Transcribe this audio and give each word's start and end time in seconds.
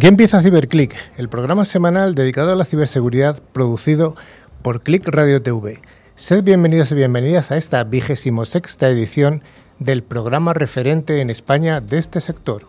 Aquí 0.00 0.06
empieza 0.06 0.40
CiberClick, 0.40 0.94
el 1.18 1.28
programa 1.28 1.66
semanal 1.66 2.14
dedicado 2.14 2.50
a 2.50 2.56
la 2.56 2.64
ciberseguridad 2.64 3.42
producido 3.52 4.16
por 4.62 4.80
Click 4.80 5.06
Radio 5.06 5.42
TV. 5.42 5.82
Sed 6.16 6.42
bienvenidos 6.42 6.90
y 6.90 6.94
bienvenidas 6.94 7.50
a 7.50 7.58
esta 7.58 7.84
vigésimo 7.84 8.46
sexta 8.46 8.88
edición 8.88 9.42
del 9.78 10.02
programa 10.02 10.54
referente 10.54 11.20
en 11.20 11.28
España 11.28 11.82
de 11.82 11.98
este 11.98 12.22
sector. 12.22 12.62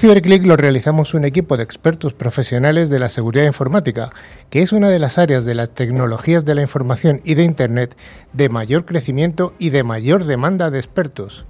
CiberClick 0.00 0.46
lo 0.46 0.56
realizamos 0.56 1.12
un 1.12 1.26
equipo 1.26 1.58
de 1.58 1.62
expertos 1.62 2.14
profesionales 2.14 2.88
de 2.88 2.98
la 2.98 3.10
seguridad 3.10 3.44
informática, 3.44 4.10
que 4.48 4.62
es 4.62 4.72
una 4.72 4.88
de 4.88 4.98
las 4.98 5.18
áreas 5.18 5.44
de 5.44 5.54
las 5.54 5.74
tecnologías 5.74 6.46
de 6.46 6.54
la 6.54 6.62
información 6.62 7.20
y 7.22 7.34
de 7.34 7.42
Internet 7.42 7.94
de 8.32 8.48
mayor 8.48 8.86
crecimiento 8.86 9.52
y 9.58 9.68
de 9.68 9.84
mayor 9.84 10.24
demanda 10.24 10.70
de 10.70 10.78
expertos. 10.78 11.44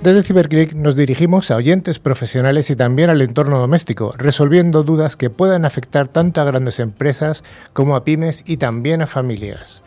Desde 0.00 0.22
CiberClick 0.22 0.74
nos 0.74 0.94
dirigimos 0.94 1.50
a 1.50 1.56
oyentes 1.56 1.98
profesionales 1.98 2.70
y 2.70 2.76
también 2.76 3.10
al 3.10 3.20
entorno 3.20 3.58
doméstico, 3.58 4.14
resolviendo 4.16 4.84
dudas 4.84 5.16
que 5.16 5.28
puedan 5.28 5.64
afectar 5.64 6.06
tanto 6.06 6.40
a 6.40 6.44
grandes 6.44 6.78
empresas 6.78 7.42
como 7.72 7.96
a 7.96 8.04
pymes 8.04 8.44
y 8.46 8.58
también 8.58 9.02
a 9.02 9.08
familias. 9.08 9.82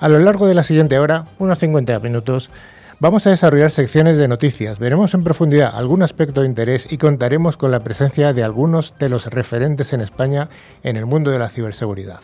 A 0.00 0.10
lo 0.10 0.18
largo 0.18 0.46
de 0.46 0.54
la 0.54 0.64
siguiente 0.64 0.98
hora, 0.98 1.24
unos 1.38 1.60
50 1.60 1.98
minutos, 2.00 2.50
Vamos 3.00 3.26
a 3.26 3.30
desarrollar 3.30 3.72
secciones 3.72 4.16
de 4.16 4.28
noticias, 4.28 4.78
veremos 4.78 5.14
en 5.14 5.24
profundidad 5.24 5.74
algún 5.74 6.02
aspecto 6.02 6.40
de 6.40 6.46
interés 6.46 6.90
y 6.92 6.96
contaremos 6.96 7.56
con 7.56 7.72
la 7.72 7.80
presencia 7.80 8.32
de 8.32 8.44
algunos 8.44 8.94
de 8.98 9.08
los 9.08 9.26
referentes 9.26 9.92
en 9.92 10.00
España 10.00 10.48
en 10.84 10.96
el 10.96 11.04
mundo 11.04 11.32
de 11.32 11.40
la 11.40 11.48
ciberseguridad. 11.48 12.20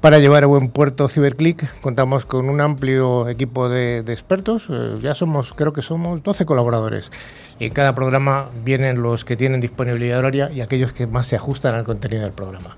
Para 0.00 0.18
llevar 0.18 0.44
a 0.44 0.46
buen 0.46 0.68
puerto 0.68 1.08
CiberClick 1.08 1.80
contamos 1.80 2.24
con 2.24 2.48
un 2.48 2.60
amplio 2.60 3.28
equipo 3.28 3.68
de, 3.68 3.98
expertos. 3.98 4.66
Eh, 4.70 4.94
ya 5.00 5.14
somos, 5.14 5.54
creo 5.54 5.72
que 5.72 5.82
somos 5.82 6.22
12 6.22 6.44
colaboradores. 6.44 7.10
Y 7.58 7.66
en 7.66 7.72
cada 7.72 7.96
programa 7.96 8.48
vienen 8.64 9.02
los 9.02 9.24
que 9.24 9.36
tienen 9.36 9.60
disponibilidad 9.60 10.20
horaria 10.20 10.50
y 10.52 10.60
aquellos 10.60 10.92
que 10.92 11.08
más 11.08 11.26
se 11.26 11.36
ajustan 11.36 11.74
al 11.74 11.82
contenido 11.82 12.22
del 12.22 12.32
programa. 12.32 12.76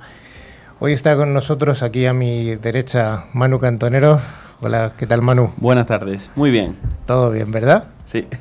Hoy 0.83 0.95
está 0.95 1.15
con 1.15 1.35
nosotros 1.35 1.83
aquí 1.83 2.07
a 2.07 2.15
mi 2.15 2.55
derecha 2.55 3.27
Manu 3.35 3.59
Cantonero. 3.59 4.19
Hola, 4.63 4.95
¿qué 4.97 5.07
tal 5.07 5.21
Manu? 5.21 5.53
Buenas 5.59 5.87
tardes, 5.87 6.31
muy 6.37 6.51
bien. 6.51 6.75
Todo 7.05 7.31
bien, 7.31 7.53
¿verdad? 7.53 7.85
Sí. 8.07 8.27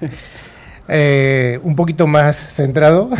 Eh, 0.91 1.59
un 1.61 1.75
poquito 1.75 2.07
más 2.07 2.51
centrado. 2.51 3.11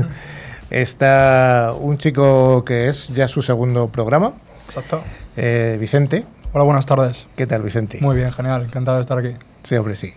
está 0.70 1.74
un 1.76 1.98
chico 1.98 2.64
que 2.64 2.86
es 2.86 3.08
ya 3.08 3.26
su 3.26 3.42
segundo 3.42 3.88
programa. 3.88 4.34
Exacto. 4.68 5.02
Eh, 5.36 5.78
Vicente. 5.80 6.24
Hola, 6.52 6.62
buenas 6.62 6.86
tardes. 6.86 7.26
¿Qué 7.34 7.48
tal, 7.48 7.62
Vicente? 7.62 7.98
Muy 8.00 8.14
bien, 8.14 8.30
genial, 8.32 8.62
encantado 8.62 8.98
de 8.98 9.02
estar 9.02 9.18
aquí. 9.18 9.34
Sí, 9.64 9.74
hombre, 9.74 9.96
sí. 9.96 10.14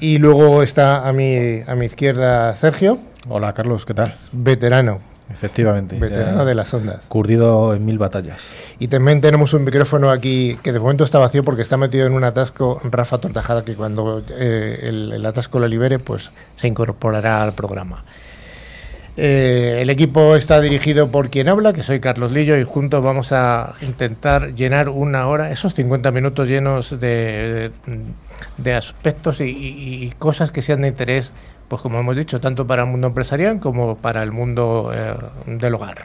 Y 0.00 0.18
luego 0.18 0.64
está 0.64 1.06
a 1.08 1.12
mi, 1.12 1.60
a 1.64 1.76
mi 1.76 1.86
izquierda 1.86 2.52
Sergio. 2.56 2.98
Hola, 3.28 3.52
Carlos, 3.52 3.86
¿qué 3.86 3.94
tal? 3.94 4.18
Veterano. 4.32 5.11
Efectivamente. 5.32 5.98
Veterano 5.98 6.44
de 6.44 6.54
las 6.54 6.72
ondas. 6.74 7.04
Curdido 7.08 7.74
en 7.74 7.84
mil 7.84 7.98
batallas. 7.98 8.42
Y 8.78 8.88
también 8.88 9.20
tenemos 9.20 9.54
un 9.54 9.64
micrófono 9.64 10.10
aquí 10.10 10.58
que 10.62 10.72
de 10.72 10.78
momento 10.78 11.04
está 11.04 11.18
vacío 11.18 11.44
porque 11.44 11.62
está 11.62 11.76
metido 11.76 12.06
en 12.06 12.12
un 12.12 12.24
atasco 12.24 12.80
Rafa 12.84 13.18
Tortajada 13.18 13.64
que 13.64 13.74
cuando 13.74 14.22
eh, 14.30 14.80
el, 14.82 15.24
atasco 15.24 15.58
lo 15.58 15.68
libere 15.68 15.98
pues 15.98 16.30
se 16.56 16.68
incorporará 16.68 17.42
al 17.42 17.52
programa. 17.54 18.04
Eh, 19.16 19.80
el 19.82 19.90
equipo 19.90 20.36
está 20.36 20.60
dirigido 20.60 21.10
por 21.10 21.28
quien 21.28 21.48
habla, 21.50 21.74
que 21.74 21.82
soy 21.82 22.00
Carlos 22.00 22.32
Lillo, 22.32 22.56
y 22.56 22.64
juntos 22.64 23.04
vamos 23.04 23.30
a 23.32 23.74
intentar 23.82 24.54
llenar 24.54 24.88
una 24.88 25.26
hora, 25.26 25.50
esos 25.50 25.74
50 25.74 26.10
minutos 26.12 26.48
llenos 26.48 26.98
de, 26.98 27.70
de, 28.56 28.74
aspectos 28.74 29.42
y 29.42 30.10
cosas 30.18 30.50
que 30.50 30.62
sean 30.62 30.80
de 30.80 30.88
interés 30.88 31.32
pues 31.72 31.80
como 31.80 31.98
hemos 31.98 32.14
dicho, 32.14 32.38
tanto 32.38 32.66
para 32.66 32.82
el 32.82 32.90
mundo 32.90 33.06
empresarial 33.06 33.58
como 33.58 33.96
para 33.96 34.22
el 34.22 34.30
mundo 34.30 34.92
eh, 34.94 35.14
del 35.46 35.74
hogar. 35.74 35.96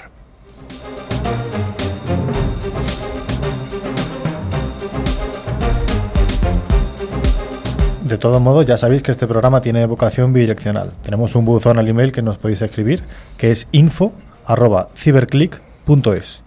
De 8.02 8.18
todo 8.18 8.40
modo, 8.40 8.62
ya 8.62 8.78
sabéis 8.78 9.04
que 9.04 9.12
este 9.12 9.28
programa 9.28 9.60
tiene 9.60 9.86
vocación 9.86 10.32
bidireccional. 10.32 10.94
Tenemos 11.04 11.36
un 11.36 11.44
buzón 11.44 11.78
al 11.78 11.90
email 11.90 12.14
que 12.14 12.22
nos 12.22 12.38
podéis 12.38 12.62
escribir, 12.62 13.04
que 13.36 13.52
es 13.52 13.68
info.ciberclick.es. 13.74 16.44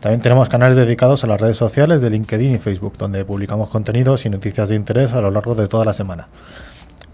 También 0.00 0.20
tenemos 0.20 0.48
canales 0.48 0.74
dedicados 0.74 1.22
a 1.22 1.28
las 1.28 1.40
redes 1.40 1.56
sociales 1.56 2.00
de 2.00 2.10
LinkedIn 2.10 2.56
y 2.56 2.58
Facebook, 2.58 2.98
donde 2.98 3.24
publicamos 3.24 3.68
contenidos 3.68 4.26
y 4.26 4.30
noticias 4.30 4.68
de 4.68 4.74
interés 4.74 5.12
a 5.12 5.20
lo 5.20 5.30
largo 5.30 5.54
de 5.54 5.68
toda 5.68 5.84
la 5.84 5.92
semana. 5.92 6.26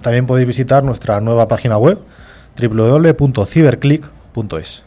También 0.03 0.27
podéis 0.27 0.47
visitar 0.47 0.85
nuestra 0.85 1.21
nueva 1.21 1.49
página 1.49 1.79
web 1.79 1.99
www.ciberclick.es. 2.61 4.83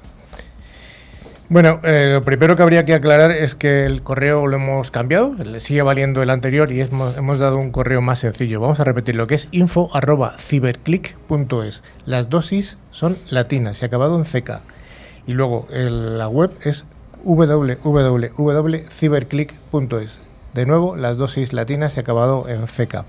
Bueno, 1.48 1.80
eh, 1.84 2.10
lo 2.12 2.24
primero 2.24 2.56
que 2.56 2.64
habría 2.64 2.86
que 2.86 2.96
aclarar 2.96 3.30
es 3.30 3.54
que 3.54 3.86
el 3.86 4.02
correo 4.02 4.48
lo 4.48 4.56
hemos 4.56 4.90
cambiado, 4.90 5.36
le 5.36 5.60
sigue 5.60 5.84
valiendo 5.84 6.24
el 6.24 6.32
anterior 6.32 6.72
y 6.72 6.82
hemos, 6.82 7.38
dado 7.38 7.60
un 7.60 7.70
correo 7.72 8.02
más 8.02 8.18
sencillo. 8.18 8.60
Vamos 8.60 8.80
a 8.80 8.84
repetir 8.84 9.16
lo 9.16 9.28
que 9.28 9.36
es 9.36 9.48
info.ciberclick.es. 9.52 11.84
Las 12.06 12.32
dosis 12.32 12.80
son 12.90 13.20
latinas 13.30 13.80
y 13.82 13.86
acabado 13.86 14.18
en 14.18 14.24
CK. 14.24 14.62
Y 15.28 15.34
luego 15.34 15.68
la 15.70 16.28
web 16.28 16.50
es 16.64 16.86
www.ciberclick.es. 17.24 20.18
De 20.56 20.66
nuevo, 20.66 20.96
las 20.96 21.18
dosis 21.18 21.54
latinas 21.54 21.98
y 21.98 22.00
acabado 22.00 22.50
en 22.50 22.66
CK. 22.66 23.06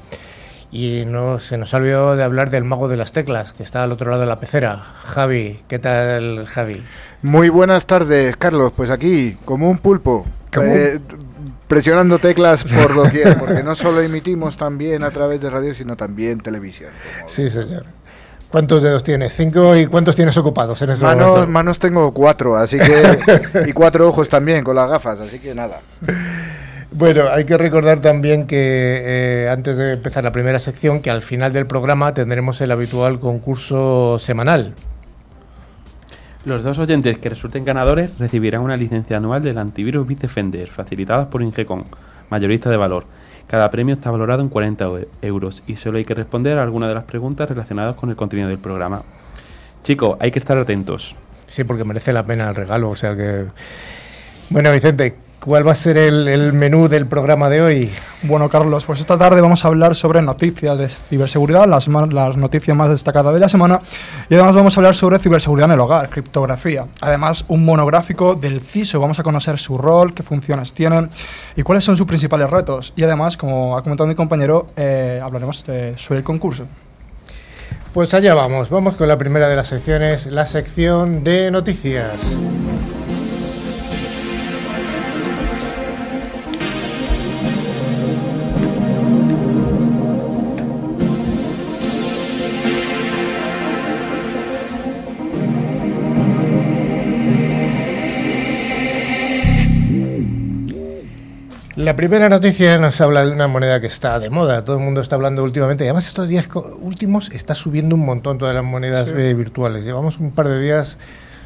Y 0.70 1.04
no, 1.06 1.38
se 1.38 1.56
nos 1.58 1.72
ha 1.72 1.78
olvidado 1.78 2.16
de 2.16 2.24
hablar 2.24 2.50
del 2.50 2.64
mago 2.64 2.88
de 2.88 2.96
las 2.96 3.12
teclas, 3.12 3.52
que 3.52 3.62
está 3.62 3.82
al 3.82 3.92
otro 3.92 4.10
lado 4.10 4.22
de 4.22 4.26
la 4.26 4.40
pecera. 4.40 4.76
Javi, 4.76 5.60
¿qué 5.68 5.78
tal, 5.78 6.46
Javi? 6.46 6.82
Muy 7.22 7.48
buenas 7.48 7.86
tardes, 7.86 8.36
Carlos. 8.36 8.72
Pues 8.76 8.90
aquí, 8.90 9.36
como 9.44 9.70
un 9.70 9.78
pulpo, 9.78 10.26
eh, 10.62 10.98
presionando 11.68 12.18
teclas 12.18 12.64
por 12.64 12.94
doquier, 12.94 13.38
porque 13.38 13.62
no 13.62 13.74
solo 13.74 14.00
emitimos 14.00 14.56
también 14.56 15.02
a 15.04 15.10
través 15.10 15.40
de 15.40 15.50
radio, 15.50 15.74
sino 15.74 15.96
también 15.96 16.40
televisión. 16.40 16.90
Sí, 17.26 17.48
señor. 17.50 17.84
¿Cuántos 18.50 18.82
dedos 18.82 19.02
tienes? 19.02 19.34
¿Cinco? 19.34 19.76
¿Y 19.76 19.86
cuántos 19.86 20.14
tienes 20.14 20.36
ocupados 20.36 20.80
en 20.80 20.90
ese 20.90 21.04
manos, 21.04 21.48
Manos 21.48 21.78
tengo 21.78 22.12
cuatro, 22.12 22.56
así 22.56 22.78
que... 22.78 23.66
y 23.66 23.72
cuatro 23.72 24.08
ojos 24.08 24.28
también, 24.28 24.62
con 24.62 24.76
las 24.76 24.88
gafas, 24.88 25.18
así 25.20 25.38
que 25.38 25.54
nada. 25.54 25.80
Bueno, 26.98 27.24
hay 27.30 27.44
que 27.44 27.58
recordar 27.58 28.00
también 28.00 28.46
que 28.46 28.56
eh, 28.56 29.50
antes 29.50 29.76
de 29.76 29.92
empezar 29.92 30.24
la 30.24 30.32
primera 30.32 30.58
sección, 30.58 31.02
que 31.02 31.10
al 31.10 31.20
final 31.20 31.52
del 31.52 31.66
programa 31.66 32.14
tendremos 32.14 32.58
el 32.62 32.70
habitual 32.70 33.20
concurso 33.20 34.18
semanal. 34.18 34.72
Los 36.46 36.64
dos 36.64 36.78
oyentes 36.78 37.18
que 37.18 37.28
resulten 37.28 37.66
ganadores 37.66 38.18
recibirán 38.18 38.62
una 38.62 38.78
licencia 38.78 39.18
anual 39.18 39.42
del 39.42 39.58
antivirus 39.58 40.06
Bitdefender, 40.06 40.68
facilitada 40.68 41.28
por 41.28 41.42
Ingecon, 41.42 41.84
mayorista 42.30 42.70
de 42.70 42.78
valor. 42.78 43.04
Cada 43.46 43.70
premio 43.70 43.92
está 43.92 44.10
valorado 44.10 44.40
en 44.40 44.48
40 44.48 44.88
euros 45.20 45.64
y 45.66 45.76
solo 45.76 45.98
hay 45.98 46.06
que 46.06 46.14
responder 46.14 46.56
a 46.56 46.62
alguna 46.62 46.88
de 46.88 46.94
las 46.94 47.04
preguntas 47.04 47.46
relacionadas 47.46 47.96
con 47.96 48.08
el 48.08 48.16
contenido 48.16 48.48
del 48.48 48.58
programa. 48.58 49.02
Chicos, 49.84 50.16
hay 50.18 50.30
que 50.30 50.38
estar 50.38 50.56
atentos. 50.56 51.14
Sí, 51.46 51.62
porque 51.64 51.84
merece 51.84 52.14
la 52.14 52.24
pena 52.24 52.48
el 52.48 52.54
regalo, 52.54 52.88
o 52.88 52.96
sea 52.96 53.14
que... 53.14 53.44
Bueno, 54.48 54.72
Vicente, 54.72 55.25
¿Cuál 55.46 55.64
va 55.64 55.70
a 55.70 55.76
ser 55.76 55.96
el, 55.96 56.52
menú 56.54 56.88
del 56.88 57.06
programa 57.06 57.48
de 57.48 57.62
hoy? 57.62 57.88
Bueno, 58.22 58.48
Carlos, 58.48 58.84
pues 58.84 58.98
esta 58.98 59.16
tarde 59.16 59.40
vamos 59.40 59.64
a 59.64 59.68
hablar 59.68 59.94
sobre 59.94 60.20
noticias 60.20 60.76
de 60.76 60.88
ciberseguridad, 60.88 61.68
las, 61.68 61.86
las 61.86 62.36
noticias 62.36 62.76
más 62.76 62.90
destacadas 62.90 63.32
de 63.32 63.38
la 63.38 63.48
semana, 63.48 63.80
y 64.28 64.34
además 64.34 64.56
vamos 64.56 64.76
a 64.76 64.80
hablar 64.80 64.96
sobre 64.96 65.20
ciberseguridad 65.20 65.68
en 65.68 65.74
el 65.74 65.80
hogar, 65.80 66.10
criptografía. 66.10 66.86
Además, 67.00 67.44
un 67.46 67.64
monográfico 67.64 68.34
del 68.34 68.60
CISO, 68.60 68.98
vamos 68.98 69.20
a 69.20 69.22
conocer 69.22 69.56
su 69.56 69.78
rol, 69.78 70.14
qué 70.14 70.24
funciones 70.24 70.74
tienen 70.74 71.10
y 71.54 71.62
cuáles 71.62 71.84
son 71.84 71.96
sus 71.96 72.08
principales 72.08 72.50
retos. 72.50 72.92
Y 72.96 73.04
además, 73.04 73.36
como 73.36 73.76
ha 73.78 73.84
comentado 73.84 74.08
mi 74.08 74.16
compañero, 74.16 74.66
eh, 74.76 75.20
hablaremos 75.22 75.58
sobre 75.58 76.18
el 76.18 76.24
concurso. 76.24 76.66
Pues 77.94 78.12
allá 78.14 78.34
vamos, 78.34 78.68
vamos 78.68 78.96
con 78.96 79.06
la 79.06 79.16
primera 79.16 79.48
de 79.48 79.54
las 79.54 79.68
secciones, 79.68 80.26
la 80.26 80.44
sección 80.44 81.22
de 81.22 81.52
noticias. 81.52 82.34
La 101.86 101.94
primera 101.94 102.28
noticia 102.28 102.78
nos 102.78 103.00
habla 103.00 103.24
de 103.24 103.30
una 103.30 103.46
moneda 103.46 103.80
que 103.80 103.86
está 103.86 104.18
de 104.18 104.28
moda, 104.28 104.64
todo 104.64 104.76
el 104.76 104.82
mundo 104.82 105.00
está 105.00 105.14
hablando 105.14 105.44
últimamente, 105.44 105.84
y 105.84 105.86
además 105.86 106.08
estos 106.08 106.28
días 106.28 106.48
últimos 106.80 107.30
está 107.30 107.54
subiendo 107.54 107.94
un 107.94 108.04
montón 108.04 108.38
todas 108.38 108.56
las 108.56 108.64
monedas 108.64 109.14
eh, 109.16 109.34
virtuales. 109.34 109.84
Llevamos 109.84 110.18
un 110.18 110.32
par 110.32 110.48
de 110.48 110.60
días 110.60 110.98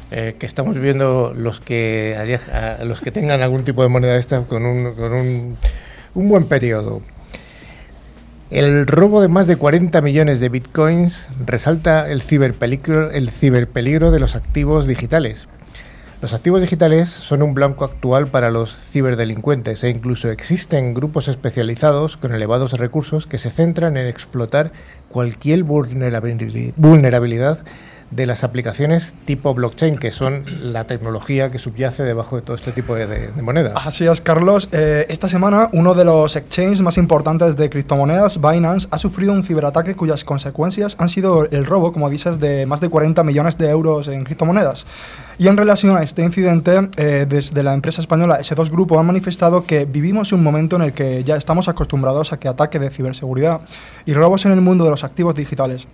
eh, 0.09 0.37
que 0.39 0.47
estamos 0.47 0.79
viendo 0.79 1.31
los 1.35 1.59
que, 1.59 2.39
los 2.83 3.01
que 3.01 3.11
tengan 3.11 3.43
algún 3.43 3.65
tipo 3.65 3.83
de 3.83 3.89
moneda 3.89 4.15
esta 4.15 4.41
con 4.45 4.65
un, 4.65 4.95
con 4.95 5.13
un, 5.13 5.57
un 6.15 6.27
buen 6.27 6.45
periodo. 6.45 7.03
El 8.49 8.87
robo 8.87 9.21
de 9.21 9.27
más 9.27 9.45
de 9.45 9.57
40 9.57 10.01
millones 10.01 10.39
de 10.39 10.49
bitcoins 10.49 11.29
resalta 11.45 12.09
el 12.09 12.23
ciberpeligro, 12.23 13.11
el 13.11 13.29
ciberpeligro 13.29 14.09
de 14.09 14.19
los 14.19 14.35
activos 14.35 14.87
digitales. 14.87 15.47
Los 16.21 16.35
activos 16.35 16.61
digitales 16.61 17.09
son 17.09 17.41
un 17.41 17.55
blanco 17.55 17.83
actual 17.83 18.27
para 18.27 18.51
los 18.51 18.77
ciberdelincuentes 18.77 19.83
e 19.83 19.89
incluso 19.89 20.29
existen 20.29 20.93
grupos 20.93 21.27
especializados 21.27 22.15
con 22.15 22.31
elevados 22.31 22.73
recursos 22.73 23.25
que 23.25 23.39
se 23.39 23.49
centran 23.49 23.97
en 23.97 24.05
explotar 24.05 24.71
cualquier 25.09 25.63
vulnerabilidad 25.63 27.57
de 28.11 28.25
las 28.25 28.43
aplicaciones 28.43 29.15
tipo 29.25 29.53
blockchain, 29.53 29.97
que 29.97 30.11
son 30.11 30.43
la 30.73 30.83
tecnología 30.83 31.49
que 31.49 31.57
subyace 31.57 32.03
debajo 32.03 32.35
de 32.35 32.41
todo 32.41 32.55
este 32.55 32.71
tipo 32.71 32.95
de, 32.95 33.31
monedas. 33.41 33.87
Así 33.87 34.05
es, 34.05 34.21
Carlos. 34.21 34.67
Eh, 34.71 35.05
esta 35.09 35.27
semana 35.27 35.69
uno 35.71 35.93
de 35.95 36.05
los 36.05 36.35
exchanges 36.35 36.81
más 36.81 36.97
importantes 36.97 37.55
de 37.55 37.69
criptomonedas, 37.69 38.39
Binance, 38.39 38.87
ha 38.91 38.97
sufrido 38.97 39.33
un 39.33 39.43
ciberataque 39.43 39.95
cuyas 39.95 40.23
consecuencias 40.25 40.95
han 40.99 41.09
sido 41.09 41.45
el 41.49 41.65
robo, 41.65 41.91
como 41.93 42.09
dices, 42.09 42.39
de 42.39 42.65
más 42.65 42.81
de 42.81 42.89
40 42.89 43.23
millones 43.23 43.57
de 43.57 43.69
euros 43.69 44.07
en 44.09 44.23
criptomonedas. 44.25 44.85
Y 45.37 45.47
en 45.47 45.57
relación 45.57 45.95
a 45.97 46.03
este 46.03 46.23
incidente, 46.23 46.89
eh, 46.97 47.25
desde 47.27 47.63
la 47.63 47.73
empresa 47.73 48.01
española 48.01 48.39
S2 48.41 48.69
Grupo 48.69 48.99
han 48.99 49.05
manifestado 49.05 49.63
que 49.63 49.85
vivimos 49.85 50.33
un 50.33 50.43
momento 50.43 50.75
en 50.75 50.83
el 50.83 50.93
que 50.93 51.23
ya 51.23 51.37
estamos 51.37 51.67
acostumbrados 51.67 52.33
a 52.33 52.39
que 52.39 52.47
ataque 52.47 52.77
de 52.77 52.89
ciberseguridad 52.89 53.61
y 54.05 54.13
robos 54.13 54.45
en 54.45 54.51
el 54.51 54.61
mundo 54.61 54.83
de 54.83 54.91
los 54.91 55.03
activos 55.03 55.33
digitales 55.33 55.87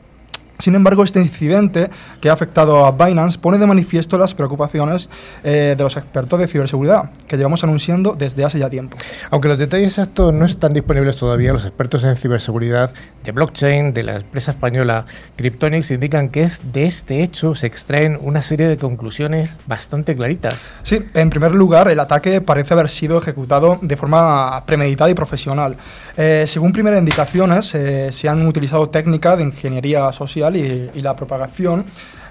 sin 0.58 0.76
embargo, 0.76 1.04
este 1.04 1.20
incidente 1.20 1.90
que 2.20 2.30
ha 2.30 2.34
afectado 2.34 2.86
a 2.86 2.92
Binance 2.92 3.38
pone 3.38 3.58
de 3.58 3.68
manifiesto 3.68 4.18
las 4.18 4.34
preocupaciones 4.34 5.10
eh, 5.44 5.76
de 5.78 5.84
los 5.84 5.98
expertos 5.98 6.40
de 6.40 6.48
ciberseguridad 6.48 7.12
que 7.28 7.38
llevamos 7.38 7.64
anunciando 7.64 8.16
desde 8.18 8.44
hace 8.44 8.60
ya 8.60 8.70
tiempo. 8.70 8.98
Aunque 9.30 9.48
los 9.48 9.58
detalles 9.58 9.88
exactos 9.90 10.34
no 10.34 10.46
están 10.46 10.74
disponibles 10.74 11.16
todavía, 11.16 11.54
los 11.54 11.66
expertos 11.66 12.04
en 12.04 12.16
ciberseguridad 12.16 12.94
de 13.24 13.32
blockchain 13.32 13.94
de 13.94 14.04
la 14.04 14.16
empresa 14.18 14.52
española 14.52 15.06
Cryptonics 15.36 15.92
indican 15.92 16.30
que 16.30 16.44
es 16.44 16.62
de 16.72 16.86
este 16.86 17.24
hecho 17.24 17.56
se 17.56 17.68
extraen 17.68 18.18
una 18.22 18.42
serie 18.42 18.68
de 18.68 18.78
conclusiones 18.78 19.58
bastante 19.68 20.16
claritas. 20.16 20.74
Sí, 20.84 21.06
en 21.14 21.30
primer 21.30 21.54
lugar, 21.54 21.90
el 21.90 22.00
ataque 22.00 22.42
parece 22.42 22.74
haber 22.74 22.90
sido 22.90 23.18
ejecutado 23.18 23.80
de 23.82 23.96
forma 23.96 24.64
premeditada 24.66 25.10
y 25.10 25.14
profesional. 25.14 25.78
Eh, 26.16 26.46
según 26.48 26.72
primeras 26.72 27.00
indicaciones, 27.00 27.74
eh, 27.76 28.12
se 28.12 28.28
han 28.28 28.46
utilizado 28.48 28.90
técnicas 28.90 29.38
de 29.38 29.44
ingeniería 29.44 30.12
social 30.12 30.47
y, 30.56 31.02
la 31.02 31.16
propagación 31.16 31.86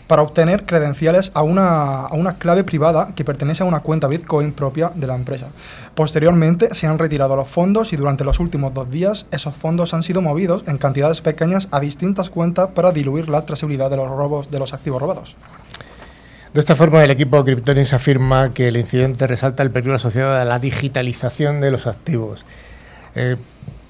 para 0.07 0.23
obtener 0.23 0.65
credenciales 0.65 1.33
a 1.35 1.43
una, 1.43 2.07
a 2.07 2.15
una, 2.15 2.35
clave 2.35 2.63
privada 2.63 3.13
que 3.17 3.25
pertenece 3.25 3.65
a 3.65 3.67
una 3.67 3.81
cuenta 3.81 4.07
Bitcoin 4.07 4.53
propia 4.53 4.93
de 4.95 5.07
la 5.07 5.17
empresa. 5.17 5.49
Posteriormente 5.95 6.75
se 6.75 6.87
han 6.87 6.99
retirado 6.99 7.35
los 7.35 7.49
fondos 7.49 7.93
y 7.93 7.97
durante 7.97 8.23
los 8.23 8.39
últimos 8.39 8.73
dos 8.73 8.89
días 8.89 9.27
esos 9.33 9.55
fondos 9.55 9.95
han 9.95 10.05
sido 10.05 10.23
movidos 10.23 10.63
en 10.69 10.79
cantidades 10.79 11.21
pequeñas 11.21 11.69
a 11.73 11.81
distintas 11.81 12.31
cuentas 12.31 12.69
para 12.69 12.93
diluir 12.93 13.29
la 13.29 13.45
trazabilidad 13.45 13.91
de 13.91 13.97
los 13.97 14.09
robos 14.09 14.51
de 14.51 14.61
los 14.61 14.73
activos 14.73 15.01
robados. 15.01 15.37
De 16.57 16.61
esta 16.61 16.75
forma, 16.75 17.05
el 17.05 17.11
equipo 17.11 17.45
Cryptonics 17.45 17.93
afirma 17.93 18.55
que 18.55 18.69
el 18.69 18.79
incidente 18.79 19.27
resalta 19.27 19.63
el 19.63 19.71
peligro 19.71 19.97
asociado 19.97 20.41
a 20.41 20.45
la 20.47 20.59
digitalización 20.59 21.61
de 21.61 21.71
los 21.71 21.87
activos. 21.87 22.47
Eh, 23.15 23.37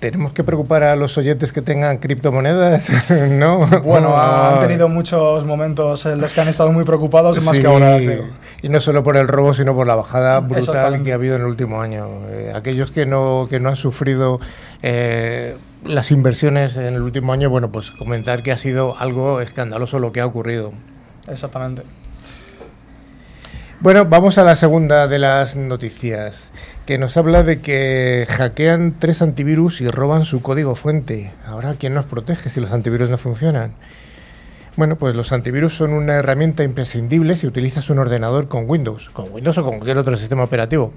¿Tenemos 0.00 0.32
que 0.32 0.44
preocupar 0.44 0.82
a 0.82 0.94
los 0.94 1.16
oyentes 1.16 1.52
que 1.52 1.62
tengan 1.62 1.98
criptomonedas? 1.98 2.90
¿No? 3.30 3.66
Bueno, 3.82 4.14
han 4.16 4.60
tenido 4.60 4.88
muchos 4.88 5.44
momentos 5.46 6.04
en 6.04 6.20
los 6.20 6.32
que 6.32 6.40
han 6.42 6.48
estado 6.48 6.70
muy 6.70 6.84
preocupados, 6.84 7.42
más 7.44 7.58
que 7.58 7.66
ahora. 7.66 7.98
Y 8.60 8.68
no 8.68 8.80
solo 8.80 9.02
por 9.02 9.16
el 9.16 9.26
robo, 9.26 9.54
sino 9.54 9.74
por 9.74 9.86
la 9.86 9.94
bajada 9.94 10.40
brutal 10.40 11.02
que 11.02 11.12
ha 11.12 11.14
habido 11.14 11.36
en 11.36 11.42
el 11.42 11.46
último 11.46 11.80
año. 11.80 12.28
Eh, 12.28 12.52
aquellos 12.54 12.90
que 12.90 13.06
no, 13.06 13.46
que 13.48 13.58
no 13.58 13.70
han 13.70 13.76
sufrido 13.76 14.38
eh, 14.82 15.56
las 15.84 16.10
inversiones 16.10 16.76
en 16.76 16.94
el 16.94 17.02
último 17.02 17.32
año, 17.32 17.48
bueno, 17.48 17.72
pues 17.72 17.90
comentar 17.90 18.42
que 18.42 18.52
ha 18.52 18.58
sido 18.58 18.98
algo 18.98 19.40
escandaloso 19.40 19.98
lo 19.98 20.12
que 20.12 20.20
ha 20.20 20.26
ocurrido. 20.26 20.72
Exactamente. 21.26 21.82
Bueno, 23.80 24.06
vamos 24.06 24.38
a 24.38 24.44
la 24.44 24.56
segunda 24.56 25.06
de 25.06 25.18
las 25.18 25.54
noticias, 25.54 26.50
que 26.86 26.98
nos 26.98 27.16
habla 27.16 27.42
de 27.42 27.60
que 27.60 28.26
hackean 28.28 28.94
tres 28.98 29.20
antivirus 29.20 29.80
y 29.80 29.88
roban 29.88 30.24
su 30.24 30.40
código 30.40 30.76
fuente. 30.76 31.32
Ahora, 31.44 31.74
¿quién 31.74 31.94
nos 31.94 32.06
protege 32.06 32.48
si 32.48 32.60
los 32.60 32.70
antivirus 32.70 33.10
no 33.10 33.18
funcionan? 33.18 33.72
Bueno, 34.76 34.96
pues 34.96 35.16
los 35.16 35.32
antivirus 35.32 35.76
son 35.76 35.92
una 35.92 36.14
herramienta 36.14 36.62
imprescindible 36.62 37.34
si 37.34 37.48
utilizas 37.48 37.90
un 37.90 37.98
ordenador 37.98 38.46
con 38.46 38.70
Windows, 38.70 39.10
con 39.10 39.32
Windows 39.32 39.58
o 39.58 39.64
con 39.64 39.78
cualquier 39.78 39.98
otro 39.98 40.16
sistema 40.16 40.44
operativo. 40.44 40.92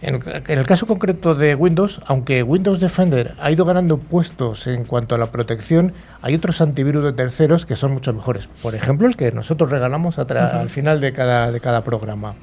En, 0.00 0.22
el 0.46 0.64
caso 0.64 0.86
concreto 0.86 1.34
de 1.34 1.56
Windows, 1.56 2.00
aunque 2.06 2.44
Windows 2.44 2.78
Defender 2.78 3.34
ha 3.40 3.50
ido 3.50 3.64
ganando 3.64 3.98
puestos 3.98 4.68
en 4.68 4.84
cuanto 4.84 5.16
a 5.16 5.18
la 5.18 5.32
protección, 5.32 5.92
hay 6.22 6.36
otros 6.36 6.60
antivirus 6.60 7.02
de 7.02 7.12
terceros 7.12 7.66
que 7.66 7.74
son 7.74 7.92
mucho 7.92 8.12
mejores. 8.14 8.48
Por 8.62 8.76
ejemplo, 8.76 9.08
el 9.08 9.16
que 9.16 9.32
nosotros 9.32 9.70
regalamos 9.70 10.18
al 10.18 10.70
final 10.70 11.00
de 11.00 11.12
cada, 11.12 11.50
de 11.50 11.60
cada 11.60 11.82
programa. 11.82 12.36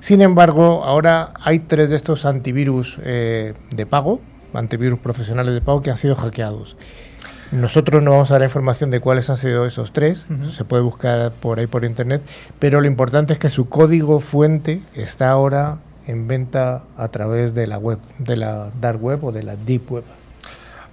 Sin 0.00 0.22
embargo, 0.22 0.84
ahora 0.84 1.32
hay 1.40 1.58
tres 1.58 1.90
de 1.90 1.96
estos 1.96 2.24
antivirus 2.24 2.98
eh, 3.02 3.54
de 3.74 3.86
pago, 3.86 4.20
antivirus 4.54 4.98
profesionales 4.98 5.54
de 5.54 5.60
pago, 5.60 5.82
que 5.82 5.90
han 5.90 5.96
sido 5.96 6.14
hackeados. 6.14 6.76
Nosotros 7.50 8.02
no 8.02 8.10
vamos 8.10 8.30
a 8.30 8.34
dar 8.34 8.42
información 8.42 8.90
de 8.90 9.00
cuáles 9.00 9.30
han 9.30 9.38
sido 9.38 9.64
esos 9.64 9.92
tres, 9.92 10.26
se 10.50 10.64
puede 10.64 10.82
buscar 10.82 11.32
por 11.32 11.58
ahí 11.58 11.66
por 11.66 11.84
internet, 11.84 12.22
pero 12.58 12.80
lo 12.82 12.86
importante 12.86 13.32
es 13.32 13.38
que 13.38 13.48
su 13.48 13.70
código 13.70 14.20
fuente 14.20 14.82
está 14.94 15.30
ahora 15.30 15.78
en 16.06 16.28
venta 16.28 16.84
a 16.96 17.08
través 17.08 17.54
de 17.54 17.66
la 17.66 17.78
web, 17.78 17.98
de 18.18 18.36
la 18.36 18.70
dark 18.80 19.02
web 19.02 19.24
o 19.24 19.32
de 19.32 19.42
la 19.42 19.56
deep 19.56 19.90
web. 19.90 20.04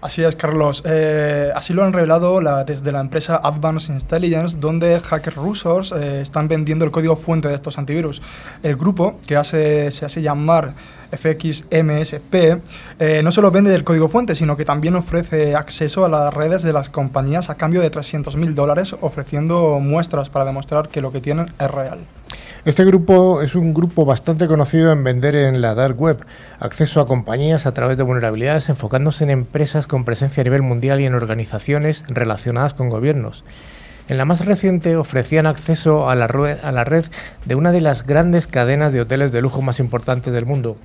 Así 0.06 0.24
es, 0.24 0.36
Carlos. 0.36 0.84
Eh, 0.86 1.52
así 1.56 1.74
lo 1.74 1.84
han 1.84 1.92
revelado 1.92 2.40
desde 2.64 2.92
la 2.92 3.02
empresa 3.02 3.42
Advanced 3.44 3.92
Intelligence, 3.92 4.56
donde 4.60 5.00
hackers 5.00 5.36
rusos 5.36 5.92
eh, 5.94 6.22
están 6.22 6.48
vendiendo 6.48 6.86
el 6.86 6.92
código 6.92 7.16
fuente 7.16 7.48
de 7.48 7.56
estos 7.56 7.80
antivirus. 7.80 8.22
El 8.62 8.76
grupo, 8.76 9.20
que 9.26 9.36
hace, 9.36 9.90
se 9.90 10.06
hace 10.06 10.22
llamar 10.22 10.76
FXMSP, 11.12 12.62
eh, 13.00 13.22
no 13.24 13.32
solo 13.32 13.50
vende 13.50 13.74
el 13.74 13.84
código 13.84 14.08
fuente, 14.08 14.36
sino 14.36 14.56
que 14.56 14.64
también 14.64 14.96
ofrece 14.96 15.56
acceso 15.56 16.06
a 16.06 16.10
las 16.10 16.32
redes 16.32 16.62
de 16.62 16.72
las 16.72 16.92
compañías 16.92 17.50
a 17.50 17.56
cambio 17.56 17.82
de 17.82 17.90
300.000 17.90 18.54
dólares, 18.54 18.96
ofreciendo 19.02 19.80
muestras 19.80 20.30
para 20.30 20.46
demostrar 20.46 20.88
que 20.90 21.02
lo 21.02 21.12
que 21.12 21.20
tienen 21.20 21.52
es 21.60 21.72
real. 21.72 21.98
Este 22.66 22.84
grupo 22.84 23.44
es 23.44 23.54
un 23.54 23.76
grupo 23.76 24.06
bastante 24.06 24.48
conocido 24.48 24.92
en 24.92 25.04
vender 25.04 25.36
en 25.36 25.62
la 25.62 25.76
dark 25.76 26.02
web, 26.02 26.26
acceso 26.58 27.00
a 27.00 27.06
compañías 27.06 27.68
a 27.68 27.76
través 27.76 27.96
de 27.96 28.02
vulnerabilidades, 28.02 28.70
enfocándose 28.70 29.24
en 29.24 29.30
empresas 29.30 29.86
con 29.86 30.04
presencia 30.04 30.42
a 30.42 30.46
nivel 30.46 30.64
mundial 30.64 31.00
y 31.00 31.06
en 31.06 31.14
organizaciones 31.14 32.04
relacionadas 32.08 32.74
con 32.74 32.90
gobiernos. 32.90 33.44
En 34.10 34.18
la 34.18 34.26
más 34.26 34.44
reciente 34.48 34.96
ofrecían 34.96 35.46
acceso 35.46 36.10
a 36.10 36.16
la, 36.16 36.26
red, 36.26 37.06
de 37.46 37.54
una 37.54 37.72
de 37.72 37.82
las 37.82 38.04
grandes 38.04 38.48
cadenas 38.48 38.94
de 38.94 39.02
hoteles 39.02 39.32
de 39.32 39.44
lujo 39.44 39.62
más 39.62 39.80
importantes 39.80 40.34
del 40.34 40.48
mundo. 40.48 40.76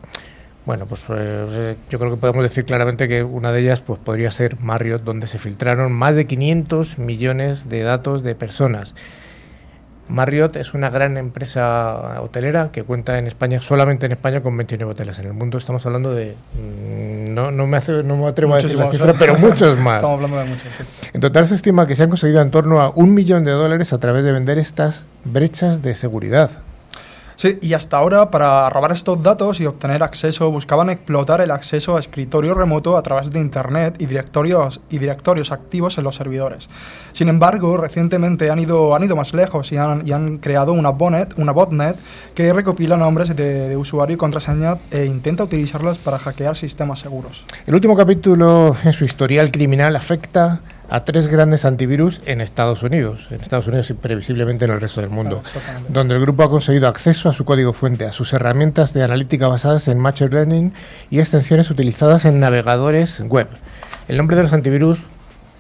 Bueno, 0.67 0.85
pues 0.85 1.07
eh, 1.09 1.77
yo 1.89 1.99
creo 1.99 2.11
que 2.11 2.19
podemos 2.19 2.43
decir 2.43 2.67
claramente 2.67 3.09
que 3.09 3.23
una 3.23 3.53
de 3.53 3.63
ellas 3.63 3.81
pues, 3.81 3.99
podría 3.99 4.31
ser 4.31 4.61
Marriott, 4.61 5.03
donde 5.03 5.27
se 5.27 5.39
filtraron 5.39 5.93
más 5.93 6.15
de 6.15 6.27
500 6.27 6.99
millones 6.99 7.71
de 7.71 7.81
datos 7.81 8.23
de 8.23 8.35
personas. 8.35 8.95
Marriott 10.11 10.57
es 10.57 10.75
una 10.75 10.91
gran 10.91 11.17
empresa 11.17 12.21
hotelera 12.21 12.71
que 12.73 12.83
cuenta 12.83 13.19
en 13.19 13.27
España, 13.27 13.61
solamente 13.61 14.07
en 14.07 14.13
España, 14.13 14.43
con 14.43 14.57
29 14.57 14.93
hoteles. 14.93 15.19
En 15.21 15.27
el 15.27 15.33
mundo 15.33 15.57
estamos 15.57 15.87
hablando 15.87 16.13
de. 16.13 16.35
Mm, 16.55 17.33
no, 17.33 17.51
no, 17.51 17.67
me, 17.67 17.77
hace, 17.77 18.03
no 18.03 18.17
me 18.17 18.27
atrevo 18.27 18.55
a 18.55 18.57
decir 18.57 18.77
la 18.77 18.91
cifra, 18.91 19.15
pero 19.15 19.39
muchos 19.39 19.79
más. 19.79 19.97
Estamos 19.97 20.17
hablando 20.17 20.39
de 20.39 20.45
muchos, 20.45 20.69
En 21.13 21.21
total 21.21 21.47
se 21.47 21.55
estima 21.55 21.87
que 21.87 21.95
se 21.95 22.03
han 22.03 22.11
conseguido 22.11 22.41
en 22.41 22.51
torno 22.51 22.81
a 22.81 22.91
un 22.91 23.15
millón 23.15 23.45
de 23.45 23.53
dólares 23.53 23.93
a 23.93 23.99
través 23.99 24.25
de 24.25 24.33
vender 24.33 24.59
estas 24.59 25.07
brechas 25.25 25.83
de 25.83 25.95
seguridad. 25.95 26.51
Sí, 27.41 27.59
y 27.63 27.73
hasta 27.73 27.97
ahora 27.97 28.31
para 28.31 28.69
robar 28.69 28.93
estos 28.93 29.23
datos 29.23 29.61
y 29.61 29.65
obtener 29.65 30.03
acceso 30.03 30.51
buscaban 30.51 30.91
explotar 30.91 31.41
el 31.41 31.51
acceso 31.51 31.97
a 31.97 31.99
escritorio 31.99 32.53
remoto 32.53 32.99
a 32.99 33.03
través 33.03 33.31
de 33.31 33.41
Internet 33.41 33.95
y 33.99 34.05
directorios, 34.05 34.83
y 34.91 34.99
directorios 34.99 35.51
activos 35.51 35.97
en 35.97 36.05
los 36.05 36.17
servidores. 36.17 36.69
Sin 37.13 37.31
embargo, 37.31 37.79
recientemente 37.79 38.51
han 38.51 38.59
ido, 38.59 38.95
han 38.95 39.05
ido 39.05 39.17
más 39.17 39.33
lejos 39.33 39.73
y 39.73 39.79
han, 39.79 40.07
y 40.07 40.13
han 40.13 40.37
creado 40.37 40.75
una, 40.75 40.91
botnet, 40.91 41.33
una 41.39 41.53
botnet 41.53 41.97
que 42.35 42.53
recopila 42.53 42.99
nombres 42.99 43.35
de, 43.35 43.71
de 43.71 43.77
usuario 43.79 44.17
y 44.17 44.19
contraseña 44.19 44.77
e 44.91 45.07
intenta 45.07 45.43
utilizarlas 45.43 45.99
para 45.99 46.19
hackear 46.19 46.59
sistemas 46.59 46.99
seguros. 46.99 47.47
El 47.67 47.75
último 47.75 47.97
capítulo 47.97 48.77
en 48.85 48.93
su 48.93 49.07
historial 49.07 49.51
criminal 49.51 49.97
afecta 49.97 50.61
a 50.91 51.05
tres 51.05 51.29
grandes 51.29 51.65
antivirus 51.65 52.21
en 52.27 52.41
Estados 52.41 52.83
Unidos, 52.83 53.29
en 53.31 53.41
Estados 53.41 53.69
Unidos 53.69 53.89
y 53.91 53.95
previsiblemente 53.95 54.65
en 54.65 54.73
el 54.73 54.81
resto 54.81 55.01
del 55.01 55.11
mundo, 55.11 55.43
donde 55.89 56.17
el 56.17 56.21
grupo 56.21 56.43
ha 56.43 56.51
conseguido 56.51 56.89
acceso 56.89 57.29
a 57.29 57.33
su 57.33 57.45
código 57.45 57.73
fuente, 57.73 58.05
a 58.05 58.13
sus 58.13 58.33
herramientas 58.33 58.93
de 58.93 59.05
analítica 59.05 59.49
basadas 59.49 59.87
en 59.87 59.99
Machine 59.99 60.31
Learning 60.31 60.73
y 61.09 61.21
extensiones 61.21 61.71
utilizadas 61.71 62.25
en 62.25 62.41
navegadores 62.41 63.23
web. 63.27 63.47
El 64.09 64.17
nombre 64.17 64.37
de 64.37 64.43
los 64.43 64.53
antivirus 64.53 64.99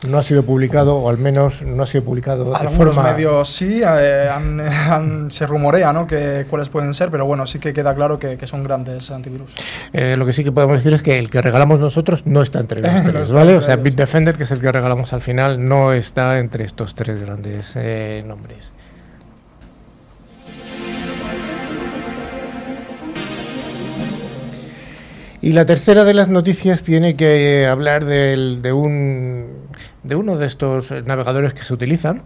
no 0.08 0.16
ha 0.18 0.22
sido 0.22 0.42
publicado, 0.42 0.96
o 0.96 1.10
al 1.10 1.18
menos 1.18 1.60
no 1.62 1.82
ha 1.82 1.86
sido 1.86 2.04
publicado 2.04 2.44
de 2.50 2.56
Algunos 2.56 2.94
forma... 2.94 3.12
medios 3.12 3.48
sí, 3.50 3.82
eh, 3.84 4.28
han- 4.32 4.60
han- 4.60 5.30
se 5.30 5.46
rumorea 5.46 5.92
¿no? 5.92 6.06
que 6.06 6.46
cuáles 6.48 6.68
pueden 6.70 6.94
ser, 6.94 7.10
pero 7.10 7.26
bueno, 7.26 7.46
sí 7.46 7.58
que 7.58 7.72
queda 7.74 7.94
claro 7.94 8.18
que, 8.18 8.38
que 8.38 8.46
son 8.46 8.64
grandes 8.64 9.10
antivirus. 9.10 9.54
Eh, 9.92 10.16
lo 10.16 10.24
que 10.24 10.32
sí 10.32 10.42
que 10.42 10.52
podemos 10.52 10.76
decir 10.76 10.94
es 10.94 11.02
que 11.02 11.18
el 11.18 11.28
que 11.28 11.42
regalamos 11.42 11.78
nosotros 11.80 12.24
no 12.26 12.40
está 12.42 12.60
entre 12.60 12.80
los 12.82 13.02
tres, 13.02 13.30
¿vale? 13.30 13.56
O 13.56 13.62
sea. 13.62 13.76
Bitdefender, 13.76 14.36
que 14.36 14.44
es 14.44 14.50
el 14.50 14.60
que 14.60 14.72
regalamos 14.72 15.12
al 15.12 15.20
final, 15.20 15.66
no 15.68 15.92
está 15.92 16.38
entre 16.38 16.64
estos 16.64 16.94
tres 16.94 17.20
grandes 17.20 17.72
eh, 17.76 18.24
nombres. 18.26 18.72
Y 25.42 25.52
la 25.52 25.64
tercera 25.64 26.04
de 26.04 26.12
las 26.14 26.28
noticias 26.28 26.82
tiene 26.82 27.16
que 27.16 27.66
hablar 27.66 28.04
del- 28.04 28.60
de, 28.60 28.72
un, 28.74 29.46
de 30.02 30.14
uno 30.16 30.36
de 30.36 30.46
estos 30.46 30.90
eh, 30.90 31.02
navegadores 31.02 31.54
que 31.54 31.64
se 31.64 31.74
utilizan. 31.74 32.22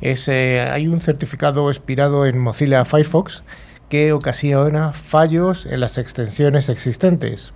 Es, 0.00 0.28
eh, 0.28 0.60
hay 0.60 0.86
un 0.86 1.00
certificado 1.00 1.70
expirado 1.70 2.24
en 2.26 2.38
Mozilla 2.38 2.84
Firefox 2.84 3.42
que 3.88 4.12
ocasiona 4.12 4.92
fallos 4.92 5.66
en 5.66 5.80
las 5.80 5.98
extensiones 5.98 6.68
existentes. 6.68 7.52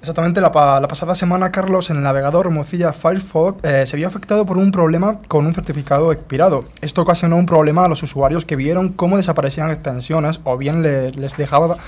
Exactamente, 0.00 0.42
la, 0.42 0.50
la 0.80 0.86
pasada 0.88 1.14
semana, 1.14 1.50
Carlos, 1.50 1.88
en 1.88 1.96
el 1.96 2.02
navegador 2.02 2.50
Mozilla 2.50 2.92
Firefox 2.92 3.64
eh, 3.64 3.86
se 3.86 3.96
vio 3.96 4.06
afectado 4.06 4.44
por 4.44 4.58
un 4.58 4.70
problema 4.70 5.18
con 5.28 5.46
un 5.46 5.54
certificado 5.54 6.12
expirado. 6.12 6.66
Esto 6.82 7.00
ocasionó 7.02 7.36
un 7.36 7.46
problema 7.46 7.86
a 7.86 7.88
los 7.88 8.02
usuarios 8.02 8.44
que 8.44 8.54
vieron 8.54 8.90
cómo 8.90 9.16
desaparecían 9.16 9.70
extensiones 9.70 10.40
o 10.44 10.58
bien 10.58 10.82
le- 10.82 11.10
les 11.12 11.38
dejaba 11.38 11.78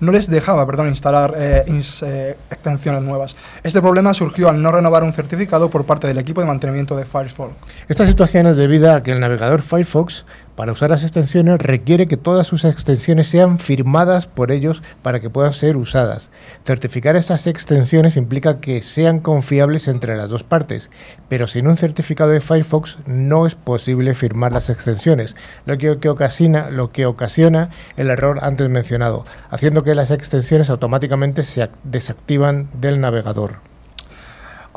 no 0.00 0.12
les 0.12 0.28
dejaba 0.28 0.66
perdón, 0.66 0.88
instalar 0.88 1.34
eh, 1.36 1.64
eh, 1.66 2.36
extensiones 2.50 3.02
nuevas. 3.02 3.36
Este 3.62 3.80
problema 3.80 4.14
surgió 4.14 4.48
al 4.48 4.60
no 4.60 4.72
renovar 4.72 5.02
un 5.02 5.12
certificado 5.12 5.70
por 5.70 5.84
parte 5.84 6.06
del 6.06 6.18
equipo 6.18 6.40
de 6.40 6.46
mantenimiento 6.46 6.96
de 6.96 7.04
Firefox. 7.04 7.54
Esta 7.88 8.06
situación 8.06 8.46
es 8.46 8.56
debida 8.56 8.96
a 8.96 9.02
que 9.02 9.12
el 9.12 9.20
navegador 9.20 9.62
Firefox, 9.62 10.24
para 10.56 10.72
usar 10.72 10.90
las 10.90 11.02
extensiones, 11.02 11.58
requiere 11.58 12.06
que 12.06 12.16
todas 12.16 12.46
sus 12.46 12.64
extensiones 12.64 13.28
sean 13.28 13.58
firmadas 13.58 14.26
por 14.26 14.50
ellos 14.50 14.82
para 15.02 15.20
que 15.20 15.30
puedan 15.30 15.52
ser 15.52 15.76
usadas. 15.76 16.30
Certificar 16.64 17.14
estas 17.14 17.46
extensiones 17.46 18.16
implica 18.16 18.58
que 18.58 18.82
sean 18.82 19.20
confiables 19.20 19.86
entre 19.86 20.16
las 20.16 20.30
dos 20.30 20.42
partes, 20.42 20.90
pero 21.28 21.46
sin 21.46 21.66
un 21.66 21.76
certificado 21.76 22.30
de 22.30 22.40
Firefox 22.40 22.98
no 23.06 23.46
es 23.46 23.54
posible 23.54 24.14
firmar 24.14 24.52
las 24.52 24.70
extensiones, 24.70 25.36
lo 25.66 25.78
que, 25.78 25.90
ocasiona, 26.08 26.68
ocasiona 27.06 27.70
el 27.96 28.10
error 28.10 28.38
antes 28.42 28.68
mencionado, 28.68 29.26
haciendo 29.50 29.84
que 29.84 29.94
las 29.94 30.10
extensiones 30.10 30.70
automáticamente 30.70 31.44
se 31.44 31.64
ac- 31.64 31.70
desactivan 31.84 32.68
del 32.80 33.00
navegador. 33.00 33.56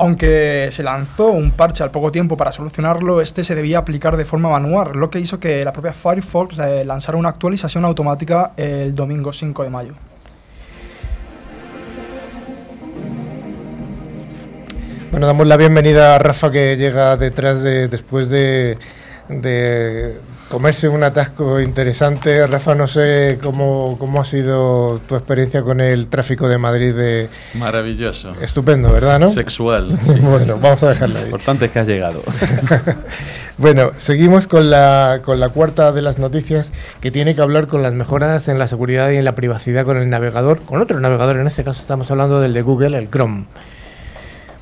Aunque 0.02 0.68
se 0.70 0.82
lanzó 0.82 1.30
un 1.32 1.50
parche 1.50 1.82
al 1.82 1.90
poco 1.90 2.10
tiempo 2.10 2.34
para 2.34 2.52
solucionarlo, 2.52 3.20
este 3.20 3.44
se 3.44 3.54
debía 3.54 3.76
aplicar 3.76 4.16
de 4.16 4.24
forma 4.24 4.48
manual, 4.48 4.92
lo 4.94 5.10
que 5.10 5.20
hizo 5.20 5.38
que 5.38 5.62
la 5.62 5.74
propia 5.74 5.92
Firefox 5.92 6.58
eh, 6.58 6.86
lanzara 6.86 7.18
una 7.18 7.28
actualización 7.28 7.84
automática 7.84 8.52
el 8.56 8.94
domingo 8.94 9.30
5 9.30 9.62
de 9.62 9.68
mayo. 9.68 9.94
Bueno, 15.10 15.26
damos 15.26 15.46
la 15.46 15.58
bienvenida 15.58 16.14
a 16.14 16.18
Rafa 16.18 16.50
que 16.50 16.78
llega 16.78 17.18
detrás 17.18 17.62
de 17.62 17.88
después 17.88 18.30
de, 18.30 18.78
de 19.28 20.18
comerse 20.50 20.88
un 20.88 21.02
atasco 21.02 21.60
interesante. 21.60 22.46
Rafa, 22.46 22.74
no 22.74 22.86
sé 22.86 23.38
cómo, 23.40 23.96
cómo 23.98 24.20
ha 24.20 24.24
sido 24.24 25.00
tu 25.08 25.14
experiencia 25.14 25.62
con 25.62 25.80
el 25.80 26.08
tráfico 26.08 26.48
de 26.48 26.58
Madrid. 26.58 26.94
De... 26.94 27.28
Maravilloso. 27.54 28.34
Estupendo, 28.42 28.92
¿verdad? 28.92 29.20
¿no? 29.20 29.28
Sexual. 29.28 29.98
sí. 30.02 30.18
bueno, 30.20 30.58
vamos 30.60 30.82
a 30.82 30.90
dejarlo 30.90 31.18
ahí. 31.18 31.24
Importante 31.26 31.66
es 31.66 31.70
que 31.70 31.78
has 31.78 31.88
llegado. 31.88 32.22
Bueno, 33.58 33.90
seguimos 33.98 34.46
con 34.46 34.70
la, 34.70 35.20
con 35.22 35.38
la 35.38 35.50
cuarta 35.50 35.92
de 35.92 36.00
las 36.00 36.18
noticias 36.18 36.72
que 37.02 37.10
tiene 37.10 37.34
que 37.34 37.42
hablar 37.42 37.66
con 37.66 37.82
las 37.82 37.92
mejoras 37.92 38.48
en 38.48 38.58
la 38.58 38.66
seguridad 38.66 39.10
y 39.10 39.18
en 39.18 39.24
la 39.26 39.34
privacidad 39.34 39.84
con 39.84 39.98
el 39.98 40.08
navegador, 40.08 40.62
con 40.62 40.80
otro 40.80 40.98
navegador, 40.98 41.36
en 41.36 41.46
este 41.46 41.62
caso 41.62 41.82
estamos 41.82 42.10
hablando 42.10 42.40
del 42.40 42.54
de 42.54 42.62
Google, 42.62 42.96
el 42.96 43.10
Chrome. 43.10 43.44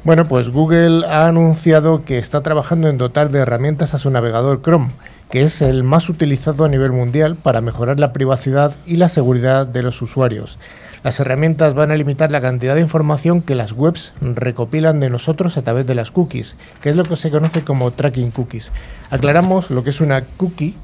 Bueno, 0.05 0.29
pues 0.29 0.49
Google 0.49 1.07
ha 1.07 1.27
anunciado 1.27 2.05
que 2.05 2.19
está 2.19 2.41
trabajando 2.41 2.89
en 2.89 2.99
dotar 2.99 3.31
de 3.31 3.41
herramientas 3.41 3.95
a 3.95 3.99
su 3.99 4.11
navegador 4.11 4.63
Chrome, 4.63 4.91
que 5.29 5.43
es 5.43 5.61
el 5.61 5.83
más 5.83 6.09
utilizado 6.09 6.65
a 6.65 6.69
nivel 6.69 6.93
mundial 6.93 7.35
para 7.37 7.61
mejorar 7.61 7.99
la 7.99 8.13
privacidad 8.13 8.77
y 8.87 8.97
la 8.97 9.09
seguridad 9.09 9.67
de 9.67 9.83
los 9.83 10.01
usuarios. 10.01 10.59
Las 11.03 11.19
herramientas 11.19 11.75
van 11.75 11.91
a 11.91 11.97
limitar 11.97 12.31
la 12.31 12.41
cantidad 12.41 12.77
de 12.77 12.81
información 12.81 13.43
que 13.43 13.57
las 13.57 13.73
webs 13.73 14.13
recopilan 14.21 15.01
de 15.01 15.11
nosotros 15.11 15.57
a 15.57 15.63
través 15.63 15.87
de 15.87 15.97
las 15.97 16.13
cookies, 16.13 16.57
que 16.81 16.91
es 16.91 16.97
lo 16.97 17.03
que 17.03 17.17
se 17.17 17.31
conoce 17.31 17.63
como 17.63 17.91
tracking 17.91 18.31
cookies. 18.31 18.71
Aclaramos 19.11 19.71
lo 19.71 19.83
que 19.83 19.91
es 19.91 20.01
una 20.01 20.23
cookie, 20.23 20.77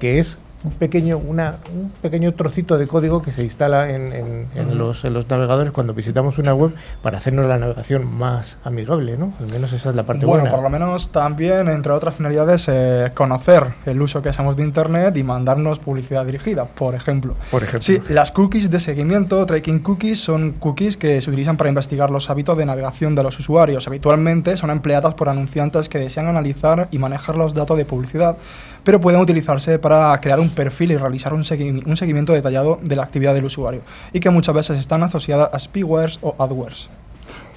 que 0.00 0.18
es 0.18 0.38
un 0.64 0.70
pequeño, 0.72 1.18
una, 1.18 1.56
un 1.74 1.90
pequeño 2.02 2.32
trocito 2.32 2.78
de 2.78 2.86
código 2.86 3.20
que 3.22 3.30
se 3.30 3.42
instala 3.44 3.90
en, 3.90 4.12
en- 4.12 4.46
en 4.54 4.78
los, 4.78 5.04
en 5.04 5.12
los 5.12 5.28
navegadores 5.28 5.72
cuando 5.72 5.92
visitamos 5.94 6.38
una 6.38 6.54
web 6.54 6.72
para 7.02 7.18
hacernos 7.18 7.46
la 7.46 7.58
navegación 7.58 8.04
más 8.06 8.56
amigable, 8.64 9.16
¿no? 9.18 9.34
Al 9.40 9.48
menos 9.52 9.72
esa 9.74 9.90
es 9.90 9.96
la 9.96 10.04
parte 10.04 10.24
bueno, 10.24 10.42
buena. 10.44 10.54
por 10.56 10.64
lo 10.64 10.70
menos 10.70 11.10
también, 11.12 11.68
entre 11.68 11.92
otras 11.92 12.14
finalidades, 12.14 12.66
eh, 12.68 13.10
conocer 13.14 13.74
el 13.84 14.00
uso 14.00 14.22
que 14.22 14.30
hacemos 14.30 14.56
de 14.56 14.62
Internet 14.62 15.16
y 15.16 15.22
mandarnos 15.22 15.78
publicidad 15.78 16.24
dirigida, 16.24 16.64
por 16.64 16.94
ejemplo. 16.94 17.34
Por 17.50 17.62
ejemplo. 17.62 17.82
Sí, 17.82 18.00
las 18.08 18.30
cookies 18.30 18.70
de 18.70 18.80
seguimiento, 18.80 19.44
tracking 19.44 19.80
cookies, 19.80 20.20
son 20.24 20.52
cookies 20.52 20.96
que 20.96 21.20
se 21.20 21.28
utilizan 21.28 21.56
para 21.58 21.68
investigar 21.68 22.10
los 22.10 22.30
hábitos 22.30 22.56
de 22.56 22.64
navegación 22.64 23.14
de 23.14 23.22
los 23.22 23.38
usuarios. 23.38 23.86
Habitualmente 23.86 24.56
son 24.56 24.70
empleadas 24.70 25.14
por 25.14 25.28
anunciantes 25.28 25.88
que 25.90 25.98
desean 25.98 26.26
analizar 26.26 26.88
y 26.90 26.98
manejar 26.98 27.36
los 27.36 27.52
datos 27.52 27.76
de 27.76 27.84
publicidad, 27.84 28.36
pero 28.84 29.00
pueden 29.00 29.20
utilizarse 29.20 29.78
para 29.78 30.16
crear 30.20 30.38
un 30.38 30.50
perfil 30.50 30.92
y 30.92 30.96
realizar 30.96 31.34
un, 31.34 31.42
segui- 31.42 31.82
un 31.84 31.96
seguimiento 31.96 32.32
detallado 32.32 32.78
de 32.82 32.94
la 32.96 33.02
actividad 33.02 33.34
del 33.34 33.44
usuario, 33.46 33.80
y 34.12 34.20
que 34.20 34.30
muchas 34.30 34.54
veces 34.54 34.78
están 34.78 35.02
asociadas 35.02 35.50
a 35.52 35.58
spywares 35.58 36.18
o 36.22 36.36
adwares. 36.38 36.88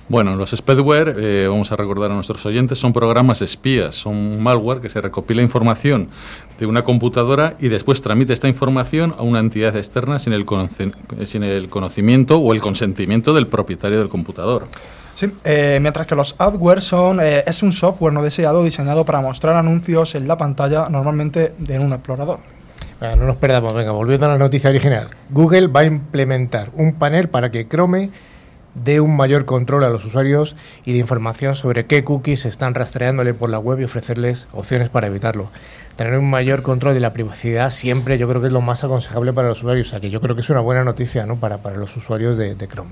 Bueno, 0.10 0.38
los 0.38 0.52
spyware, 0.52 1.16
eh, 1.18 1.48
vamos 1.50 1.70
a 1.74 1.76
recordar 1.76 2.12
a 2.12 2.14
nuestros 2.14 2.46
oyentes, 2.46 2.80
son 2.80 2.94
programas 2.94 3.42
espías, 3.42 3.94
son 3.94 4.42
malware 4.42 4.80
que 4.80 4.88
se 4.88 5.02
recopila 5.02 5.42
información 5.42 6.08
de 6.58 6.66
una 6.66 6.84
computadora 6.84 7.56
y 7.60 7.68
después 7.68 8.02
tramite 8.02 8.32
esta 8.32 8.48
información 8.48 9.14
a 9.18 9.24
una 9.24 9.40
entidad 9.40 9.76
externa 9.76 10.18
sin 10.18 10.32
el, 10.32 10.46
conoce- 10.46 10.94
sin 11.26 11.44
el 11.44 11.68
conocimiento 11.68 12.38
o 12.40 12.54
el 12.54 12.62
consentimiento 12.62 13.34
del 13.34 13.48
propietario 13.48 14.00
del 14.00 14.08
computador. 14.08 14.68
Sí, 15.16 15.30
eh, 15.44 15.80
mientras 15.82 16.08
que 16.08 16.16
los 16.16 16.36
adware 16.38 16.82
son, 16.82 17.20
eh, 17.20 17.44
es 17.46 17.62
un 17.62 17.74
software 17.74 18.14
no 18.14 18.24
deseado 18.24 18.64
diseñado 18.64 19.04
para 19.04 19.20
mostrar 19.20 19.56
anuncios 19.58 20.16
en 20.16 20.26
la 20.26 20.38
pantalla, 20.38 20.88
normalmente 20.88 21.54
de 21.58 21.76
en 21.76 21.82
un 21.82 21.92
explorador. 21.92 22.40
Venga, 23.02 23.18
no 23.18 23.26
nos 23.26 23.36
perdamos, 23.36 23.74
venga, 23.74 23.92
volviendo 23.92 24.26
a 24.28 24.30
la 24.30 24.38
noticia 24.38 24.70
original. 24.70 25.10
Google 25.32 25.68
va 25.68 25.82
a 25.82 25.86
implementar 25.86 26.70
un 26.76 26.94
panel 26.94 27.28
para 27.28 27.52
que 27.52 27.68
Chrome 27.68 28.10
dé 28.84 29.00
un 29.00 29.16
mayor 29.16 29.46
control 29.46 29.84
a 29.84 29.90
los 29.90 30.06
usuarios 30.06 30.56
y 30.86 30.94
de 30.94 31.00
información 31.00 31.56
sobre 31.56 31.86
qué 31.86 32.04
cookies 32.04 32.46
están 32.46 32.74
rastreándole 32.74 33.34
por 33.34 33.50
la 33.50 33.60
web 33.60 33.80
y 33.80 33.84
ofrecerles 33.84 34.48
opciones 34.52 34.90
para 34.90 35.08
evitarlo. 35.08 35.50
Tener 35.96 36.18
un 36.18 36.30
mayor 36.30 36.62
control 36.62 36.94
de 36.94 37.00
la 37.00 37.14
privacidad 37.14 37.70
siempre 37.72 38.18
yo 38.18 38.28
creo 38.28 38.42
que 38.42 38.48
es 38.48 38.54
lo 38.54 38.62
más 38.62 38.84
aconsejable 38.84 39.34
para 39.34 39.50
los 39.50 39.60
usuarios, 39.60 39.88
o 39.88 39.90
sea 39.92 40.00
que 40.00 40.10
yo 40.10 40.22
creo 40.22 40.36
que 40.36 40.42
es 40.42 40.50
una 40.50 40.62
buena 40.62 40.84
noticia 40.84 41.26
¿no? 41.26 41.38
para, 41.38 41.58
para 41.58 41.78
los 41.78 41.96
usuarios 41.98 42.38
de, 42.38 42.56
de 42.56 42.68
Chrome. 42.68 42.92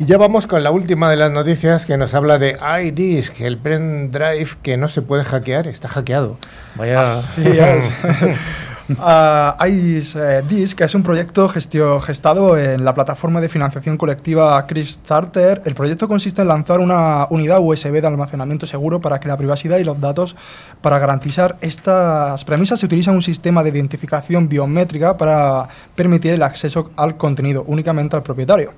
Y 0.00 0.04
ya 0.04 0.16
vamos 0.16 0.46
con 0.46 0.62
la 0.62 0.70
última 0.70 1.10
de 1.10 1.16
las 1.16 1.32
noticias 1.32 1.84
que 1.84 1.96
nos 1.96 2.14
habla 2.14 2.38
de 2.38 2.56
iDisk, 2.84 3.40
el 3.40 3.58
pendrive 3.58 4.48
que 4.62 4.76
no 4.76 4.86
se 4.86 5.02
puede 5.02 5.24
hackear, 5.24 5.66
está 5.66 5.88
hackeado. 5.88 6.36
Vaya. 6.76 7.18
Así 7.18 7.42
es. 7.44 7.90
Ah, 8.98 9.54
ICE, 9.68 10.38
eh, 10.38 10.42
Disk 10.48 10.80
es 10.80 10.94
un 10.94 11.02
proyecto 11.02 11.46
gestio- 11.50 12.00
gestado 12.00 12.56
en 12.56 12.84
la 12.86 12.94
plataforma 12.94 13.38
de 13.38 13.50
financiación 13.50 13.98
colectiva 13.98 14.66
Kickstarter. 14.66 15.60
El 15.66 15.74
proyecto 15.74 16.08
consiste 16.08 16.40
en 16.40 16.48
lanzar 16.48 16.80
una 16.80 17.26
unidad 17.28 17.60
USB 17.60 18.00
de 18.00 18.06
almacenamiento 18.06 18.66
seguro 18.66 18.98
para 18.98 19.20
que 19.20 19.28
la 19.28 19.36
privacidad 19.36 19.76
y 19.76 19.84
los 19.84 20.00
datos, 20.00 20.36
para 20.80 20.98
garantizar 20.98 21.58
estas 21.60 22.42
premisas, 22.44 22.80
se 22.80 22.86
utiliza 22.86 23.12
un 23.12 23.20
sistema 23.20 23.62
de 23.62 23.68
identificación 23.68 24.48
biométrica 24.48 25.18
para 25.18 25.68
permitir 25.94 26.32
el 26.32 26.42
acceso 26.42 26.90
al 26.96 27.18
contenido 27.18 27.64
únicamente 27.66 28.16
al 28.16 28.22
propietario. 28.22 28.72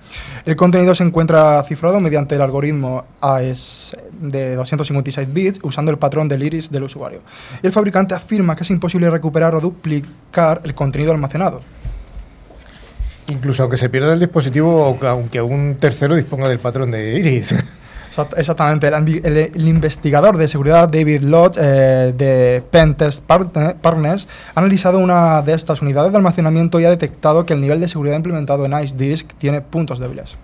El 0.45 0.57
contenido 0.57 0.93
se 0.93 1.05
encuentra 1.05 1.63
cifrado 1.63 2.01
mediante 2.01 2.35
el 2.35 2.43
algoritmo 2.43 3.05
AES 3.21 3.97
de 4.21 4.57
256 4.57 5.33
bits 5.33 5.61
usando 5.63 5.93
el 5.93 5.99
patrón 5.99 6.27
del 6.27 6.43
iris 6.43 6.69
del 6.71 6.83
usuario. 6.83 7.21
Y 7.63 7.67
el 7.69 7.73
fabricante 7.73 8.13
afirma 8.15 8.57
que 8.57 8.65
es 8.65 8.71
imposible 8.71 9.09
recuperar 9.09 9.55
o 9.55 9.61
duplicar 9.61 10.00
el 10.65 10.75
contenido 10.75 11.13
almacenado. 11.13 11.61
Incluso 13.29 13.63
aunque 13.63 13.77
se 13.77 13.89
pierda 13.89 14.13
el 14.13 14.19
dispositivo 14.21 14.89
o 14.89 14.99
que- 14.99 15.07
aunque 15.07 15.41
un 15.41 15.77
tercero 15.79 16.15
disponga 16.17 16.49
del 16.49 16.59
patrón 16.59 16.91
de 16.91 17.19
iris. 17.19 17.53
Exact- 18.11 18.35
Exactamente, 18.37 18.89
el, 18.89 18.95
ambi- 18.95 19.21
el- 19.25 19.37
el 19.55 19.69
investigador 19.69 20.37
de 20.37 20.49
seguridad 20.49 20.89
David 20.89 21.21
Lodge 21.23 21.59
eh, 21.63 22.13
de 22.17 22.61
Pentest 22.69 23.25
Partner- 23.25 23.77
Partners 23.77 24.27
ha 24.53 24.59
analizado 24.59 24.99
una 24.99 25.43
de 25.43 25.53
estas 25.53 25.81
unidades 25.81 26.11
de 26.11 26.17
almacenamiento 26.19 26.81
y 26.81 26.85
ha 26.87 26.91
detectado 26.91 27.47
que 27.47 27.53
el 27.53 27.61
nivel 27.61 27.79
de 27.79 27.87
seguridad 27.87 28.17
implementado 28.17 28.65
en 28.67 28.73
Ice 28.83 28.97
Disk 28.97 29.33
tiene 29.39 29.61
puntos 29.61 30.01
débiles. 30.01 30.37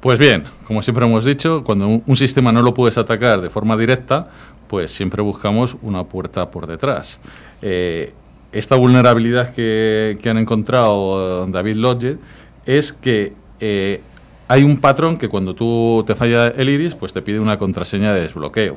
Pues 0.00 0.18
bien, 0.18 0.44
como 0.66 0.82
siempre 0.82 1.06
hemos 1.06 1.24
dicho, 1.24 1.64
cuando 1.64 1.86
un, 1.88 2.02
un 2.06 2.16
sistema 2.16 2.52
no 2.52 2.60
lo 2.62 2.74
puedes 2.74 2.98
atacar 2.98 3.40
de 3.40 3.48
forma 3.48 3.78
directa, 3.78 4.28
pues 4.68 4.90
siempre 4.90 5.22
buscamos 5.22 5.78
una 5.80 6.04
puerta 6.04 6.50
por 6.50 6.66
detrás. 6.66 7.18
Eh, 7.62 8.12
esta 8.52 8.76
vulnerabilidad 8.76 9.52
que, 9.52 10.18
han 10.24 10.38
encontrado 10.38 11.46
David 11.46 11.76
Lodge 11.76 12.16
es 12.66 12.92
que 12.92 13.32
eh, 13.60 14.00
hay 14.48 14.64
un 14.64 14.78
patrón 14.78 15.18
que 15.18 15.28
cuando 15.28 15.54
tú 15.54 16.02
te 16.06 16.14
falla 16.14 16.48
el 16.48 16.68
iris, 16.68 16.94
pues 16.94 17.12
te 17.12 17.22
pide 17.22 17.38
una 17.38 17.58
contraseña 17.58 18.12
de 18.12 18.22
desbloqueo. 18.22 18.76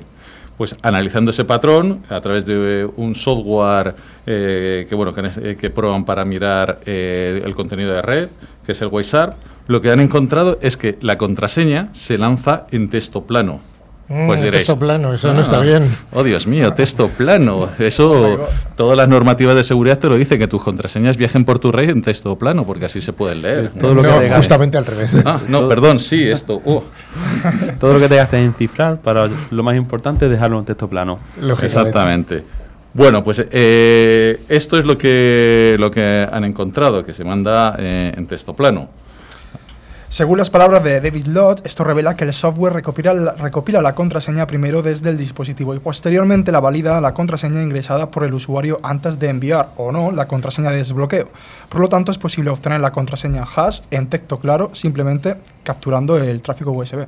Pues 0.57 0.75
analizando 0.83 1.31
ese 1.31 1.45
patrón 1.45 2.03
a 2.09 2.21
través 2.21 2.45
de 2.45 2.87
un 2.97 3.15
software 3.15 3.95
eh, 4.27 4.85
que 4.87 4.93
bueno 4.93 5.11
que, 5.11 5.31
eh, 5.41 5.57
que 5.59 5.71
prueban 5.71 6.05
para 6.05 6.23
mirar 6.25 6.79
el 6.85 7.55
contenido 7.55 7.91
de 7.91 8.03
red, 8.03 8.29
que 8.63 8.73
es 8.73 8.81
el 8.83 8.89
WhatsApp, 8.89 9.35
lo 9.65 9.81
que 9.81 9.89
han 9.89 9.99
encontrado 9.99 10.59
es 10.61 10.77
que 10.77 10.97
la 11.01 11.17
contraseña 11.17 11.89
se 11.93 12.19
lanza 12.19 12.67
en 12.69 12.89
texto 12.89 13.23
plano. 13.23 13.72
Mm, 14.13 14.27
Pues 14.27 14.41
diréis, 14.41 14.65
texto 14.65 14.77
plano, 14.79 15.13
eso 15.13 15.33
no 15.33 15.39
"Ah, 15.39 15.43
está 15.43 15.59
bien". 15.59 15.87
Oh, 16.11 16.23
Dios 16.23 16.45
mío, 16.45 16.73
texto 16.73 17.07
plano. 17.09 17.69
Eso, 17.79 18.47
todas 18.75 18.95
las 18.95 19.07
normativas 19.07 19.55
de 19.55 19.63
seguridad 19.63 19.97
te 19.97 20.07
lo 20.07 20.15
dicen, 20.15 20.37
que 20.37 20.47
tus 20.47 20.61
contraseñas 20.63 21.17
viajen 21.17 21.45
por 21.45 21.57
tu 21.59 21.71
red 21.71 21.89
en 21.89 22.01
texto 22.01 22.37
plano, 22.37 22.65
porque 22.65 22.85
así 22.85 23.01
se 23.01 23.13
pueden 23.13 23.41
leer. 23.41 23.71
Todo 23.79 23.95
lo 23.95 24.03
que 24.03 24.09
no, 24.09 24.35
justamente 24.35 24.77
al 24.77 24.85
revés. 24.85 25.17
Ah, 25.25 25.39
no, 25.47 25.67
perdón, 25.67 25.99
sí, 25.99 26.29
esto. 26.29 26.61
uh, 26.63 26.81
Todo 27.79 27.93
lo 27.93 27.99
que 27.99 28.07
tengas 28.09 28.29
que 28.29 28.37
encifrar, 28.43 28.97
para 29.01 29.29
lo 29.51 29.63
más 29.63 29.75
importante 29.75 30.25
es 30.25 30.31
dejarlo 30.31 30.59
en 30.59 30.65
texto 30.65 30.87
plano. 30.87 31.19
Exactamente. 31.61 32.43
Bueno, 32.93 33.23
pues 33.23 33.43
eh, 33.51 34.41
esto 34.49 34.77
es 34.77 34.85
lo 34.85 34.97
que, 34.97 35.75
lo 35.79 35.89
que 35.89 36.27
han 36.31 36.43
encontrado, 36.43 37.03
que 37.03 37.13
se 37.13 37.23
manda 37.23 37.75
eh, 37.79 38.13
en 38.15 38.27
texto 38.27 38.53
plano. 38.55 38.89
Según 40.13 40.37
las 40.37 40.51
palabras 40.51 40.83
de 40.83 41.01
David 41.01 41.25
Lodge, 41.25 41.63
esto 41.65 41.83
revela 41.83 42.15
que 42.15 42.23
el 42.23 42.33
software 42.33 42.71
recopila 42.71 43.15
la, 43.15 43.31
recopila 43.31 43.81
la 43.81 43.95
contraseña 43.95 44.45
primero 44.45 44.83
desde 44.83 45.09
el 45.09 45.17
dispositivo 45.17 45.73
y 45.73 45.79
posteriormente 45.79 46.51
la 46.51 46.59
valida 46.59 47.01
la 47.01 47.15
contraseña 47.15 47.63
ingresada 47.63 48.11
por 48.11 48.23
el 48.23 48.35
usuario 48.35 48.79
antes 48.83 49.17
de 49.17 49.29
enviar 49.29 49.71
o 49.75 49.91
no 49.91 50.11
la 50.11 50.27
contraseña 50.27 50.69
de 50.69 50.77
desbloqueo. 50.77 51.29
Por 51.67 51.81
lo 51.81 51.89
tanto, 51.89 52.11
es 52.11 52.19
posible 52.19 52.51
obtener 52.51 52.79
la 52.79 52.91
contraseña 52.91 53.43
hash 53.43 53.79
en 53.89 54.05
texto 54.05 54.37
claro 54.37 54.69
simplemente 54.75 55.37
capturando 55.63 56.15
el 56.17 56.43
tráfico 56.43 56.69
USB. 56.69 57.07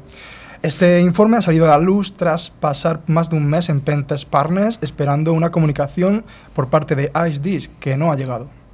Este 0.64 1.00
informe 1.00 1.38
ha 1.38 1.44
salido 1.44 1.66
a 1.66 1.78
la 1.78 1.78
luz 1.78 2.18
tras 2.18 2.50
pasar 2.50 3.02
más 3.06 3.30
de 3.30 3.36
un 3.36 3.46
mes 3.46 3.70
en 3.70 3.82
Pentest 3.82 4.28
Partners 4.28 4.80
esperando 4.82 5.32
una 5.32 5.52
comunicación 5.52 6.26
por 6.56 6.70
parte 6.70 6.96
de 6.96 7.12
Ice 7.30 7.40
Disk 7.40 7.72
que 7.80 7.98
no 7.98 8.12
ha 8.12 8.16
llegado. 8.16 8.65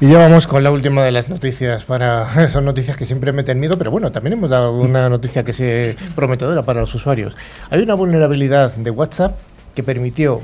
Y 0.00 0.08
ya 0.10 0.18
vamos 0.18 0.46
con 0.46 0.62
la 0.62 0.70
última 0.70 1.02
de 1.04 1.10
las 1.12 1.28
noticias 1.30 1.84
para 1.84 2.48
son 2.48 2.64
noticias 2.66 2.96
que 2.96 3.06
siempre 3.06 3.32
meten 3.32 3.58
miedo, 3.58 3.78
pero 3.78 3.90
bueno, 3.90 4.12
también 4.12 4.34
hemos 4.34 4.50
dado 4.50 4.72
una 4.78 5.08
noticia 5.08 5.42
que 5.44 5.52
es 5.52 5.96
prometedora 6.14 6.62
para 6.62 6.80
los 6.80 6.94
usuarios. 6.94 7.34
Hay 7.70 7.80
una 7.82 7.94
vulnerabilidad 7.94 8.74
de 8.76 8.90
WhatsApp 8.90 9.36
que 9.74 9.82
permitió 9.82 10.42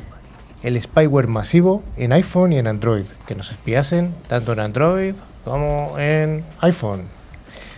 el 0.63 0.81
spyware 0.81 1.27
masivo 1.27 1.83
en 1.97 2.13
iPhone 2.13 2.53
y 2.53 2.59
en 2.59 2.67
Android, 2.67 3.05
que 3.27 3.35
nos 3.35 3.51
espiasen 3.51 4.15
tanto 4.27 4.53
en 4.53 4.61
Android 4.61 5.15
como 5.45 5.99
en 5.99 6.45
iPhone. 6.61 7.03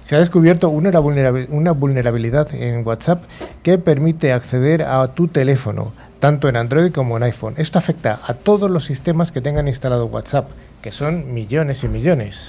Se 0.02 0.14
ha 0.14 0.18
descubierto 0.18 0.68
una 0.68 0.90
vulnerabi- 1.00 1.48
una 1.48 1.72
vulnerabilidad 1.72 2.54
en 2.54 2.86
WhatsApp 2.86 3.24
que 3.62 3.78
permite 3.78 4.32
acceder 4.32 4.82
a 4.82 5.08
tu 5.08 5.28
teléfono, 5.28 5.92
tanto 6.24 6.48
en 6.48 6.56
Android 6.56 6.90
como 6.90 7.18
en 7.18 7.22
iPhone. 7.24 7.52
Esto 7.58 7.78
afecta 7.78 8.18
a 8.26 8.32
todos 8.32 8.70
los 8.70 8.86
sistemas 8.86 9.30
que 9.30 9.42
tengan 9.42 9.68
instalado 9.68 10.06
WhatsApp, 10.06 10.48
que 10.80 10.90
son 10.90 11.34
millones 11.34 11.84
y 11.84 11.88
millones. 11.88 12.48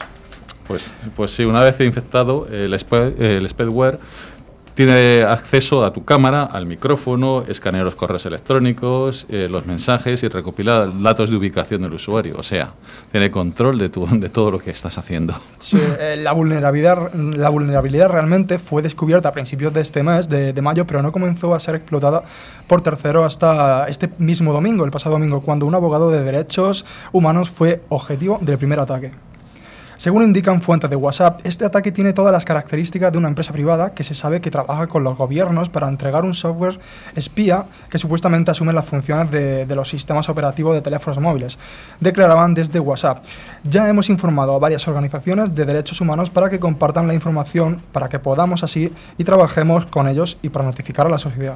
Pues, 0.65 0.95
pues 1.13 1.31
sí, 1.31 1.43
una 1.43 1.61
vez 1.61 1.77
infectado, 1.81 2.47
el, 2.49 2.73
spe- 2.75 3.13
el 3.19 3.45
tiene 4.75 5.23
acceso 5.23 5.85
a 5.85 5.93
tu 5.93 6.03
cámara, 6.03 6.43
al 6.43 6.65
micrófono, 6.65 7.45
escanea 7.47 7.83
los 7.83 7.95
correos 7.95 8.25
electrónicos, 8.25 9.25
eh, 9.29 9.47
los 9.49 9.65
mensajes 9.65 10.21
y 10.23 10.27
recopila 10.27 10.87
datos 10.87 11.31
de 11.31 11.37
ubicación 11.37 11.81
del 11.81 11.93
usuario. 11.93 12.35
O 12.37 12.43
sea, 12.43 12.73
tiene 13.09 13.31
control 13.31 13.79
de, 13.79 13.87
tu, 13.87 14.05
de 14.05 14.29
todo 14.29 14.51
lo 14.51 14.59
que 14.59 14.71
estás 14.71 14.97
haciendo. 14.97 15.33
Sí, 15.59 15.79
eh, 15.99 16.17
la, 16.17 16.33
vulnerabilidad, 16.33 17.13
la 17.13 17.47
vulnerabilidad 17.49 18.09
realmente 18.09 18.59
fue 18.59 18.81
descubierta 18.81 19.29
a 19.29 19.31
principios 19.31 19.73
de 19.73 19.79
este 19.79 20.03
mes, 20.03 20.27
de, 20.27 20.51
de 20.51 20.61
mayo, 20.61 20.85
pero 20.85 21.01
no 21.01 21.13
comenzó 21.13 21.55
a 21.55 21.59
ser 21.61 21.75
explotada 21.75 22.23
por 22.67 22.81
tercero 22.81 23.23
hasta 23.23 23.87
este 23.87 24.09
mismo 24.17 24.51
domingo, 24.51 24.83
el 24.83 24.91
pasado 24.91 25.15
domingo, 25.15 25.41
cuando 25.41 25.65
un 25.65 25.73
abogado 25.73 26.11
de 26.11 26.21
derechos 26.21 26.85
humanos 27.13 27.49
fue 27.49 27.81
objetivo 27.87 28.39
del 28.41 28.57
primer 28.57 28.79
ataque. 28.81 29.13
Según 29.97 30.23
indican 30.23 30.61
fuentes 30.61 30.89
de 30.89 30.95
WhatsApp, 30.95 31.39
este 31.45 31.63
ataque 31.65 31.91
tiene 31.91 32.11
todas 32.11 32.33
las 32.33 32.43
características 32.43 33.11
de 33.11 33.17
una 33.17 33.29
empresa 33.29 33.53
privada 33.53 33.93
que 33.93 34.03
se 34.03 34.13
sabe 34.13 34.41
que 34.41 34.51
trabaja 34.51 34.87
con 34.87 35.03
los 35.03 35.17
gobiernos 35.17 35.69
para 35.69 35.87
entregar 35.87 36.25
un 36.25 36.33
software 36.33 36.79
espía 37.15 37.65
que 37.89 37.97
supuestamente 37.97 38.51
asume 38.51 38.73
las 38.73 38.85
funciones 38.85 39.31
de, 39.31 39.65
los 39.75 39.89
sistemas 39.89 40.27
operativos 40.29 40.73
de 40.73 40.81
teléfonos 40.81 41.19
móviles, 41.19 41.57
declaraban 41.99 42.53
desde 42.53 42.79
WhatsApp. 42.79 43.23
Ya 43.63 43.89
hemos 43.89 44.09
informado 44.09 44.55
a 44.55 44.59
varias 44.59 44.87
organizaciones 44.87 45.55
de 45.55 45.65
derechos 45.65 46.01
humanos 46.01 46.29
para 46.29 46.49
que 46.49 46.59
compartan 46.59 47.07
la 47.07 47.13
información, 47.13 47.81
para 47.91 48.09
que 48.09 48.19
podamos 48.19 48.63
así 48.63 48.93
y 49.17 49.23
trabajemos 49.23 49.85
con 49.85 50.07
ellos 50.07 50.37
y 50.41 50.49
para 50.49 50.65
notificar 50.65 51.05
a 51.05 51.09
la 51.09 51.17
sociedad. 51.17 51.55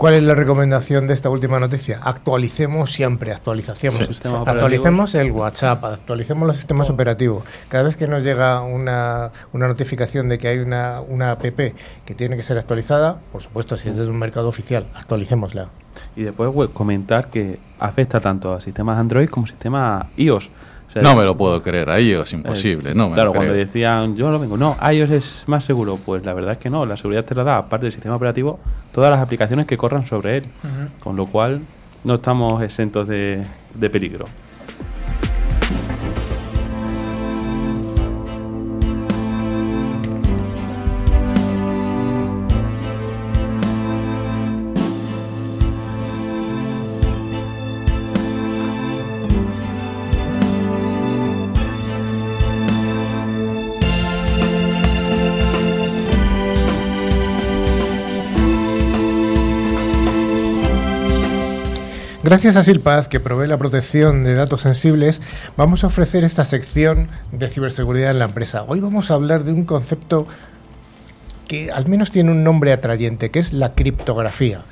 ¿Cuál 0.00 0.14
es 0.14 0.22
la 0.22 0.34
recomendación 0.34 1.06
de 1.06 1.12
esta 1.12 1.28
última 1.28 1.60
noticia? 1.60 2.00
Actualicemos 2.02 2.90
siempre, 2.90 3.32
actualización. 3.32 3.92
Sí. 3.92 4.08
Actualicemos 4.46 5.14
el 5.14 5.30
WhatsApp, 5.30 5.84
actualicemos 5.84 6.46
los 6.46 6.56
sistemas 6.56 6.88
operativos. 6.88 7.44
Cada 7.68 7.82
vez 7.82 7.96
que 7.96 8.08
nos 8.08 8.22
llega 8.22 8.62
una, 8.62 9.30
una 9.52 9.68
notificación 9.68 10.30
de 10.30 10.38
que 10.38 10.48
hay 10.48 10.60
una, 10.60 11.02
una 11.02 11.32
app 11.32 11.42
que 11.42 12.14
tiene 12.16 12.36
que 12.36 12.42
ser 12.42 12.56
actualizada, 12.56 13.20
por 13.30 13.42
supuesto, 13.42 13.76
si 13.76 13.90
es 13.90 13.96
desde 13.96 14.10
un 14.10 14.18
mercado 14.18 14.48
oficial, 14.48 14.86
actualicémosla. 14.94 15.68
Y 16.16 16.22
después 16.22 16.70
comentar 16.72 17.28
que 17.28 17.58
afecta 17.78 18.20
tanto 18.20 18.54
a 18.54 18.62
sistemas 18.62 18.98
Android 18.98 19.28
como 19.28 19.46
sistemas 19.46 20.06
iOS. 20.16 20.48
O 20.90 20.92
sea, 20.92 21.02
No 21.02 21.14
me 21.14 21.24
lo 21.24 21.36
puedo 21.36 21.62
creer, 21.62 21.88
ahí 21.88 22.10
es 22.10 22.32
imposible, 22.32 22.90
Eh, 22.90 22.94
no 22.94 23.08
me 23.08 23.14
claro, 23.14 23.28
lo 23.30 23.34
cuando 23.36 23.52
creo. 23.52 23.64
decían, 23.64 24.16
yo 24.16 24.28
no 24.30 24.40
vengo, 24.40 24.56
no, 24.56 24.76
iOS 24.92 25.10
es 25.10 25.44
más 25.46 25.64
seguro, 25.64 25.98
pues 26.04 26.24
la 26.26 26.34
verdad 26.34 26.52
es 26.52 26.58
que 26.58 26.68
no, 26.68 26.84
la 26.84 26.96
seguridad 26.96 27.24
te 27.24 27.34
la 27.36 27.44
da, 27.44 27.58
aparte 27.58 27.86
del 27.86 27.92
sistema 27.92 28.16
operativo, 28.16 28.58
todas 28.92 29.10
las 29.12 29.20
aplicaciones 29.20 29.66
que 29.66 29.76
corran 29.76 30.04
sobre 30.04 30.38
él, 30.38 30.44
con 30.98 31.14
lo 31.16 31.26
cual 31.26 31.60
no 32.02 32.14
estamos 32.14 32.60
exentos 32.64 33.06
de, 33.06 33.44
de 33.74 33.88
peligro. 33.90 34.24
Gracias 62.30 62.54
a 62.54 62.62
Silpaz, 62.62 63.08
que 63.08 63.18
provee 63.18 63.48
la 63.48 63.58
protección 63.58 64.22
de 64.22 64.36
datos 64.36 64.60
sensibles, 64.60 65.20
vamos 65.56 65.82
a 65.82 65.88
ofrecer 65.88 66.22
esta 66.22 66.44
sección 66.44 67.08
de 67.32 67.48
ciberseguridad 67.48 68.12
en 68.12 68.20
la 68.20 68.26
empresa. 68.26 68.62
Hoy 68.68 68.78
vamos 68.78 69.10
a 69.10 69.14
hablar 69.14 69.42
de 69.42 69.52
un 69.52 69.64
concepto 69.64 70.28
que 71.48 71.72
al 71.72 71.88
menos 71.88 72.12
tiene 72.12 72.30
un 72.30 72.44
nombre 72.44 72.72
atrayente, 72.72 73.32
que 73.32 73.40
es 73.40 73.52
la 73.52 73.72
criptografía. 73.74 74.62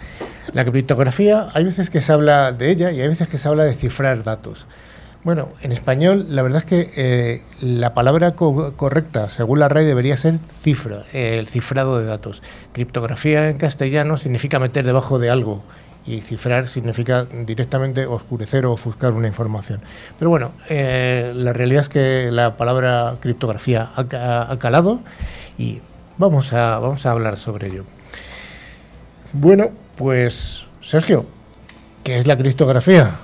La 0.52 0.64
criptografía, 0.64 1.48
hay 1.52 1.64
veces 1.64 1.90
que 1.90 2.00
se 2.00 2.12
habla 2.12 2.52
de 2.52 2.70
ella 2.70 2.92
y 2.92 3.00
hay 3.00 3.08
veces 3.08 3.28
que 3.28 3.38
se 3.38 3.48
habla 3.48 3.64
de 3.64 3.74
cifrar 3.74 4.22
datos. 4.22 4.68
Bueno, 5.24 5.48
en 5.60 5.72
español, 5.72 6.26
la 6.28 6.42
verdad 6.42 6.60
es 6.60 6.64
que 6.64 6.92
eh, 6.94 7.42
la 7.60 7.92
palabra 7.92 8.36
co- 8.36 8.74
correcta, 8.76 9.30
según 9.30 9.58
la 9.58 9.68
RAI, 9.68 9.84
debería 9.84 10.16
ser 10.16 10.38
cifra, 10.48 11.02
el 11.12 11.48
cifrado 11.48 11.98
de 11.98 12.06
datos. 12.06 12.40
Criptografía 12.72 13.48
en 13.48 13.58
castellano 13.58 14.16
significa 14.16 14.60
meter 14.60 14.86
debajo 14.86 15.18
de 15.18 15.30
algo 15.30 15.64
y 16.08 16.22
cifrar 16.22 16.68
significa 16.68 17.24
directamente 17.24 18.06
oscurecer 18.06 18.64
o 18.64 18.72
ofuscar 18.72 19.12
una 19.12 19.26
información. 19.26 19.80
Pero 20.18 20.30
bueno, 20.30 20.52
eh, 20.68 21.32
la 21.34 21.52
realidad 21.52 21.82
es 21.82 21.88
que 21.88 22.30
la 22.32 22.56
palabra 22.56 23.16
criptografía 23.20 23.90
ha, 23.94 24.50
ha 24.50 24.58
calado 24.58 25.00
y 25.58 25.80
vamos 26.16 26.52
a, 26.54 26.78
vamos 26.78 27.04
a 27.04 27.10
hablar 27.10 27.36
sobre 27.36 27.68
ello. 27.68 27.84
Bueno, 29.34 29.70
pues 29.96 30.64
Sergio, 30.80 31.26
¿qué 32.04 32.16
es 32.16 32.26
la 32.26 32.38
criptografía? 32.38 33.16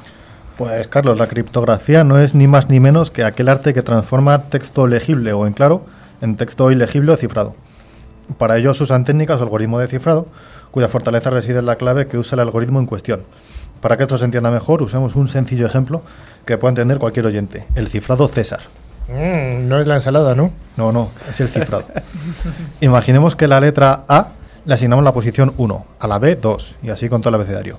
Pues 0.58 0.86
Carlos, 0.88 1.18
la 1.18 1.26
criptografía 1.26 2.04
no 2.04 2.18
es 2.18 2.34
ni 2.34 2.46
más 2.46 2.68
ni 2.68 2.80
menos 2.80 3.10
que 3.10 3.24
aquel 3.24 3.48
arte 3.48 3.72
que 3.72 3.82
transforma 3.82 4.44
texto 4.44 4.86
legible 4.86 5.32
o 5.32 5.46
en 5.46 5.54
claro 5.54 5.86
en 6.20 6.36
texto 6.36 6.70
ilegible 6.70 7.12
o 7.12 7.16
cifrado. 7.16 7.54
Para 8.38 8.56
ello 8.56 8.72
se 8.72 8.84
usan 8.84 9.04
técnicas 9.04 9.40
o 9.40 9.44
algoritmos 9.44 9.80
de 9.80 9.88
cifrado, 9.88 10.26
cuya 10.74 10.88
fortaleza 10.88 11.30
reside 11.30 11.60
en 11.60 11.66
la 11.66 11.76
clave 11.76 12.08
que 12.08 12.18
usa 12.18 12.34
el 12.34 12.40
algoritmo 12.40 12.80
en 12.80 12.86
cuestión. 12.86 13.22
Para 13.80 13.96
que 13.96 14.02
esto 14.02 14.18
se 14.18 14.24
entienda 14.24 14.50
mejor, 14.50 14.82
usemos 14.82 15.14
un 15.14 15.28
sencillo 15.28 15.66
ejemplo 15.66 16.02
que 16.44 16.58
pueda 16.58 16.70
entender 16.70 16.98
cualquier 16.98 17.26
oyente, 17.26 17.64
el 17.76 17.86
cifrado 17.86 18.26
César. 18.26 18.58
Mm, 19.06 19.68
no 19.68 19.78
es 19.78 19.86
la 19.86 19.94
ensalada, 19.94 20.34
¿no? 20.34 20.50
No, 20.76 20.90
no, 20.90 21.10
es 21.30 21.38
el 21.40 21.48
cifrado. 21.48 21.84
Imaginemos 22.80 23.36
que 23.36 23.46
la 23.46 23.60
letra 23.60 24.02
A 24.08 24.30
le 24.64 24.74
asignamos 24.74 25.04
la 25.04 25.12
posición 25.12 25.54
1, 25.58 25.86
a 26.00 26.08
la 26.08 26.18
B 26.18 26.34
2, 26.34 26.76
y 26.82 26.90
así 26.90 27.08
con 27.08 27.20
todo 27.20 27.28
el 27.28 27.36
abecedario. 27.36 27.78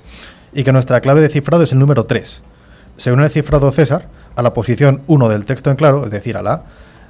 Y 0.54 0.64
que 0.64 0.72
nuestra 0.72 1.02
clave 1.02 1.20
de 1.20 1.28
cifrado 1.28 1.64
es 1.64 1.74
el 1.74 1.80
número 1.80 2.06
3. 2.06 2.44
Según 2.96 3.24
el 3.24 3.30
cifrado 3.30 3.70
César, 3.74 4.08
a 4.38 4.42
la 4.42 4.54
posición 4.54 5.02
1 5.08 5.28
del 5.28 5.44
texto 5.44 5.70
en 5.70 5.76
claro, 5.76 6.06
es 6.06 6.12
decir, 6.12 6.38
a 6.38 6.42
la 6.42 6.54
A, 6.54 6.64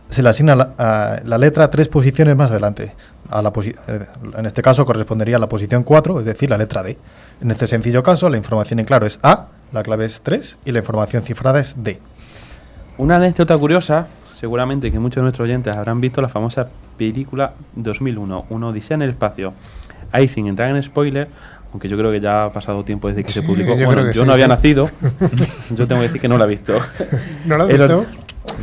se 0.09 0.23
le 0.23 0.29
asigna 0.29 0.55
la, 0.55 0.71
a 0.79 1.19
la 1.23 1.37
letra 1.37 1.69
tres 1.69 1.89
posiciones 1.89 2.35
más 2.35 2.49
adelante. 2.49 2.93
A 3.29 3.41
la 3.41 3.51
posi- 3.51 3.75
eh, 3.87 4.05
en 4.37 4.45
este 4.45 4.61
caso 4.61 4.85
correspondería 4.85 5.37
a 5.37 5.39
la 5.39 5.49
posición 5.49 5.83
4, 5.83 6.19
es 6.19 6.25
decir, 6.25 6.49
la 6.49 6.57
letra 6.57 6.83
D. 6.83 6.97
En 7.41 7.51
este 7.51 7.65
sencillo 7.67 8.03
caso, 8.03 8.29
la 8.29 8.37
información 8.37 8.79
en 8.79 8.85
claro 8.85 9.05
es 9.05 9.19
A, 9.23 9.47
la 9.71 9.81
clave 9.83 10.05
es 10.05 10.21
3 10.21 10.57
y 10.65 10.71
la 10.71 10.79
información 10.79 11.23
cifrada 11.23 11.59
es 11.59 11.75
D. 11.83 11.99
Una 12.97 13.15
anécdota 13.17 13.57
curiosa, 13.57 14.07
seguramente 14.35 14.91
que 14.91 14.99
muchos 14.99 15.17
de 15.17 15.21
nuestros 15.23 15.45
oyentes 15.47 15.75
habrán 15.75 15.99
visto 15.99 16.21
la 16.21 16.29
famosa 16.29 16.67
película 16.97 17.53
2001, 17.75 18.45
Una 18.49 18.67
Odisea 18.67 18.95
en 18.95 19.01
el 19.01 19.09
Espacio. 19.09 19.53
Ahí, 20.11 20.27
sin 20.27 20.47
entrar 20.47 20.69
en 20.73 20.81
spoiler, 20.81 21.27
aunque 21.73 21.89
yo 21.89 21.97
creo 21.97 22.09
que 22.11 22.21
ya 22.21 22.45
ha 22.45 22.53
pasado 22.53 22.83
tiempo 22.85 23.09
desde 23.09 23.23
que 23.23 23.31
se 23.31 23.41
publicó. 23.41 23.75
yo 23.75 23.85
Bueno, 23.87 24.05
yo 24.11 24.21
sí, 24.21 24.25
no 24.25 24.31
había 24.33 24.47
nacido, 24.55 24.89
yo 25.71 25.87
tengo 25.87 25.99
que 26.01 26.07
decir 26.07 26.21
que 26.21 26.27
no 26.29 26.37
la 26.37 26.45
he 26.45 26.47
visto. 26.49 26.73
¿No 27.45 27.55
El 27.55 27.81
or- 27.81 27.87
visto? 28.05 28.05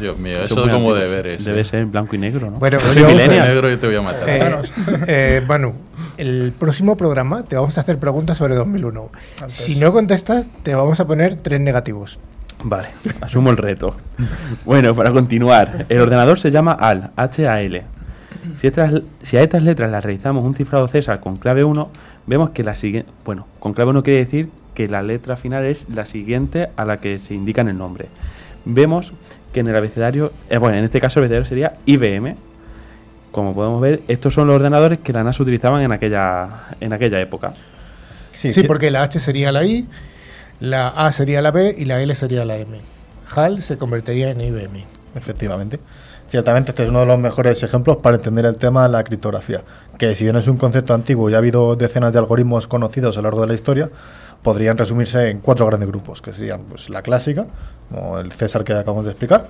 Dios 0.01 0.19
mío, 0.19 0.35
Eso 0.43 0.45
eso 0.55 0.55
es 0.67 0.71
como 0.73 0.91
antiguo. 0.91 0.95
deberes. 0.95 1.45
Debe 1.45 1.65
ser 1.65 1.81
en 1.81 1.91
blanco 1.93 2.15
y 2.17 2.19
negro, 2.19 2.51
¿no? 2.51 2.59
Bueno, 2.59 2.79
Yo 2.95 3.07
millennial. 3.09 3.47
negro 3.49 3.71
y 3.73 3.77
te 3.77 3.87
voy 3.87 3.97
a 3.97 4.03
matar. 4.03 4.29
Eh, 4.29 4.63
eh, 5.07 5.43
Manu, 5.47 5.75
el 6.17 6.53
próximo 6.59 6.97
programa 6.97 7.43
te 7.45 7.57
vamos 7.57 7.77
a 7.79 7.81
hacer 7.83 7.99
preguntas 7.99 8.37
sobre 8.39 8.55
2001. 8.55 9.11
Si 9.49 9.77
no 9.79 9.93
contestas, 9.93 10.49
te 10.63 10.75
vamos 10.75 11.01
a 11.01 11.07
poner 11.07 11.37
tres 11.37 11.61
negativos. 11.61 12.19
Vale, 12.65 12.89
asumo 13.21 13.51
el 13.51 13.57
reto. 13.57 13.97
Bueno, 14.65 14.95
para 14.95 15.11
continuar, 15.13 15.87
el 15.89 16.01
ordenador 16.01 16.39
se 16.39 16.51
llama 16.51 16.73
HAL, 16.79 17.11
H-A-L. 17.17 17.83
Si, 18.57 18.67
estas- 18.67 19.03
si 19.23 19.37
a 19.37 19.43
estas 19.43 19.63
letras 19.63 19.91
las 19.91 20.05
realizamos 20.05 20.45
un 20.45 20.55
cifrado 20.55 20.87
César 20.89 21.21
con 21.21 21.37
clave 21.37 21.65
1, 21.65 21.91
vemos 22.27 22.51
que 22.51 22.63
la 22.65 22.75
siguiente. 22.75 23.11
Bueno, 23.25 23.47
con 23.59 23.73
clave 23.73 23.91
1 23.91 24.03
quiere 24.03 24.21
decir 24.21 24.49
que 24.75 24.89
la 24.89 25.03
letra 25.03 25.37
final 25.37 25.65
es 25.65 25.87
la 25.93 26.07
siguiente 26.07 26.71
a 26.77 26.85
la 26.85 26.99
que 26.99 27.19
se 27.19 27.35
indica 27.35 27.61
en 27.61 27.69
el 27.69 27.79
nombre. 27.79 28.07
Vemos 28.65 29.13
que 29.53 29.61
en 29.61 29.69
el 29.69 29.77
abecedario, 29.77 30.33
eh, 30.51 30.59
bueno, 30.59 30.77
en 30.77 30.85
este 30.85 31.01
caso 31.01 31.21
el 31.21 31.25
abecedario 31.25 31.47
sería 31.47 31.75
IBM. 31.87 32.37
Como 33.31 33.55
podemos 33.55 33.81
ver, 33.81 34.03
estos 34.09 34.35
son 34.35 34.47
los 34.47 34.57
ordenadores 34.57 34.99
que 35.01 35.13
la 35.13 35.25
NASA 35.25 35.43
utilizaban 35.43 35.83
en 35.83 35.93
aquella, 35.93 36.49
en 36.81 36.93
aquella 36.93 37.21
época. 37.21 37.53
Sí, 38.37 38.49
ci- 38.49 38.67
porque 38.67 38.91
la 38.91 39.03
H 39.03 39.21
sería 39.21 39.53
la 39.53 39.65
I, 39.65 39.87
la 40.61 40.89
A 40.89 41.11
sería 41.13 41.41
la 41.41 41.51
B 41.51 41.75
y 41.77 41.85
la 41.87 42.03
L 42.03 42.15
sería 42.15 42.45
la 42.45 42.57
M. 42.57 42.79
HAL 43.35 43.63
se 43.63 43.79
convertiría 43.79 44.31
en 44.31 44.41
IBM. 44.41 44.85
Efectivamente. 45.15 45.79
Ciertamente 46.29 46.71
este 46.71 46.85
es 46.85 46.89
uno 46.91 47.01
de 47.01 47.07
los 47.07 47.19
mejores 47.19 47.63
ejemplos 47.63 47.99
para 47.99 48.17
entender 48.17 48.47
el 48.47 48.57
tema 48.57 48.85
de 48.85 48.89
la 48.89 49.05
criptografía, 49.05 49.63
que 49.99 50.15
si 50.15 50.25
bien 50.25 50.37
es 50.37 50.49
un 50.49 50.57
concepto 50.57 50.95
antiguo 50.95 51.29
y 51.29 51.35
ha 51.35 51.39
habido 51.39 51.77
decenas 51.77 52.13
de 52.13 52.19
algoritmos 52.19 52.67
conocidos 52.67 53.17
a 53.19 53.21
lo 53.21 53.25
largo 53.25 53.43
de 53.43 53.49
la 53.49 53.55
historia, 53.55 53.91
podrían 54.43 54.79
resumirse 54.79 55.29
en 55.29 55.41
cuatro 55.41 55.67
grandes 55.67 55.89
grupos, 55.91 56.23
que 56.23 56.33
serían 56.33 56.63
pues, 56.63 56.89
la 56.89 57.03
clásica, 57.03 57.47
como 57.93 58.19
el 58.19 58.33
César 58.33 58.65
que 58.65 58.73
acabamos 58.73 59.05
de 59.05 59.11
explicar, 59.13 59.49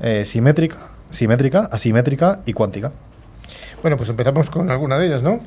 eh, 0.00 0.24
simétrica, 0.24 0.76
simétrica, 1.10 1.68
asimétrica 1.72 2.40
y 2.46 2.52
cuántica. 2.52 2.92
Bueno, 3.82 3.96
pues 3.96 4.08
empezamos 4.08 4.48
con 4.50 4.70
alguna 4.70 4.96
de 4.98 5.06
ellas, 5.06 5.22
¿no? 5.22 5.40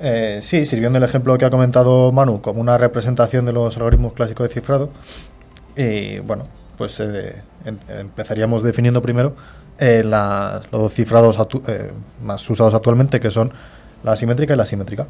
Eh, 0.00 0.40
sí, 0.42 0.66
sirviendo 0.66 0.98
el 0.98 1.04
ejemplo 1.04 1.36
que 1.38 1.44
ha 1.44 1.50
comentado 1.50 2.10
Manu 2.10 2.40
como 2.40 2.60
una 2.60 2.76
representación 2.78 3.44
de 3.46 3.52
los 3.52 3.76
algoritmos 3.76 4.14
clásicos 4.14 4.48
de 4.48 4.54
cifrado, 4.54 4.90
y 5.76 6.18
bueno, 6.18 6.44
pues 6.76 6.98
eh, 7.00 7.40
em- 7.64 7.78
empezaríamos 7.88 8.62
definiendo 8.62 9.00
primero 9.00 9.34
eh, 9.78 10.02
las- 10.04 10.70
los 10.72 10.82
dos 10.82 10.92
cifrados 10.94 11.38
eh, 11.68 11.92
más 12.22 12.48
usados 12.50 12.74
actualmente, 12.74 13.20
que 13.20 13.30
son 13.30 13.52
la 14.02 14.16
simétrica 14.16 14.54
y 14.54 14.56
la 14.56 14.66
simétrica. 14.66 15.06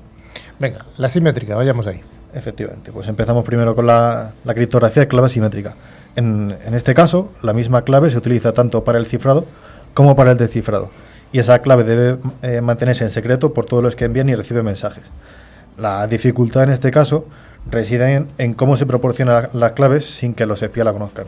Venga, 0.58 0.84
la 0.98 1.08
simétrica, 1.08 1.56
vayamos 1.56 1.86
ahí. 1.86 2.00
Efectivamente, 2.34 2.92
pues 2.92 3.08
empezamos 3.08 3.44
primero 3.44 3.74
con 3.74 3.86
la, 3.86 4.32
la 4.44 4.54
criptografía 4.54 5.02
de 5.02 5.08
clave 5.08 5.28
simétrica. 5.28 5.74
En, 6.14 6.54
este 6.74 6.94
caso, 6.94 7.30
la 7.42 7.52
misma 7.52 7.82
clave 7.82 8.10
se 8.10 8.18
utiliza 8.18 8.52
tanto 8.52 8.84
para 8.84 8.98
el 8.98 9.06
cifrado 9.06 9.46
como 9.94 10.14
para 10.14 10.32
el 10.32 10.38
descifrado. 10.38 10.90
Y 11.32 11.38
esa 11.38 11.60
clave 11.60 11.84
debe 11.84 12.18
eh, 12.42 12.60
mantenerse 12.60 13.04
en 13.04 13.10
secreto 13.10 13.54
por 13.54 13.64
todos 13.64 13.82
los 13.82 13.96
que 13.96 14.04
envían 14.04 14.28
y 14.28 14.34
reciben 14.34 14.64
mensajes. 14.64 15.04
La 15.78 16.06
dificultad 16.06 16.64
en 16.64 16.70
este 16.70 16.90
caso 16.90 17.26
reside 17.70 18.14
en, 18.14 18.28
en 18.36 18.52
cómo 18.54 18.76
se 18.76 18.84
proporcionan 18.84 19.48
las 19.54 19.72
claves 19.72 20.04
sin 20.04 20.34
que 20.34 20.44
los 20.44 20.62
espías 20.62 20.84
la 20.84 20.92
conozcan. 20.92 21.26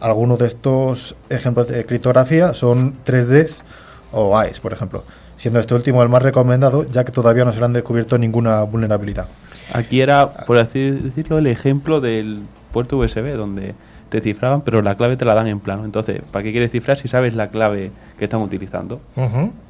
Algunos 0.00 0.38
de 0.38 0.48
estos 0.48 1.14
ejemplos 1.28 1.68
de 1.68 1.86
criptografía 1.86 2.52
son 2.52 2.96
3Ds 3.04 3.62
o 4.10 4.36
AES, 4.36 4.60
por 4.60 4.72
ejemplo, 4.72 5.04
siendo 5.38 5.60
este 5.60 5.74
último 5.74 6.02
el 6.02 6.08
más 6.08 6.22
recomendado 6.22 6.84
ya 6.84 7.04
que 7.04 7.12
todavía 7.12 7.44
no 7.44 7.52
se 7.52 7.60
le 7.60 7.66
han 7.66 7.72
descubierto 7.72 8.18
ninguna 8.18 8.62
vulnerabilidad. 8.64 9.28
Aquí 9.72 10.00
era, 10.00 10.28
por 10.28 10.58
así 10.58 10.90
decirlo, 10.90 11.38
el 11.38 11.46
ejemplo 11.46 12.00
del 12.00 12.42
puerto 12.74 12.98
USB, 12.98 13.34
donde 13.36 13.74
te 14.10 14.20
cifraban, 14.20 14.60
pero 14.60 14.82
la 14.82 14.94
clave 14.96 15.16
te 15.16 15.24
la 15.24 15.32
dan 15.34 15.46
en 15.46 15.58
plano. 15.60 15.84
Entonces, 15.86 16.20
¿para 16.30 16.42
qué 16.42 16.50
quieres 16.52 16.70
cifrar 16.70 16.98
si 16.98 17.08
sabes 17.08 17.34
la 17.34 17.48
clave 17.48 17.90
que 18.18 18.24
están 18.24 18.42
utilizando? 18.42 19.00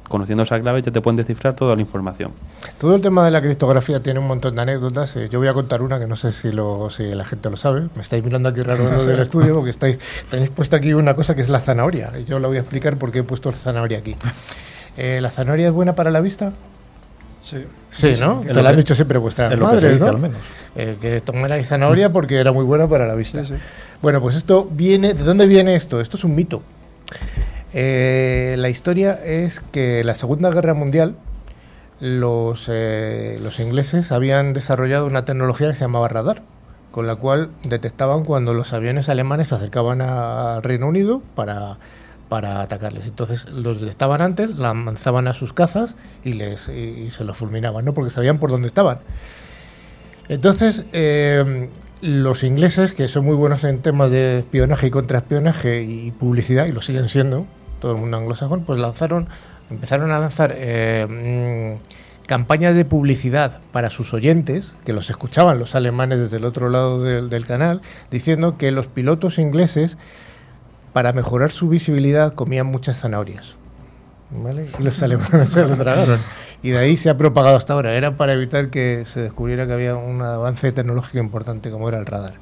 Conociendo 0.09 0.43
esa 0.43 0.59
clave 0.59 0.81
ya 0.83 0.91
te 0.91 1.01
pueden 1.01 1.15
descifrar 1.17 1.55
toda 1.55 1.73
la 1.75 1.81
información. 1.81 2.31
Todo 2.77 2.93
el 2.95 3.01
tema 3.01 3.25
de 3.25 3.31
la 3.31 3.41
criptografía 3.41 4.03
tiene 4.03 4.19
un 4.19 4.27
montón 4.27 4.53
de 4.55 4.61
anécdotas. 4.61 5.15
eh, 5.15 5.29
Yo 5.31 5.39
voy 5.39 5.47
a 5.47 5.53
contar 5.53 5.81
una 5.81 5.99
que 5.99 6.05
no 6.05 6.15
sé 6.15 6.31
si, 6.31 6.51
lo, 6.51 6.89
si 6.91 7.03
la 7.13 7.25
gente 7.25 7.49
lo 7.49 7.57
sabe. 7.57 7.87
Me 7.95 8.01
estáis 8.01 8.23
mirando 8.23 8.49
aquí 8.49 8.61
raro 8.61 9.03
del 9.05 9.19
estudio 9.19 9.55
porque 9.55 9.71
estáis, 9.71 9.99
tenéis 10.29 10.51
puesto 10.51 10.75
aquí 10.75 10.93
una 10.93 11.15
cosa 11.15 11.33
que 11.33 11.41
es 11.41 11.49
la 11.49 11.59
zanahoria. 11.59 12.11
Y 12.19 12.25
yo 12.25 12.37
la 12.37 12.47
voy 12.47 12.57
a 12.57 12.59
explicar 12.59 12.97
por 12.97 13.11
qué 13.11 13.19
he 13.19 13.23
puesto 13.23 13.49
la 13.49 13.57
zanahoria 13.57 13.97
aquí. 13.97 14.15
Eh, 14.97 15.19
¿La 15.21 15.31
zanahoria 15.31 15.67
es 15.67 15.73
buena 15.73 15.93
para 15.95 16.11
la 16.11 16.21
vista? 16.21 16.51
Sí. 17.45 17.63
Sí, 17.91 18.13
¿no? 18.19 18.41
Te 18.41 18.53
lo 18.55 18.61
la 18.63 18.71
han 18.71 18.75
dicho 18.77 18.95
siempre 18.95 19.19
vuestras 19.19 19.53
es 19.53 19.59
lo 19.59 19.69
que 19.69 19.77
se 19.79 19.85
madres, 19.85 19.91
dice, 19.99 20.05
¿no? 20.11 20.15
al 20.17 20.21
menos. 20.21 20.37
Eh, 20.75 20.97
que 20.99 21.21
tomarais 21.21 21.67
zanahoria 21.67 22.11
porque 22.11 22.37
era 22.39 22.51
muy 22.51 22.65
buena 22.65 22.87
para 22.87 23.05
la 23.05 23.13
vista. 23.13 23.45
Sí, 23.45 23.53
sí. 23.55 23.61
Bueno, 24.01 24.19
pues 24.19 24.35
esto 24.35 24.67
viene. 24.71 25.13
¿De 25.13 25.23
dónde 25.23 25.45
viene 25.45 25.75
esto? 25.75 26.01
Esto 26.01 26.17
es 26.17 26.23
un 26.23 26.33
mito. 26.35 26.63
Eh, 27.73 28.55
la 28.57 28.69
historia 28.69 29.13
es 29.13 29.59
que 29.71 30.01
en 30.01 30.07
la 30.07 30.15
Segunda 30.15 30.49
Guerra 30.49 30.73
Mundial 30.73 31.15
los, 31.99 32.65
eh, 32.69 33.37
los 33.41 33.59
ingleses 33.59 34.11
habían 34.11 34.53
desarrollado 34.53 35.05
una 35.05 35.25
tecnología 35.25 35.69
que 35.69 35.75
se 35.75 35.81
llamaba 35.81 36.07
radar, 36.07 36.41
con 36.91 37.07
la 37.07 37.15
cual 37.15 37.49
detectaban 37.67 38.23
cuando 38.23 38.53
los 38.53 38.73
aviones 38.73 39.09
alemanes 39.09 39.49
se 39.49 39.55
acercaban 39.55 40.01
a- 40.01 40.55
al 40.55 40.63
Reino 40.63 40.87
Unido 40.87 41.21
para, 41.35 41.77
para 42.29 42.61
atacarles. 42.61 43.05
Entonces 43.05 43.49
los 43.49 43.79
detectaban 43.79 44.21
antes, 44.21 44.57
la 44.57 44.73
lanzaban 44.73 45.27
a 45.27 45.33
sus 45.33 45.53
cazas 45.53 45.95
y, 46.23 46.33
les, 46.33 46.69
y, 46.69 47.09
se 47.11 47.23
los 47.23 47.37
fulminaban, 47.37 47.85
¿no? 47.85 47.93
porque 47.93 48.09
sabían 48.09 48.39
por 48.39 48.51
dónde 48.51 48.67
estaban. 48.67 48.99
Entonces, 50.27 50.85
eh, 50.91 51.69
los 52.01 52.43
ingleses, 52.43 52.93
que 52.93 53.07
son 53.07 53.25
muy 53.25 53.35
buenos 53.35 53.63
en 53.63 53.79
temas 53.79 54.11
de 54.11 54.39
espionaje 54.39 54.87
y 54.87 54.91
contraespionaje 54.91 55.83
y 55.83 56.11
publicidad, 56.11 56.65
y 56.65 56.71
lo 56.71 56.81
siguen 56.81 57.07
siendo, 57.07 57.45
todo 57.79 57.93
el 57.93 57.99
mundo 57.99 58.17
anglosajón, 58.17 58.63
pues 58.63 58.79
lanzaron, 58.79 59.27
empezaron 59.69 60.11
a 60.11 60.19
lanzar 60.19 60.53
eh, 60.57 61.77
mm, 61.79 62.25
campañas 62.25 62.75
de 62.75 62.85
publicidad 62.85 63.59
para 63.71 63.89
sus 63.89 64.13
oyentes, 64.13 64.73
que 64.83 64.93
los 64.93 65.09
escuchaban 65.09 65.59
los 65.59 65.75
alemanes 65.75 66.19
desde 66.19 66.37
el 66.37 66.45
otro 66.45 66.69
lado 66.69 67.01
del 67.03 67.45
canal, 67.45 67.81
diciendo 68.09 68.57
que 68.57 68.71
los 68.71 68.87
pilotos 68.87 69.37
ingleses, 69.37 69.97
para 70.95 71.11
mejorar 71.11 71.51
su 71.51 71.67
visibilidad, 71.67 72.33
comían 72.35 72.67
muchas 72.67 72.97
zanahorias. 72.97 73.57
¿Vale? 74.31 74.67
Y 74.79 74.81
los 74.81 75.03
alemanes 75.03 75.49
se 75.49 75.65
los 75.65 75.77
tragaron. 75.77 76.19
Y 76.63 76.69
de 76.69 76.77
ahí 76.77 76.95
se 76.95 77.09
ha 77.09 77.17
propagado 77.17 77.57
hasta 77.57 77.73
ahora. 77.73 77.95
Era 77.95 78.15
para 78.15 78.31
evitar 78.31 78.69
que 78.69 79.03
se 79.03 79.19
descubriera 79.19 79.67
que 79.67 79.73
había 79.73 79.97
un 79.97 80.21
avance 80.21 80.71
tecnológico 80.71 81.17
importante 81.17 81.69
como 81.69 81.89
era 81.89 81.99
el 81.99 82.05
radar. 82.05 82.35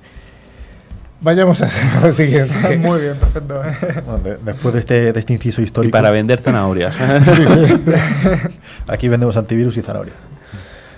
Vayamos 1.22 1.64
a 1.64 1.66
hacer 1.66 2.04
lo 2.04 2.14
siguiente. 2.14 2.78
Muy 2.78 3.02
bien, 3.02 3.16
perfecto. 3.16 3.60
Bueno, 4.06 4.20
de- 4.24 4.38
después 4.38 4.72
de 4.76 4.82
este, 4.82 5.14
de 5.14 5.20
este 5.20 5.34
inciso 5.34 5.62
Y 5.62 5.64
histórico, 5.64 5.92
para 5.92 6.12
vender 6.12 6.40
zanahorias. 6.40 6.96
aquí 8.88 9.08
vendemos 9.08 9.36
antivirus 9.36 9.78
y 9.78 9.82
zanahorias. 9.82 10.16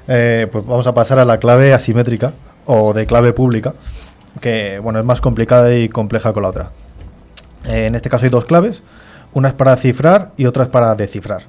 Eh, 0.09 0.47
pues 0.51 0.65
vamos 0.65 0.87
a 0.87 0.93
pasar 0.93 1.19
a 1.19 1.25
la 1.25 1.39
clave 1.39 1.73
asimétrica 1.73 2.33
o 2.65 2.93
de 2.93 3.05
clave 3.05 3.31
pública, 3.31 3.75
que 4.41 4.77
bueno, 4.79 4.99
es 4.99 5.05
más 5.05 5.21
complicada 5.21 5.73
y 5.73 5.87
compleja 5.87 6.33
con 6.33 6.43
la 6.43 6.49
otra. 6.49 6.71
Eh, 7.67 7.87
en 7.87 7.95
este 7.95 8.09
caso 8.09 8.25
hay 8.25 8.29
dos 8.29 8.45
claves, 8.45 8.83
una 9.33 9.49
es 9.49 9.53
para 9.53 9.75
cifrar 9.75 10.31
y 10.37 10.45
otra 10.45 10.63
es 10.63 10.69
para 10.69 10.95
descifrar. 10.95 11.43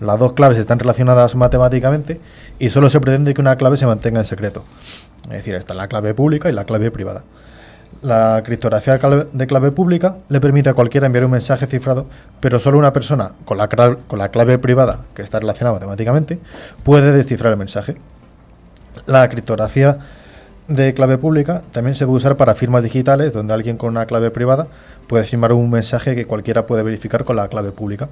Las 0.00 0.18
dos 0.18 0.34
claves 0.34 0.58
están 0.58 0.78
relacionadas 0.78 1.34
matemáticamente 1.34 2.20
y 2.58 2.68
solo 2.70 2.90
se 2.90 3.00
pretende 3.00 3.32
que 3.32 3.40
una 3.40 3.56
clave 3.56 3.76
se 3.76 3.86
mantenga 3.86 4.20
en 4.20 4.26
secreto. 4.26 4.64
Es 5.24 5.38
decir, 5.38 5.54
está 5.54 5.74
la 5.74 5.88
clave 5.88 6.14
pública 6.14 6.50
y 6.50 6.52
la 6.52 6.64
clave 6.64 6.90
privada. 6.90 7.24
La 8.02 8.42
criptografía 8.44 8.98
de 9.32 9.46
clave 9.46 9.72
pública 9.72 10.18
le 10.28 10.40
permite 10.40 10.68
a 10.68 10.74
cualquiera 10.74 11.06
enviar 11.06 11.24
un 11.24 11.30
mensaje 11.30 11.66
cifrado, 11.66 12.06
pero 12.40 12.58
solo 12.58 12.78
una 12.78 12.92
persona 12.92 13.32
con 13.44 13.56
la, 13.56 13.68
con 13.68 14.18
la 14.18 14.28
clave 14.28 14.58
privada, 14.58 15.06
que 15.14 15.22
está 15.22 15.40
relacionada 15.40 15.74
matemáticamente, 15.74 16.38
puede 16.82 17.12
descifrar 17.12 17.52
el 17.52 17.58
mensaje. 17.58 17.96
La 19.06 19.28
criptografía 19.28 19.98
de 20.68 20.94
clave 20.94 21.18
pública 21.18 21.62
también 21.72 21.94
se 21.94 22.04
puede 22.06 22.16
usar 22.16 22.36
para 22.36 22.54
firmas 22.54 22.82
digitales, 22.82 23.32
donde 23.32 23.54
alguien 23.54 23.76
con 23.76 23.90
una 23.90 24.06
clave 24.06 24.30
privada 24.30 24.66
puede 25.06 25.24
firmar 25.24 25.52
un 25.52 25.70
mensaje 25.70 26.14
que 26.14 26.26
cualquiera 26.26 26.66
puede 26.66 26.82
verificar 26.82 27.24
con 27.24 27.36
la 27.36 27.48
clave 27.48 27.72
pública. 27.72 28.08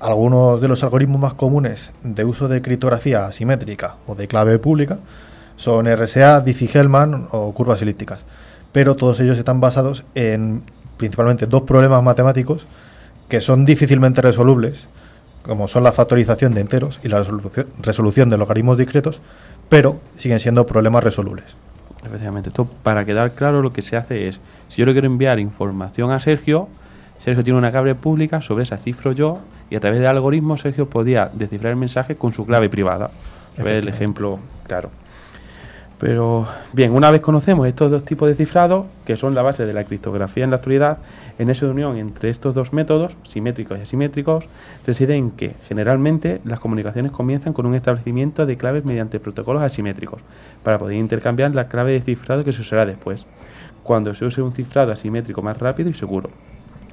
Algunos 0.00 0.60
de 0.60 0.68
los 0.68 0.82
algoritmos 0.82 1.20
más 1.20 1.34
comunes 1.34 1.92
de 2.02 2.24
uso 2.24 2.48
de 2.48 2.62
criptografía 2.62 3.26
asimétrica 3.26 3.96
o 4.06 4.14
de 4.14 4.26
clave 4.26 4.58
pública 4.58 4.98
son 5.56 5.86
RSA, 5.86 6.44
Diffie-Hellman 6.44 7.28
o 7.30 7.52
curvas 7.52 7.82
elípticas, 7.82 8.24
pero 8.72 8.96
todos 8.96 9.20
ellos 9.20 9.38
están 9.38 9.60
basados 9.60 10.04
en 10.14 10.62
principalmente 10.96 11.46
dos 11.46 11.62
problemas 11.62 12.02
matemáticos 12.02 12.66
que 13.28 13.40
son 13.40 13.64
difícilmente 13.64 14.22
resolubles, 14.22 14.88
como 15.42 15.68
son 15.68 15.84
la 15.84 15.92
factorización 15.92 16.54
de 16.54 16.62
enteros 16.62 17.00
y 17.04 17.08
la 17.08 17.24
resolución 17.80 18.30
de 18.30 18.38
logaritmos 18.38 18.78
discretos, 18.78 19.20
pero 19.68 20.00
siguen 20.16 20.40
siendo 20.40 20.66
problemas 20.66 21.04
resolubles. 21.04 21.56
Efectivamente, 22.04 22.48
esto 22.48 22.66
para 22.82 23.04
quedar 23.04 23.32
claro 23.32 23.62
lo 23.62 23.72
que 23.72 23.82
se 23.82 23.96
hace 23.96 24.28
es, 24.28 24.40
si 24.68 24.80
yo 24.80 24.86
le 24.86 24.92
quiero 24.92 25.06
enviar 25.06 25.38
información 25.38 26.10
a 26.10 26.20
Sergio, 26.20 26.68
Sergio 27.18 27.44
tiene 27.44 27.58
una 27.58 27.70
clave 27.70 27.94
pública, 27.94 28.40
sobre 28.40 28.64
esa 28.64 28.76
cifro 28.76 29.12
yo 29.12 29.38
y 29.70 29.76
a 29.76 29.80
través 29.80 30.00
del 30.00 30.08
algoritmo 30.08 30.56
Sergio 30.56 30.90
podía 30.90 31.30
descifrar 31.32 31.70
el 31.70 31.78
mensaje 31.78 32.16
con 32.16 32.32
su 32.32 32.44
clave 32.44 32.68
privada. 32.68 33.10
A 33.58 33.62
ver 33.62 33.74
el 33.76 33.88
ejemplo 33.88 34.38
claro. 34.66 34.90
Pero 36.02 36.48
bien, 36.72 36.90
una 36.90 37.12
vez 37.12 37.20
conocemos 37.20 37.64
estos 37.68 37.88
dos 37.88 38.04
tipos 38.04 38.28
de 38.28 38.34
cifrado, 38.34 38.88
que 39.06 39.16
son 39.16 39.36
la 39.36 39.42
base 39.42 39.66
de 39.66 39.72
la 39.72 39.84
criptografía 39.84 40.42
en 40.42 40.50
la 40.50 40.56
actualidad, 40.56 40.98
en 41.38 41.48
esa 41.48 41.66
unión 41.66 41.96
entre 41.96 42.28
estos 42.28 42.56
dos 42.56 42.72
métodos, 42.72 43.16
simétricos 43.22 43.78
y 43.78 43.82
asimétricos, 43.82 44.48
reside 44.84 45.14
en 45.14 45.30
que 45.30 45.54
generalmente 45.68 46.40
las 46.44 46.58
comunicaciones 46.58 47.12
comienzan 47.12 47.52
con 47.52 47.66
un 47.66 47.76
establecimiento 47.76 48.46
de 48.46 48.56
claves 48.56 48.84
mediante 48.84 49.20
protocolos 49.20 49.62
asimétricos, 49.62 50.20
para 50.64 50.76
poder 50.76 50.96
intercambiar 50.96 51.54
la 51.54 51.68
clave 51.68 51.92
de 51.92 52.00
cifrado 52.00 52.42
que 52.42 52.50
se 52.50 52.62
usará 52.62 52.84
después, 52.84 53.24
cuando 53.84 54.12
se 54.12 54.24
use 54.24 54.42
un 54.42 54.52
cifrado 54.52 54.90
asimétrico 54.90 55.40
más 55.40 55.56
rápido 55.58 55.88
y 55.88 55.94
seguro. 55.94 56.30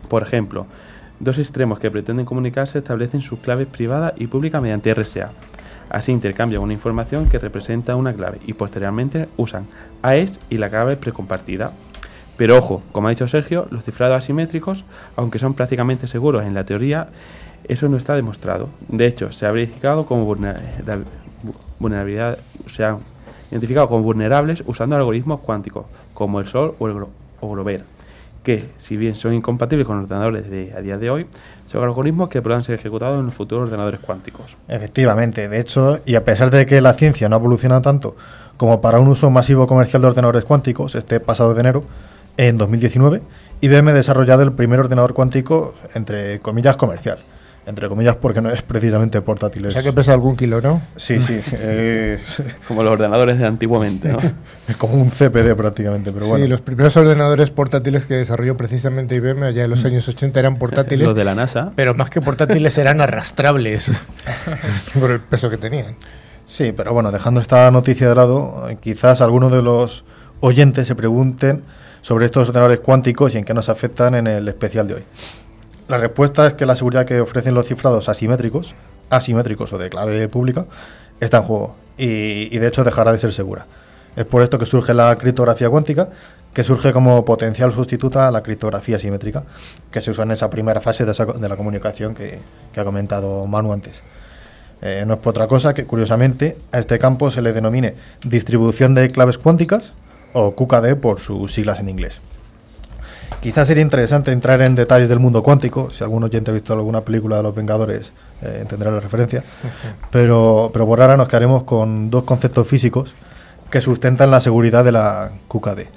Por 0.07 0.21
ejemplo, 0.21 0.67
dos 1.19 1.39
extremos 1.39 1.79
que 1.79 1.89
pretenden 1.89 2.27
comunicarse 2.27 2.77
establecen 2.77 3.23
sus 3.23 3.39
claves 3.39 3.65
privada 3.65 4.13
y 4.15 4.27
pública 4.27 4.61
mediante 4.61 4.93
RSA 4.93 5.31
Así 5.89 6.11
intercambian 6.11 6.61
una 6.61 6.73
información 6.73 7.27
que 7.27 7.39
representa 7.39 7.95
una 7.95 8.13
clave 8.13 8.39
y 8.45 8.53
posteriormente 8.53 9.27
usan 9.37 9.67
AES 10.01 10.39
y 10.49 10.57
la 10.57 10.69
clave 10.69 10.95
precompartida. 10.97 11.73
Pero 12.37 12.57
ojo, 12.57 12.81
como 12.91 13.07
ha 13.07 13.11
dicho 13.11 13.27
Sergio, 13.27 13.67
los 13.69 13.83
cifrados 13.83 14.17
asimétricos, 14.17 14.85
aunque 15.15 15.39
son 15.39 15.55
prácticamente 15.55 16.07
seguros 16.07 16.45
en 16.45 16.53
la 16.53 16.63
teoría, 16.63 17.09
eso 17.67 17.89
no 17.89 17.97
está 17.97 18.15
demostrado. 18.15 18.69
De 18.87 19.07
hecho, 19.07 19.31
se 19.31 19.45
ha 19.45 19.51
verificado 19.51 20.05
como 20.05 20.25
vulnerabilidad, 21.79 22.37
se 22.67 22.85
han 22.85 22.99
identificado 23.51 23.87
como 23.87 24.03
vulnerables 24.03 24.63
usando 24.67 24.95
algoritmos 24.95 25.41
cuánticos, 25.41 25.85
como 26.13 26.39
el 26.39 26.45
Sol 26.45 26.75
o 26.79 26.87
el 26.87 27.05
Grover 27.41 27.83
que, 28.43 28.69
si 28.77 28.97
bien 28.97 29.15
son 29.15 29.33
incompatibles 29.33 29.85
con 29.85 29.97
los 29.97 30.05
ordenadores 30.05 30.49
de, 30.49 30.73
a 30.75 30.81
día 30.81 30.97
de 30.97 31.09
hoy, 31.09 31.25
son 31.69 31.83
algoritmos 31.83 32.29
que 32.29 32.41
puedan 32.41 32.63
ser 32.63 32.75
ejecutados 32.75 33.19
en 33.19 33.25
los 33.25 33.33
futuros 33.33 33.67
ordenadores 33.67 33.99
cuánticos. 33.99 34.57
Efectivamente, 34.67 35.47
de 35.47 35.59
hecho, 35.59 35.99
y 36.05 36.15
a 36.15 36.25
pesar 36.25 36.49
de 36.49 36.65
que 36.65 36.81
la 36.81 36.93
ciencia 36.93 37.29
no 37.29 37.35
ha 37.35 37.39
evolucionado 37.39 37.81
tanto 37.81 38.15
como 38.57 38.81
para 38.81 38.99
un 38.99 39.07
uso 39.07 39.29
masivo 39.29 39.67
comercial 39.67 40.01
de 40.01 40.07
ordenadores 40.07 40.43
cuánticos, 40.43 40.95
este 40.95 41.19
pasado 41.19 41.53
de 41.53 41.59
enero, 41.59 41.83
en 42.37 42.57
2019, 42.57 43.21
IBM 43.61 43.89
ha 43.89 43.93
desarrollado 43.93 44.43
el 44.43 44.53
primer 44.53 44.79
ordenador 44.79 45.13
cuántico, 45.13 45.75
entre 45.93 46.39
comillas, 46.39 46.75
comercial 46.75 47.19
entre 47.69 47.87
comillas, 47.87 48.15
porque 48.15 48.41
no 48.41 48.49
es 48.49 48.63
precisamente 48.63 49.21
portátil. 49.21 49.67
O 49.67 49.71
sea 49.71 49.83
que 49.83 49.93
pesa 49.93 50.13
algún 50.13 50.35
kilo, 50.35 50.59
¿no? 50.59 50.81
Sí, 50.95 51.19
sí. 51.21 51.39
Como 52.67 52.83
los 52.83 52.93
ordenadores 52.93 53.37
de 53.37 53.45
antiguamente, 53.45 54.09
¿no? 54.09 54.17
es 54.67 54.75
como 54.75 54.95
un 54.95 55.09
CPD 55.09 55.55
prácticamente, 55.55 56.11
pero 56.11 56.27
bueno. 56.27 56.43
Sí, 56.43 56.49
los 56.49 56.61
primeros 56.61 56.97
ordenadores 56.97 57.51
portátiles 57.51 58.07
que 58.07 58.15
desarrolló 58.15 58.57
precisamente 58.57 59.15
IBM 59.15 59.43
allá 59.43 59.63
en 59.65 59.69
los 59.69 59.83
mm. 59.83 59.87
años 59.87 60.07
80 60.07 60.39
eran 60.39 60.57
portátiles. 60.57 61.07
los 61.07 61.15
de 61.15 61.23
la 61.23 61.35
NASA. 61.35 61.71
Pero 61.75 61.93
más 61.93 62.09
que 62.09 62.21
portátiles 62.21 62.77
eran 62.77 63.01
arrastrables 63.01 63.91
por 64.99 65.11
el 65.11 65.19
peso 65.19 65.49
que 65.49 65.57
tenían. 65.57 65.95
Sí, 66.45 66.73
pero 66.75 66.93
bueno, 66.93 67.11
dejando 67.11 67.39
esta 67.39 67.69
noticia 67.69 68.09
de 68.09 68.15
lado, 68.15 68.67
quizás 68.81 69.21
algunos 69.21 69.51
de 69.51 69.61
los 69.61 70.03
oyentes 70.39 70.87
se 70.87 70.95
pregunten 70.95 71.63
sobre 72.01 72.25
estos 72.25 72.49
ordenadores 72.49 72.79
cuánticos 72.79 73.35
y 73.35 73.37
en 73.37 73.43
qué 73.43 73.53
nos 73.53 73.69
afectan 73.69 74.15
en 74.15 74.25
el 74.25 74.47
especial 74.47 74.87
de 74.87 74.95
hoy. 74.95 75.03
La 75.89 75.97
respuesta 75.97 76.45
es 76.45 76.53
que 76.53 76.67
la 76.67 76.75
seguridad 76.75 77.03
que 77.03 77.19
ofrecen 77.19 77.55
los 77.55 77.65
cifrados 77.65 78.09
asimétricos, 78.09 78.75
asimétricos 79.09 79.73
o 79.73 79.79
de 79.79 79.89
clave 79.89 80.27
pública, 80.29 80.67
está 81.19 81.37
en 81.37 81.43
juego 81.43 81.75
y, 81.97 82.55
de 82.55 82.67
hecho 82.67 82.83
dejará 82.83 83.11
de 83.11 83.17
ser 83.17 83.33
segura. 83.33 83.65
Es 84.15 84.23
por 84.25 84.43
esto 84.43 84.59
que 84.59 84.67
surge 84.67 84.93
la 84.93 85.17
criptografía 85.17 85.67
cuántica, 85.67 86.09
que 86.53 86.63
surge 86.63 86.93
como 86.93 87.25
potencial 87.25 87.73
sustituta 87.73 88.27
a 88.27 88.31
la 88.31 88.43
criptografía 88.43 88.97
asimétrica, 88.97 89.45
que 89.89 89.99
se 89.99 90.11
usa 90.11 90.25
en 90.25 90.31
esa 90.31 90.47
primera 90.51 90.79
fase 90.79 91.05
de, 91.05 91.49
la 91.49 91.57
comunicación 91.57 92.13
que, 92.13 92.39
ha 92.77 92.83
comentado 92.83 93.47
Manu 93.47 93.73
antes. 93.73 93.99
Eh, 94.83 95.05
no 95.07 95.15
es 95.15 95.19
por 95.19 95.31
otra 95.31 95.47
cosa 95.47 95.73
que, 95.73 95.85
curiosamente, 95.85 96.55
a 96.71 96.77
este 96.77 96.99
campo 96.99 97.31
se 97.31 97.41
le 97.41 97.51
denomine 97.51 97.95
distribución 98.23 98.93
de 98.93 99.09
claves 99.09 99.39
cuánticas 99.39 99.93
o 100.33 100.53
QKD 100.53 100.97
por 101.01 101.19
sus 101.19 101.51
siglas 101.51 101.79
en 101.79 101.89
inglés. 101.89 102.21
Quizás 103.41 103.67
sería 103.67 103.83
interesante 103.83 104.31
entrar 104.31 104.61
en 104.61 104.75
detalles 104.75 105.07
del 105.07 105.19
mundo 105.19 105.41
cuántico. 105.43 105.89
Si 105.91 106.03
algún 106.03 106.23
oyente 106.23 106.51
ha 106.51 106.53
visto 106.53 106.73
alguna 106.73 107.01
película 107.01 107.37
de 107.37 107.43
los 107.43 107.55
Vengadores, 107.55 108.11
eh, 108.41 108.59
entenderá 108.61 108.91
la 108.91 108.99
referencia. 108.99 109.43
Pero, 110.11 110.69
pero 110.73 110.85
por 110.85 111.01
ahora 111.01 111.15
nos 111.15 111.27
quedaremos 111.27 111.63
con 111.63 112.09
dos 112.09 112.23
conceptos 112.23 112.67
físicos 112.67 113.15
que 113.69 113.81
sustentan 113.81 114.31
la 114.31 114.41
seguridad 114.41 114.83
de 114.83 114.91
la 114.91 115.31
QKD. 115.47 115.87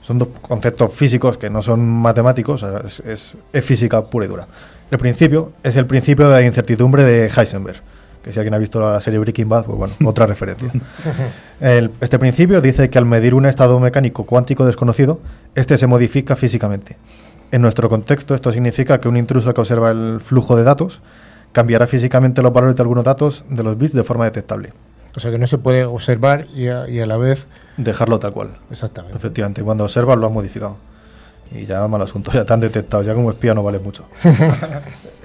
Son 0.00 0.18
dos 0.18 0.28
conceptos 0.40 0.92
físicos 0.92 1.36
que 1.36 1.50
no 1.50 1.60
son 1.62 1.86
matemáticos, 1.86 2.64
es, 2.84 3.36
es 3.52 3.64
física 3.64 4.04
pura 4.06 4.26
y 4.26 4.28
dura. 4.28 4.46
El 4.90 4.98
principio 4.98 5.52
es 5.62 5.76
el 5.76 5.86
principio 5.86 6.28
de 6.28 6.34
la 6.34 6.42
incertidumbre 6.42 7.04
de 7.04 7.30
Heisenberg 7.34 7.82
que 8.24 8.32
si 8.32 8.38
alguien 8.38 8.54
ha 8.54 8.58
visto 8.58 8.80
la 8.80 9.00
serie 9.02 9.18
Breaking 9.18 9.48
Bad, 9.48 9.66
pues 9.66 9.76
bueno, 9.76 9.94
otra 10.04 10.26
referencia. 10.26 10.70
este 11.60 12.18
principio 12.18 12.62
dice 12.62 12.88
que 12.88 12.96
al 12.96 13.04
medir 13.04 13.34
un 13.34 13.44
estado 13.44 13.78
mecánico 13.78 14.24
cuántico 14.24 14.64
desconocido, 14.64 15.20
este 15.54 15.76
se 15.78 15.86
modifica 15.86 16.36
físicamente. 16.36 16.96
En 17.50 17.62
nuestro 17.62 17.88
contexto, 17.88 18.34
esto 18.34 18.50
significa 18.52 18.98
que 18.98 19.08
un 19.08 19.16
intruso 19.16 19.52
que 19.54 19.60
observa 19.60 19.90
el 19.90 20.20
flujo 20.20 20.56
de 20.56 20.64
datos 20.64 21.00
cambiará 21.52 21.86
físicamente 21.86 22.42
los 22.42 22.52
valores 22.52 22.76
de 22.76 22.82
algunos 22.82 23.04
datos 23.04 23.44
de 23.48 23.62
los 23.62 23.78
bits 23.78 23.94
de 23.94 24.04
forma 24.04 24.24
detectable. 24.24 24.72
O 25.16 25.20
sea 25.20 25.30
que 25.30 25.38
no 25.38 25.46
se 25.46 25.58
puede 25.58 25.84
observar 25.84 26.48
y 26.52 26.66
a, 26.66 26.88
y 26.88 26.98
a 26.98 27.06
la 27.06 27.16
vez... 27.16 27.46
Dejarlo 27.76 28.18
tal 28.18 28.32
cual. 28.32 28.58
Exactamente. 28.70 29.16
Efectivamente, 29.16 29.62
cuando 29.62 29.84
observas 29.84 30.18
lo 30.18 30.26
has 30.26 30.32
modificado 30.32 30.76
y 31.52 31.66
ya 31.66 31.86
mal 31.86 32.02
asunto, 32.02 32.30
ya 32.34 32.44
te 32.44 32.52
han 32.52 32.60
detectado, 32.60 33.02
ya 33.02 33.14
como 33.14 33.30
espía 33.30 33.54
no 33.54 33.62
vale 33.62 33.78
mucho. 33.78 34.04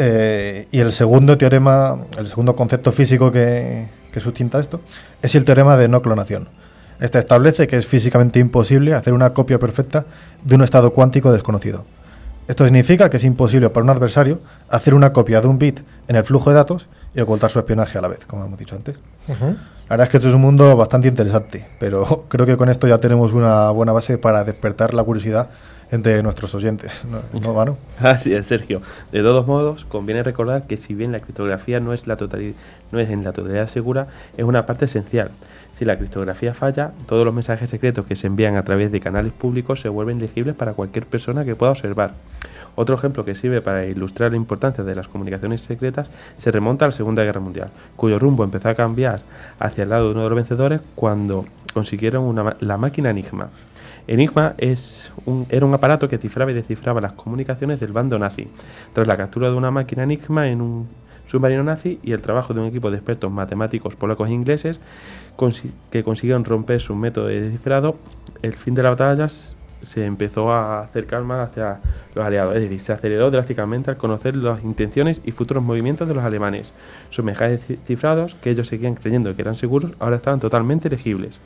Eh, 0.02 0.70
y 0.72 0.80
el 0.80 0.94
segundo 0.94 1.38
teorema, 1.38 2.06
el 2.18 2.30
segundo 2.30 2.56
concepto 2.56 2.94
físico 2.94 3.34
que, 3.34 3.86
que 4.14 4.22
sustenta 4.22 4.58
esto, 4.58 4.80
es 5.22 5.36
el 5.36 5.44
teorema 5.44 5.76
de 5.76 5.90
no 5.90 6.02
clonación. 6.02 6.48
Este 7.00 7.20
establece 7.20 7.68
que 7.68 7.78
es 7.78 7.86
físicamente 7.86 8.40
imposible 8.40 8.94
hacer 8.94 9.14
una 9.14 9.34
copia 9.34 9.58
perfecta 9.58 10.06
de 10.44 10.56
un 10.56 10.64
estado 10.64 10.92
cuántico 10.92 11.32
desconocido. 11.32 11.86
Esto 12.48 12.66
significa 12.66 13.10
que 13.10 13.18
es 13.18 13.24
imposible 13.24 13.70
para 13.70 13.84
un 13.84 13.90
adversario 13.92 14.40
hacer 14.70 14.94
una 14.96 15.14
copia 15.14 15.40
de 15.40 15.48
un 15.48 15.60
bit 15.60 15.82
en 16.08 16.16
el 16.16 16.24
flujo 16.24 16.50
de 16.50 16.56
datos 16.56 16.88
y 17.16 17.22
ocultar 17.22 17.50
su 17.50 17.60
espionaje 17.60 17.98
a 17.98 18.02
la 18.02 18.08
vez, 18.08 18.26
como 18.26 18.44
hemos 18.44 18.58
dicho 18.58 18.76
antes. 18.76 18.98
La 19.28 19.96
verdad 19.96 20.08
es 20.08 20.10
que 20.10 20.18
esto 20.18 20.30
es 20.30 20.36
un 20.36 20.42
mundo 20.42 20.76
bastante 20.76 21.08
interesante, 21.08 21.66
pero 21.80 22.26
creo 22.28 22.46
que 22.46 22.58
con 22.58 22.70
esto 22.70 22.88
ya 22.88 22.98
tenemos 22.98 23.34
una 23.34 23.70
buena 23.70 23.92
base 23.92 24.18
para 24.18 24.44
despertar 24.44 24.94
la 24.94 25.04
curiosidad 25.04 25.50
entre 25.92 26.22
nuestros 26.22 26.54
oyentes, 26.54 27.04
¿no, 27.06 27.40
¿no 27.40 27.78
Así 28.00 28.34
es, 28.34 28.46
Sergio. 28.48 28.82
De 29.12 29.22
todos 29.22 29.48
modos, 29.48 29.86
conviene 29.86 30.22
recordar 30.22 30.64
que 30.68 30.78
si 30.78 30.94
bien 30.94 31.12
la 31.12 31.20
criptografía 31.20 31.80
no 31.80 31.94
es, 31.94 32.06
la 32.06 32.16
totalidad, 32.16 32.56
no 32.92 33.00
es 33.00 33.10
en 33.10 33.24
la 33.24 33.32
totalidad 33.32 33.68
segura, 33.68 34.08
es 34.38 34.44
una 34.44 34.66
parte 34.66 34.86
esencial. 34.86 35.32
Si 35.80 35.86
la 35.86 35.98
criptografía 35.98 36.54
falla, 36.54 36.92
todos 37.06 37.24
los 37.24 37.34
mensajes 37.34 37.70
secretos 37.70 38.06
que 38.06 38.18
se 38.18 38.28
envían 38.28 38.58
a 38.58 38.64
través 38.64 38.92
de 38.92 39.00
canales 39.00 39.32
públicos 39.32 39.80
se 39.80 39.88
vuelven 39.88 40.20
legibles 40.20 40.54
para 40.54 40.74
cualquier 40.74 41.06
persona 41.06 41.46
que 41.46 41.56
pueda 41.56 41.72
observar. 41.72 42.16
Otro 42.76 42.96
ejemplo 42.98 43.24
que 43.24 43.34
sirve 43.34 43.62
para 43.62 43.86
ilustrar 43.86 44.32
la 44.32 44.36
importancia 44.36 44.84
de 44.84 44.94
las 44.94 45.08
comunicaciones 45.08 45.62
secretas 45.62 46.12
se 46.38 46.52
remonta 46.52 46.84
a 46.84 46.90
la 46.90 46.92
Segunda 46.92 47.24
Guerra 47.24 47.40
Mundial, 47.40 47.70
cuyo 47.96 48.20
rumbo 48.20 48.44
empezó 48.44 48.68
a 48.68 48.76
cambiar 48.76 49.22
hacia 49.58 49.84
el 49.84 49.90
lado 49.92 50.08
de 50.08 50.12
uno 50.12 50.24
de 50.24 50.30
los 50.30 50.36
vencedores 50.36 50.82
cuando 50.96 51.46
consiguieron 51.74 52.36
la 52.60 52.76
máquina 52.76 53.12
Enigma. 53.12 53.48
Enigma 54.06 54.56
era 54.58 55.66
un 55.66 55.74
aparato 55.74 56.10
que 56.10 56.18
cifraba 56.18 56.52
y 56.52 56.56
descifraba 56.56 57.00
las 57.00 57.14
comunicaciones 57.14 57.80
del 57.80 57.94
bando 57.94 58.20
nazi. 58.20 58.50
Tras 58.92 59.08
la 59.08 59.16
captura 59.16 59.50
de 59.50 59.56
una 59.56 59.72
máquina 59.72 60.04
Enigma 60.04 60.50
en 60.50 60.60
un 60.60 60.90
submarino 61.30 61.64
nazi 61.64 62.00
y 62.02 62.12
el 62.14 62.22
trabajo 62.22 62.54
de 62.54 62.60
un 62.60 62.66
equipo 62.68 62.90
de 62.90 62.98
expertos 62.98 63.32
matemáticos 63.32 63.96
polacos 63.96 64.30
e 64.30 64.34
ingleses 64.34 64.80
que 65.92 66.04
consiguieron 66.04 66.44
romper 66.44 66.82
su 66.82 66.96
método 66.96 67.28
de 67.28 67.42
descifrado, 67.42 67.96
el 68.42 68.54
fin 68.54 68.74
de 68.74 68.84
la 68.84 68.90
batalla 68.90 69.28
se 69.30 70.06
empezó 70.06 70.52
a 70.52 70.82
acercar 70.82 71.24
más 71.24 71.50
hacia 71.50 71.80
los 72.16 72.26
aliados, 72.26 72.56
es 72.56 72.64
decir, 72.64 72.82
se 72.82 72.94
aceleró 72.94 73.32
drásticamente 73.32 73.92
al 73.92 73.98
conocer 73.98 74.36
las 74.36 74.64
intenciones 74.64 75.22
y 75.24 75.32
futuros 75.32 75.64
movimientos 75.64 76.08
de 76.08 76.16
los 76.16 76.24
alemanes. 76.24 76.74
Sus 77.12 77.24
mensajes 77.24 77.62
cifrados, 77.86 78.36
que 78.36 78.50
ellos 78.50 78.68
seguían 78.68 78.96
creyendo 78.96 79.34
que 79.36 79.42
eran 79.42 79.56
seguros, 79.56 79.92
ahora 80.00 80.18
estaban 80.18 80.40
totalmente 80.40 80.90
legibles. 80.90 81.40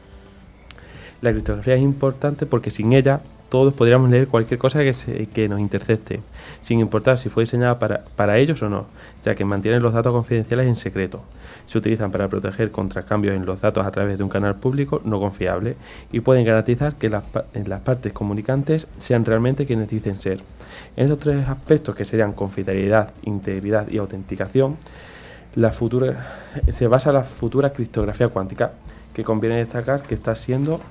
La 1.22 1.32
criptografía 1.32 1.76
es 1.76 1.82
importante 1.82 2.46
porque 2.46 2.72
sin 2.72 2.94
ella 2.94 3.22
todos 3.54 3.72
podríamos 3.76 4.10
leer 4.10 4.30
cualquier 4.30 4.60
cosa 4.60 4.80
que, 4.80 5.48
nos 5.48 5.60
intercepte, 5.60 6.22
sin 6.64 6.80
importar 6.80 7.20
si 7.20 7.30
fue 7.30 7.44
diseñada 7.44 7.78
para, 7.78 8.38
ellos 8.40 8.64
o 8.64 8.68
no, 8.68 8.88
ya 9.24 9.36
que 9.36 9.46
mantienen 9.46 9.84
los 9.84 9.94
datos 9.94 10.12
confidenciales 10.12 10.66
en 10.66 10.76
secreto. 10.76 11.22
Se 11.68 11.78
utilizan 11.78 12.12
para 12.12 12.28
proteger 12.28 12.72
contra 12.72 13.04
cambios 13.04 13.36
en 13.36 13.46
los 13.46 13.62
datos 13.62 13.86
a 13.86 13.92
través 13.92 14.18
de 14.18 14.24
un 14.24 14.30
canal 14.32 14.56
público 14.56 15.04
no 15.06 15.20
confiable 15.20 15.76
y 16.12 16.22
pueden 16.22 16.46
garantizar 16.46 16.96
que 16.96 17.12
las, 17.12 17.26
partes 17.84 18.12
comunicantes 18.12 18.88
sean 18.98 19.24
realmente 19.24 19.68
quienes 19.68 19.88
dicen 19.88 20.20
ser. 20.20 20.40
En 20.96 21.04
estos 21.04 21.20
tres 21.20 21.48
aspectos, 21.48 21.96
que 21.96 22.06
serían 22.06 22.34
confidencialidad, 22.34 23.14
integridad 23.22 23.88
y 23.88 24.00
autenticación, 24.00 24.78
la 25.54 25.72
futura, 25.72 26.40
se 26.70 26.88
basa 26.88 27.12
la 27.12 27.22
futura 27.22 27.70
criptografía 27.70 28.30
cuántica, 28.30 28.72
que 29.14 29.24
conviene 29.24 29.58
destacar 29.58 30.02
que 30.02 30.16
está 30.16 30.34
siendo 30.34 30.82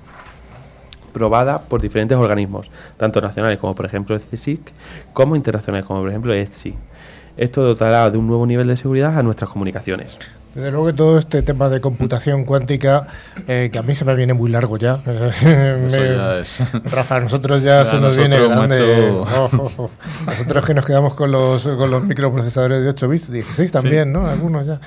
probada 1.13 1.59
por 1.63 1.81
diferentes 1.81 2.17
organismos, 2.19 2.71
tanto 2.97 3.21
nacionales 3.21 3.59
como 3.59 3.75
por 3.75 3.87
ejemplo 3.87 4.17
el 4.17 4.23
CSIC, 4.23 4.61
como 5.13 5.37
internacionales 5.37 5.87
como 5.87 6.01
por 6.01 6.09
ejemplo 6.09 6.33
ETSI. 6.35 6.75
Esto 7.37 7.63
dotará 7.63 8.11
de 8.11 8.19
un 8.19 8.27
nuevo 8.27 8.47
nivel 8.47 8.67
de 8.67 8.77
seguridad 8.77 9.19
a 9.19 9.23
nuestras 9.23 9.49
comunicaciones. 9.51 10.19
Desde 10.55 10.71
luego 10.71 10.89
que 10.89 10.93
todo 10.93 11.19
este 11.19 11.41
tema 11.41 11.71
de 11.71 11.81
computación 11.81 12.45
cuántica, 12.45 13.07
eh, 13.49 13.71
que 13.73 13.79
a 13.79 13.83
mí 13.83 13.95
se 13.95 14.05
me 14.05 14.15
viene 14.15 14.35
muy 14.35 14.51
largo 14.51 14.77
ya. 14.77 14.99
Me- 15.07 15.89
ya 15.91 16.37
es. 16.37 16.63
Rafa, 16.93 17.17
a 17.17 17.21
nosotros 17.21 17.63
ya, 17.63 17.85
Ya 17.85 17.91
se 17.91 17.97
nos 17.99 18.19
viene 18.19 18.37
grande. 18.39 18.69
macho. 18.69 19.23
Oh, 19.35 19.49
oh, 19.57 19.71
oh. 19.79 19.91
Nosotros 20.27 20.67
que 20.67 20.75
nos 20.75 20.85
quedamos 20.85 21.15
con 21.15 21.33
los, 21.33 21.67
con 21.67 21.91
los 21.91 22.05
microprocesadores 22.05 22.83
de 22.83 22.89
8 22.91 23.09
bits, 23.09 23.33
16 23.33 23.73
también, 23.73 24.13
¿no? 24.13 24.27
Algunos 24.27 24.67
ya. 24.67 24.79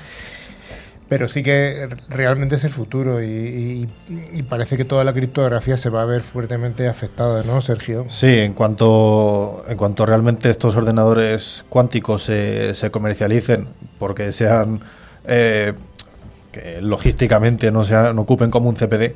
Pero 1.08 1.28
sí 1.28 1.44
que 1.44 1.88
realmente 2.08 2.56
es 2.56 2.64
el 2.64 2.72
futuro 2.72 3.22
y, 3.22 3.26
y- 3.26 3.88
y 4.32 4.42
parece 4.42 4.76
que 4.76 4.84
toda 4.84 5.04
la 5.04 5.12
criptografía 5.12 5.76
se 5.76 5.88
va 5.88 6.02
a 6.02 6.04
ver 6.04 6.22
fuertemente 6.22 6.88
afectada, 6.88 7.44
¿no, 7.44 7.60
Sergio? 7.60 8.06
Sí, 8.08 8.26
en 8.40 8.54
cuanto, 8.54 9.64
en 9.68 9.76
cuanto 9.76 10.04
realmente 10.04 10.50
estos 10.50 10.74
ordenadores 10.76 11.64
cuánticos 11.68 12.24
se, 12.24 12.74
se 12.74 12.90
comercialicen, 12.90 13.68
porque 14.00 14.32
sean 14.32 14.80
eh, 15.28 15.74
que 16.50 16.80
logísticamente 16.82 17.70
no, 17.70 17.84
sean, 17.84 18.16
no 18.16 18.22
ocupen 18.22 18.50
como 18.50 18.68
un 18.68 18.74
CPD, 18.74 19.14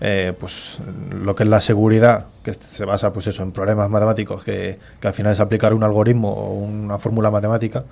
eh, 0.00 0.32
pues 0.38 0.78
lo 1.10 1.34
que 1.34 1.42
es 1.42 1.48
la 1.48 1.60
seguridad, 1.60 2.26
que 2.44 2.54
se 2.54 2.84
basa 2.84 3.12
pues 3.12 3.26
eso, 3.26 3.42
en 3.42 3.50
problemas 3.50 3.90
matemáticos, 3.90 4.44
que, 4.44 4.78
que 5.00 5.08
al 5.08 5.14
final 5.14 5.32
es 5.32 5.40
aplicar 5.40 5.74
un 5.74 5.82
algoritmo 5.82 6.30
o 6.32 6.52
una 6.54 6.98
fórmula 6.98 7.32
matemática, 7.32 7.82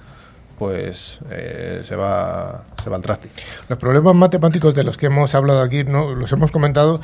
pues 0.58 1.20
eh, 1.30 1.82
se, 1.84 1.96
va, 1.96 2.64
se 2.82 2.90
va 2.90 2.96
al 2.96 3.02
traste. 3.02 3.28
Los 3.68 3.78
problemas 3.78 4.14
matemáticos 4.14 4.74
de 4.74 4.84
los 4.84 4.96
que 4.96 5.06
hemos 5.06 5.34
hablado 5.34 5.60
aquí, 5.60 5.84
¿no? 5.84 6.14
los 6.14 6.32
hemos 6.32 6.50
comentado, 6.50 7.00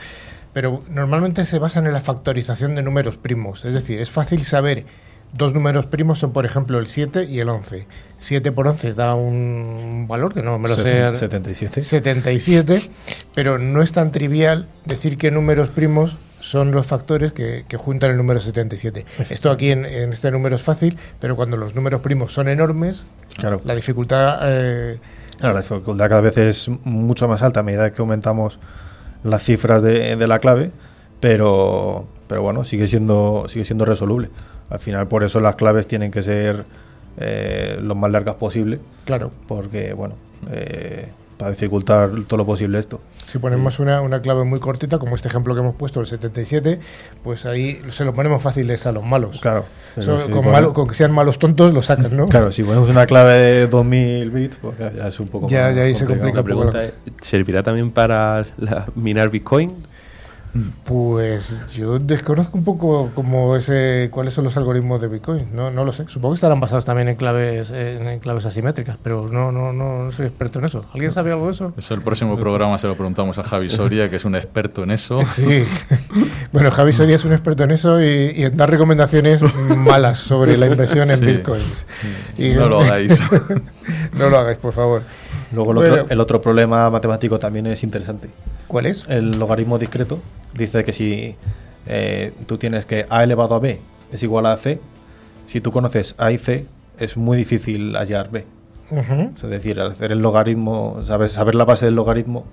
pero 0.53 0.83
normalmente 0.89 1.45
se 1.45 1.59
basan 1.59 1.87
en 1.87 1.93
la 1.93 2.01
factorización 2.01 2.75
de 2.75 2.83
números 2.83 3.17
primos. 3.17 3.65
Es 3.65 3.75
decir, 3.75 4.01
es 4.01 4.11
fácil 4.11 4.45
saber 4.45 4.85
dos 5.33 5.55
números 5.55 5.87
primos 5.87 6.19
son, 6.19 6.33
por 6.33 6.45
ejemplo, 6.45 6.79
el 6.79 6.87
7 6.87 7.25
y 7.25 7.41
el 7.41 7.49
11. 7.49 7.87
7 8.19 8.53
por 8.53 8.67
11 8.67 8.95
da 8.95 9.15
un 9.15 10.07
valor 10.09 10.35
que 10.35 10.43
no 10.43 10.59
me 10.59 10.69
lo 10.69 10.77
sé. 10.77 11.15
77. 11.15 11.83
77, 11.83 12.91
pero 13.35 13.59
no 13.59 13.83
es 13.83 13.93
tan 13.93 14.13
trivial 14.13 14.69
decir 14.85 15.17
qué 15.17 15.31
números 15.31 15.69
primos 15.69 16.17
son 16.41 16.73
los 16.73 16.87
factores 16.87 17.33
que, 17.33 17.65
que 17.69 17.77
juntan 17.77 18.11
el 18.11 18.17
número 18.17 18.41
77. 18.41 19.05
Esto 19.31 19.51
aquí 19.51 19.71
en, 19.71 19.85
en 19.85 20.11
este 20.11 20.31
número 20.31 20.57
es 20.57 20.63
fácil, 20.63 20.97
pero 21.21 21.37
cuando 21.37 21.57
los 21.57 21.75
números 21.75 22.01
primos 22.01 22.33
son 22.33 22.49
enormes, 22.49 23.05
Claro. 23.37 23.61
la 23.65 23.75
dificultad... 23.75 24.39
eh, 24.43 24.99
Claro, 25.39 25.55
la 25.55 25.61
dificultad 25.63 26.09
cada 26.09 26.21
vez 26.21 26.37
es 26.37 26.69
mucho 26.85 27.27
más 27.29 27.43
alta 27.43 27.61
a 27.61 27.63
medida 27.63 27.93
que 27.93 28.03
aumentamos 28.03 28.59
las 29.25 29.43
cifras 29.43 29.81
de, 29.83 30.17
de 30.17 30.27
la 30.29 30.39
clave, 30.39 30.71
pero, 31.21 32.07
pero 32.27 32.43
bueno, 32.43 32.65
sigue 32.65 32.87
siendo, 32.89 33.47
sigue 33.49 33.65
siendo 33.65 33.85
resoluble. 33.85 34.29
Al 34.69 34.81
final, 34.81 35.09
por 35.09 35.25
eso 35.25 35.41
las 35.41 35.55
claves 35.57 35.87
tienen 35.87 36.11
que 36.11 36.23
ser 36.23 36.65
eh, 37.19 37.79
lo 37.83 37.95
más 37.95 38.11
largas 38.11 38.35
posible, 38.37 38.81
claro, 39.05 39.31
porque, 39.49 39.93
bueno, 39.95 40.15
eh, 40.51 41.09
para 41.41 41.51
dificultar 41.53 42.11
todo 42.29 42.37
lo 42.37 42.45
posible 42.47 42.79
esto. 42.79 43.01
Si 43.27 43.39
ponemos 43.39 43.79
una, 43.81 44.03
una 44.03 44.21
clave 44.21 44.45
muy 44.45 44.61
cortita, 44.61 44.99
como 44.99 45.15
este 45.15 45.29
ejemplo 45.29 45.55
que 45.55 45.61
hemos 45.61 45.75
puesto, 45.75 46.01
el 46.01 46.07
77, 46.07 46.79
pues 47.25 47.47
ahí 47.47 47.81
se 47.89 48.05
lo 48.05 48.13
ponemos 48.13 48.43
fáciles 48.43 48.85
a 48.87 48.93
los 48.93 49.03
malos. 49.05 49.41
Claro, 49.41 49.65
pero 49.95 50.19
si 50.19 50.31
con, 50.31 50.45
malo- 50.51 50.75
con 50.75 50.87
que 50.87 50.95
sean 50.95 51.13
malos 51.13 51.39
tontos, 51.39 51.73
lo 51.73 51.81
sacas, 51.81 52.13
¿no? 52.13 52.27
claro, 52.27 52.53
si 52.53 52.63
ponemos 52.63 52.91
una 52.91 53.07
clave 53.07 53.33
de 53.33 53.67
2000 53.69 54.31
bits, 54.31 54.57
pues 54.61 54.79
ya, 54.79 54.93
ya 54.93 55.09
es 55.09 55.19
un 55.19 55.29
poco 55.29 55.49
Ya- 55.49 55.69
más 55.69 55.77
ya 55.77 55.83
ahí 55.83 55.95
se 55.95 56.05
complicado. 56.05 56.35
La 56.37 56.43
complica. 56.43 56.45
pregunta 56.45 56.79
es, 56.81 56.95
¿servirá 57.27 57.63
también 57.63 57.91
para 57.91 58.45
la- 58.59 58.87
minar 58.95 59.31
Bitcoin? 59.31 59.73
Pues 60.85 61.63
yo 61.73 61.99
desconozco 61.99 62.59
un 62.59 62.65
poco 62.65 63.11
cómo 63.15 63.55
ese, 63.57 64.09
cuáles 64.11 64.35
son 64.35 64.45
los 64.45 64.57
algoritmos 64.57 65.01
de 65.01 65.09
Bitcoin. 65.09 65.47
No, 65.55 65.71
no 65.71 65.85
lo 65.85 65.93
sé. 65.93 66.05
Supongo 66.09 66.35
que 66.35 66.37
estarán 66.37 66.59
basados 66.61 66.85
también 66.85 67.09
en 67.09 67.17
claves, 67.17 67.71
en, 67.71 68.07
en 68.09 68.19
claves 68.19 68.45
asimétricas, 68.47 68.97
pero 69.03 69.29
no, 69.29 69.53
no, 69.53 69.73
no, 69.73 70.05
no 70.05 70.13
soy 70.13 70.27
experto 70.27 70.59
en 70.59 70.65
eso. 70.65 70.85
¿Alguien 70.93 71.13
sabe 71.13 71.31
algo 71.33 71.47
de 71.47 71.53
eso? 71.53 71.73
Eso 71.77 71.95
el 71.95 72.03
próximo 72.03 72.37
programa 72.39 72.79
se 72.79 72.87
lo 72.89 72.95
preguntamos 72.95 73.39
a 73.39 73.45
Javi 73.45 73.71
Soria, 73.71 74.11
que 74.11 74.17
es 74.17 74.25
un 74.25 74.35
experto 74.35 74.83
en 74.83 74.91
eso. 74.91 75.25
Sí. 75.25 75.65
Bueno, 76.53 76.73
Javi 76.73 76.93
Soria 76.93 77.15
es 77.15 77.25
un 77.25 77.33
experto 77.33 77.63
en 77.63 77.71
eso 77.71 78.01
y, 78.03 78.33
y 78.37 78.43
en 78.43 78.57
dar 78.57 78.69
recomendaciones 78.69 79.41
malas 79.77 80.19
sobre 80.19 80.57
la 80.57 80.67
inversión 80.67 81.09
en 81.09 81.19
Sí. 81.19 81.25
bitcoins. 81.27 81.87
Y- 82.37 82.51
No 82.55 82.69
lo 82.69 82.81
hagáis. 82.81 83.21
no 84.19 84.29
lo 84.29 84.37
hagáis, 84.39 84.59
por 84.59 84.73
favor. 84.73 85.03
Luego 85.53 85.73
el, 85.73 85.77
Bueno. 85.79 85.95
otro, 85.95 86.07
el 86.11 86.21
otro 86.21 86.41
problema 86.41 86.89
matemático 86.91 87.39
también 87.39 87.67
es 87.67 87.83
interesante. 87.83 88.29
¿Cuál 88.69 88.87
es? 88.87 89.05
El 89.09 89.33
logaritmo 89.39 89.79
discreto 89.79 90.21
dice 90.55 90.85
que 90.85 90.93
si 90.93 91.35
eh, 91.87 92.33
tú 92.47 92.57
tienes 92.59 92.85
que 92.85 93.07
a 93.09 93.25
elevado 93.25 93.55
a 93.55 93.59
b 93.59 93.81
es 94.13 94.23
igual 94.23 94.47
a 94.47 94.57
c, 94.57 94.79
si 95.47 95.61
tú 95.61 95.73
conoces 95.73 96.15
a 96.19 96.31
y 96.31 96.39
c, 96.39 96.67
es 96.99 97.17
muy 97.17 97.37
difícil 97.37 97.97
hallar 97.97 98.31
b. 98.31 98.45
Ujú. 98.91 99.33
Es 99.37 99.43
decir, 99.51 99.81
al 99.81 99.93
hacer 99.93 100.13
el 100.13 100.21
logaritmo, 100.21 101.01
sabes, 101.05 101.33
saber 101.33 101.55
la 101.55 101.65
base 101.65 101.85
del 101.87 101.95
logaritmo 101.95 102.45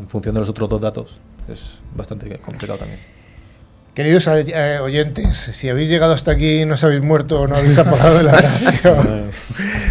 en 0.00 0.06
función 0.08 0.34
de 0.34 0.40
los 0.40 0.48
otros 0.48 0.68
dos 0.68 0.80
datos 0.80 1.18
es 1.52 1.80
bastante 1.94 2.28
complicado 2.38 2.78
también. 2.78 3.00
Queridos 3.94 4.28
eh, 4.28 4.78
oyentes, 4.80 5.36
si 5.36 5.68
habéis 5.68 5.88
llegado 5.88 6.12
hasta 6.12 6.30
aquí 6.30 6.60
y 6.60 6.64
no 6.66 6.74
os 6.74 6.84
habéis 6.84 7.02
muerto 7.02 7.40
o 7.42 7.46
no 7.48 7.56
habéis 7.56 7.78
apagado 7.78 8.22
la 8.22 8.32
radio, 8.40 8.96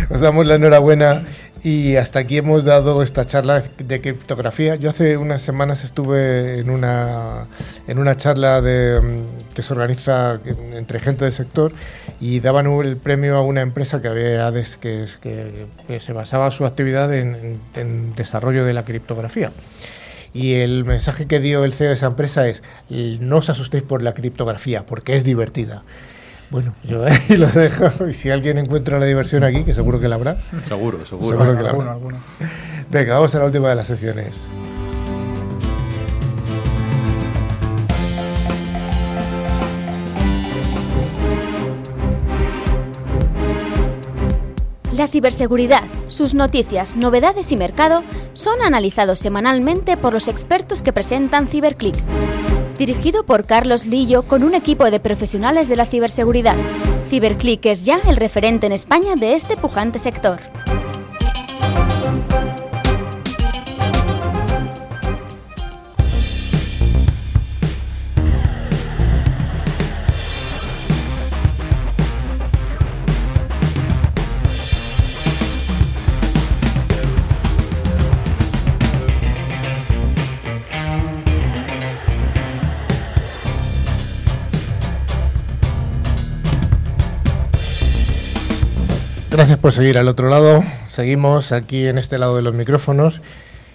os 0.09 0.21
damos 0.21 0.45
la 0.45 0.55
enhorabuena 0.55 1.23
y 1.63 1.95
hasta 1.95 2.19
aquí 2.19 2.37
hemos 2.37 2.63
dado 2.63 3.01
esta 3.01 3.25
charla 3.25 3.63
de 3.77 4.01
criptografía. 4.01 4.75
Yo 4.75 4.89
hace 4.89 5.17
unas 5.17 5.41
semanas 5.41 5.83
estuve 5.83 6.59
en 6.59 6.69
una, 6.69 7.47
en 7.87 7.99
una 7.99 8.15
charla 8.15 8.61
de, 8.61 8.99
mm, 9.01 9.53
que 9.53 9.63
se 9.63 9.73
organiza 9.73 10.39
entre 10.73 10.99
gente 10.99 11.25
del 11.25 11.33
sector 11.33 11.71
y 12.19 12.39
daban 12.39 12.67
el 12.67 12.97
premio 12.97 13.35
a 13.37 13.41
una 13.41 13.61
empresa 13.61 14.01
que, 14.01 14.07
había, 14.07 14.51
que, 14.79 15.05
que- 15.21 15.65
que 15.87 15.99
se 15.99 16.13
basaba 16.13 16.51
su 16.51 16.65
actividad 16.65 17.13
en, 17.13 17.59
en- 17.75 18.15
desarrollo 18.15 18.65
de 18.65 18.73
la 18.73 18.85
criptografía. 18.85 19.51
Y 20.33 20.55
el 20.55 20.85
mensaje 20.85 21.25
que 21.25 21.39
dio 21.39 21.63
el 21.63 21.73
CEO 21.73 21.87
de 21.87 21.93
esa 21.95 22.07
empresa 22.07 22.47
es, 22.47 22.61
"Y 22.89 23.17
no 23.21 23.37
os 23.37 23.49
asustéis 23.49 23.81
por 23.83 24.01
la 24.03 24.13
criptografía, 24.13 24.85
porque 24.85 25.15
es 25.15 25.23
divertida. 25.23 25.83
Bueno, 26.49 26.73
yo 26.83 27.05
ahí 27.05 27.37
lo 27.37 27.47
dejo 27.47 28.07
y 28.07 28.13
si 28.13 28.29
alguien 28.29 28.57
encuentra 28.57 28.99
la 28.99 29.05
diversión 29.05 29.43
aquí, 29.43 29.63
que 29.63 29.73
seguro 29.73 29.99
que 29.99 30.07
la 30.07 30.15
habrá. 30.15 30.37
Seguro, 30.67 31.05
seguro. 31.05 31.29
Seguro 31.29 31.57
que 31.57 31.63
la 31.63 31.69
habrá. 31.71 31.91
alguno. 31.91 32.17
Venga, 32.89 33.15
vamos 33.15 33.35
a 33.35 33.39
la 33.39 33.45
última 33.45 33.69
de 33.69 33.75
las 33.75 33.87
secciones. 33.87 34.47
La 44.93 45.07
ciberseguridad, 45.07 45.83
sus 46.07 46.33
noticias, 46.33 46.95
novedades 46.95 47.51
y 47.51 47.55
mercado 47.55 48.01
son 48.33 48.63
analizados 48.63 49.19
semanalmente 49.19 49.95
por 49.95 50.13
los 50.13 50.27
expertos 50.27 50.81
que 50.81 50.91
presentan 50.91 51.47
CiberClick. 51.47 51.95
Dirigido 52.77 53.25
por 53.25 53.47
Carlos 53.47 53.87
Lillo 53.87 54.21
con 54.23 54.43
un 54.43 54.53
equipo 54.53 54.91
de 54.91 54.99
profesionales 54.99 55.67
de 55.67 55.75
la 55.75 55.87
ciberseguridad. 55.87 56.55
CiberClick 57.09 57.65
es 57.65 57.85
ya 57.85 57.99
el 58.07 58.17
referente 58.17 58.67
en 58.67 58.71
España 58.71 59.15
de 59.15 59.33
este 59.33 59.57
pujante 59.57 59.97
sector. 59.97 60.39
Por 89.67 89.73
seguir 89.73 89.97
al 89.97 90.07
otro 90.07 90.29
lado. 90.29 90.63
Seguimos 90.87 91.51
aquí 91.51 91.87
en 91.87 91.97
este 91.97 92.17
lado 92.17 92.37
de 92.37 92.41
los 92.41 92.53
micrófonos 92.53 93.19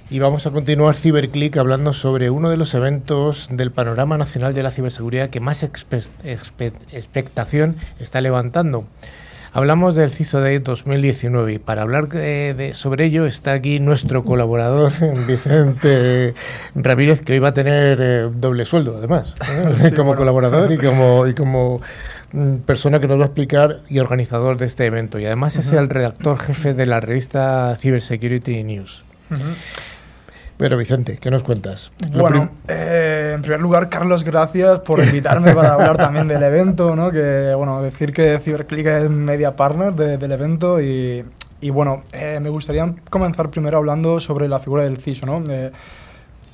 y 0.08 0.20
vamos 0.20 0.46
a 0.46 0.50
continuar 0.50 0.96
CiberClick 0.96 1.58
hablando 1.58 1.92
sobre 1.92 2.30
uno 2.30 2.48
de 2.48 2.56
los 2.56 2.72
eventos 2.72 3.48
del 3.50 3.72
panorama 3.72 4.16
nacional 4.16 4.54
de 4.54 4.62
la 4.62 4.70
ciberseguridad 4.70 5.28
que 5.28 5.40
más 5.40 5.62
expe- 5.62 6.08
expe- 6.24 6.72
expectación 6.92 7.76
está 8.00 8.22
levantando. 8.22 8.84
Hablamos 9.52 9.94
del 9.94 10.10
CISO 10.10 10.40
Day 10.40 10.60
2019 10.60 11.52
y 11.52 11.58
para 11.58 11.82
hablar 11.82 12.08
de- 12.08 12.54
de- 12.54 12.72
sobre 12.72 13.04
ello 13.04 13.26
está 13.26 13.52
aquí 13.52 13.78
nuestro 13.78 14.24
colaborador 14.24 14.92
Vicente 15.26 16.32
Ramírez 16.74 17.20
que 17.20 17.34
hoy 17.34 17.38
va 17.38 17.48
a 17.48 17.52
tener 17.52 17.98
eh, 18.00 18.30
doble 18.34 18.64
sueldo 18.64 18.94
además 18.96 19.34
¿eh? 19.84 19.92
como 19.96 20.14
colaborador 20.16 20.72
y 20.72 20.78
como, 20.78 21.26
y 21.26 21.34
como 21.34 21.82
persona 22.64 22.98
que 23.00 23.08
nos 23.08 23.18
va 23.18 23.24
a 23.24 23.26
explicar 23.26 23.80
y 23.88 23.98
organizador 23.98 24.58
de 24.58 24.66
este 24.66 24.86
evento 24.86 25.18
y 25.18 25.26
además 25.26 25.56
es 25.58 25.72
el 25.72 25.88
redactor 25.88 26.38
jefe 26.38 26.72
de 26.74 26.86
la 26.86 27.00
revista 27.00 27.76
Cybersecurity 27.78 28.62
News. 28.64 29.04
Pero 30.56 30.76
Vicente, 30.76 31.18
¿qué 31.18 31.30
nos 31.30 31.42
cuentas? 31.42 31.90
Bueno, 32.12 32.50
eh, 32.68 33.32
en 33.34 33.42
primer 33.42 33.60
lugar, 33.60 33.88
Carlos, 33.88 34.22
gracias 34.22 34.80
por 34.80 35.00
invitarme 35.00 35.52
para 35.54 35.72
hablar 35.74 35.96
también 35.96 36.28
del 36.28 36.42
evento, 36.42 36.94
¿no? 36.94 37.10
Que, 37.10 37.52
bueno, 37.56 37.82
decir 37.82 38.12
que 38.12 38.38
CyberClick 38.38 38.86
es 38.86 39.10
media 39.10 39.56
partner 39.56 39.92
de- 39.94 40.18
del 40.18 40.30
evento 40.32 40.80
y, 40.80 41.24
y, 41.60 41.70
bueno, 41.70 42.04
eh, 42.12 42.38
me 42.40 42.48
gustaría 42.48 42.94
comenzar 43.10 43.50
primero 43.50 43.78
hablando 43.78 44.20
sobre 44.20 44.46
la 44.48 44.60
figura 44.60 44.84
del 44.84 44.98
CISO, 44.98 45.26
¿no? 45.26 45.42
Eh, 45.50 45.72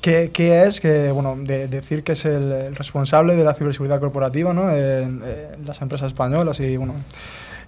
¿Qué, 0.01 0.31
qué 0.33 0.63
es? 0.63 0.79
Que, 0.79 1.11
bueno, 1.11 1.35
de- 1.39 1.67
decir 1.67 2.03
que 2.03 2.13
es 2.13 2.25
el, 2.25 2.51
el 2.51 2.75
responsable 2.75 3.35
de 3.35 3.43
la 3.43 3.53
ciberseguridad 3.53 3.99
corporativa, 3.99 4.53
¿no? 4.53 4.69
En, 4.71 5.21
en 5.23 5.65
las 5.65 5.81
empresas 5.81 6.07
españolas 6.07 6.59
y, 6.61 6.77
bueno, 6.77 6.95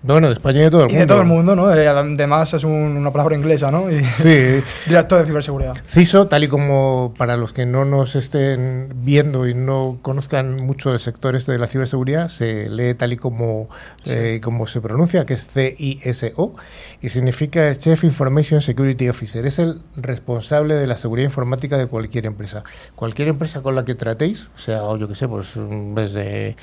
bueno, 0.03 0.27
de 0.29 0.34
España 0.34 0.61
y 0.61 0.63
de 0.63 0.71
todo 0.71 0.86
el 0.86 0.89
y 0.89 0.93
mundo. 0.93 1.01
de 1.01 1.07
todo 1.07 1.21
el 1.21 1.27
mundo, 1.27 1.55
¿no? 1.55 1.75
Eh, 1.75 1.88
además 1.88 2.51
es 2.55 2.63
un- 2.63 2.71
una 2.97 3.11
palabra 3.11 3.36
inglesa, 3.36 3.69
¿no? 3.69 3.91
Y 3.91 4.03
Sí, 4.05 4.63
director 4.88 5.19
de 5.19 5.25
ciberseguridad. 5.27 5.75
CISO, 5.86 6.25
tal 6.27 6.43
y 6.43 6.47
como 6.47 7.13
para 7.17 7.38
los 7.38 7.53
que 7.53 7.67
no 7.67 7.86
nos 7.86 8.15
estén 8.15 8.91
viendo 8.95 9.45
y 9.47 9.53
no 9.53 9.99
conozcan 10.01 10.55
mucho 10.55 10.89
del 10.89 10.99
sector 10.99 11.36
este 11.36 11.51
de 11.51 11.59
la 11.59 11.67
ciberseguridad, 11.67 12.29
se 12.29 12.67
lee 12.69 12.95
tal 12.95 13.13
y 13.13 13.17
como, 13.17 13.69
eh, 14.05 14.39
como 14.43 14.65
se 14.65 14.82
pronuncia, 14.82 15.25
que 15.27 15.36
es 15.36 15.45
C-I-S-O, 15.45 16.55
y 17.02 17.10
significa 17.10 17.74
Chief 17.76 18.04
Information 18.04 18.62
Security 18.62 19.10
Officer. 19.10 19.45
Es 19.45 19.58
el 19.58 19.82
responsable 19.95 20.76
de 20.76 20.86
la 20.86 20.97
seguridad 20.97 21.26
informática 21.26 21.78
de 21.78 21.88
cualquier 21.88 22.28
empresa. 22.28 22.64
Cualquier 22.95 23.30
empresa 23.30 23.62
con 23.62 23.76
la 23.76 23.84
que 23.84 23.95
tratéis, 23.95 24.49
o 24.56 24.58
sea, 24.58 24.82
yo 24.97 25.08
que 25.08 25.16
sé, 25.16 25.28
pues 25.28 25.54
desde, 25.95 26.56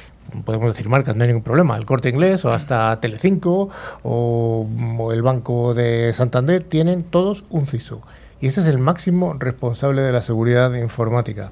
podemos 0.44 0.68
decir 0.68 0.88
marcas, 0.88 1.16
no 1.16 1.24
hay 1.24 1.28
ningún 1.28 1.42
problema, 1.42 1.76
el 1.76 1.86
Corte 1.86 2.08
Inglés 2.08 2.44
o 2.44 2.52
hasta 2.52 3.00
Telecinco 3.00 3.68
o, 4.02 4.66
o 4.98 5.12
el 5.12 5.22
Banco 5.22 5.74
de 5.74 6.12
Santander, 6.12 6.62
tienen 6.62 7.02
todos 7.02 7.44
un 7.50 7.66
CISO. 7.66 8.02
Y 8.40 8.46
ese 8.46 8.60
es 8.60 8.68
el 8.68 8.78
máximo 8.78 9.34
responsable 9.34 10.02
de 10.02 10.12
la 10.12 10.22
seguridad 10.22 10.72
informática. 10.74 11.50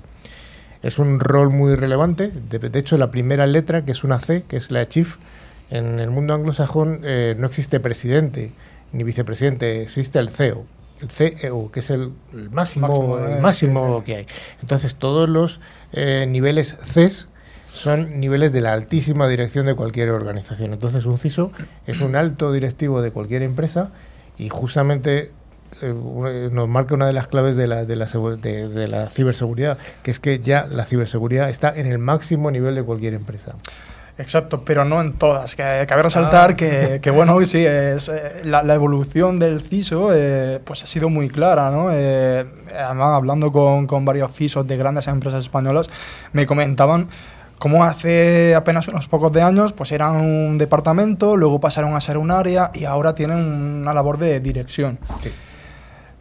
Es 0.84 1.00
un 1.00 1.18
rol 1.18 1.50
muy 1.50 1.74
relevante. 1.74 2.28
De, 2.28 2.60
de 2.60 2.78
hecho, 2.78 2.96
la 2.96 3.10
primera 3.10 3.48
letra, 3.48 3.84
que 3.84 3.90
es 3.90 4.04
una 4.04 4.20
C, 4.20 4.44
que 4.46 4.56
es 4.56 4.70
la 4.70 4.86
Chief, 4.88 5.16
en 5.70 5.98
el 5.98 6.10
mundo 6.10 6.32
anglosajón 6.32 7.00
eh, 7.02 7.34
no 7.36 7.48
existe 7.48 7.80
presidente 7.80 8.52
ni 8.92 9.04
vicepresidente, 9.04 9.82
existe 9.82 10.18
el 10.18 10.30
CEO. 10.30 10.64
El 11.00 11.10
CEO, 11.10 11.70
que 11.70 11.80
es 11.80 11.90
el, 11.90 12.12
el 12.32 12.50
máximo, 12.50 12.88
Máximo, 12.88 13.18
el 13.18 13.32
eh, 13.32 13.40
máximo 13.40 14.02
que 14.04 14.16
hay. 14.16 14.26
Entonces, 14.62 14.94
todos 14.94 15.28
los 15.28 15.60
eh, 15.92 16.24
niveles 16.28 16.74
CES 16.84 17.28
son 17.70 18.18
niveles 18.20 18.52
de 18.52 18.62
la 18.62 18.72
altísima 18.72 19.28
dirección 19.28 19.66
de 19.66 19.74
cualquier 19.74 20.08
organización. 20.10 20.72
Entonces, 20.72 21.04
un 21.04 21.18
CISO 21.18 21.52
es 21.86 22.00
un 22.00 22.16
alto 22.16 22.50
directivo 22.52 23.02
de 23.02 23.10
cualquier 23.10 23.42
empresa 23.42 23.90
y 24.38 24.48
justamente 24.48 25.32
eh, 25.82 25.92
una- 25.92 26.48
nos 26.48 26.66
marca 26.68 26.94
una 26.94 27.06
de 27.06 27.12
las 27.12 27.26
claves 27.26 27.54
de 27.56 27.66
la, 27.66 27.84
de, 27.84 27.96
la, 27.96 28.06
de 28.06 28.88
la 28.88 29.10
ciberseguridad, 29.10 29.76
que 30.02 30.10
es 30.10 30.18
que 30.18 30.38
ya 30.38 30.66
la 30.66 30.86
ciberseguridad 30.86 31.50
está 31.50 31.76
en 31.76 31.86
el 31.86 31.98
máximo 31.98 32.50
nivel 32.50 32.74
de 32.74 32.82
cualquier 32.82 33.12
empresa. 33.12 33.56
Exacto, 34.18 34.62
pero 34.64 34.84
no 34.84 35.00
en 35.00 35.12
todas. 35.12 35.54
Que, 35.56 35.84
cabe 35.86 36.02
resaltar 36.02 36.52
Ah. 36.52 36.56
que, 36.56 37.00
que, 37.02 37.10
bueno, 37.10 37.38
sí, 37.44 37.64
es, 37.64 38.08
eh, 38.08 38.40
la, 38.44 38.62
la 38.62 38.74
evolución 38.74 39.38
del 39.38 39.60
CISO 39.62 40.10
eh, 40.14 40.60
pues 40.64 40.82
ha 40.84 40.86
sido 40.86 41.10
muy 41.10 41.28
clara, 41.28 41.70
¿no? 41.70 41.88
Eh, 41.92 42.46
además, 42.74 43.12
hablando 43.14 43.52
con, 43.52 43.86
con 43.86 44.04
varios 44.04 44.32
CISOs 44.32 44.66
de 44.66 44.76
grandes 44.76 45.06
empresas 45.06 45.40
españolas, 45.40 45.90
me 46.32 46.46
comentaban 46.46 47.08
cómo 47.58 47.84
hace 47.84 48.54
apenas 48.54 48.86
unos 48.88 49.06
pocos 49.08 49.32
de 49.32 49.40
años 49.40 49.72
pues 49.72 49.90
eran 49.92 50.16
un 50.16 50.58
departamento, 50.58 51.36
luego 51.36 51.58
pasaron 51.58 51.94
a 51.94 52.00
ser 52.02 52.18
un 52.18 52.30
área 52.30 52.70
y 52.74 52.84
ahora 52.84 53.14
tienen 53.14 53.38
una 53.38 53.94
labor 53.94 54.18
de 54.18 54.40
dirección. 54.40 54.98
Sí. 55.20 55.32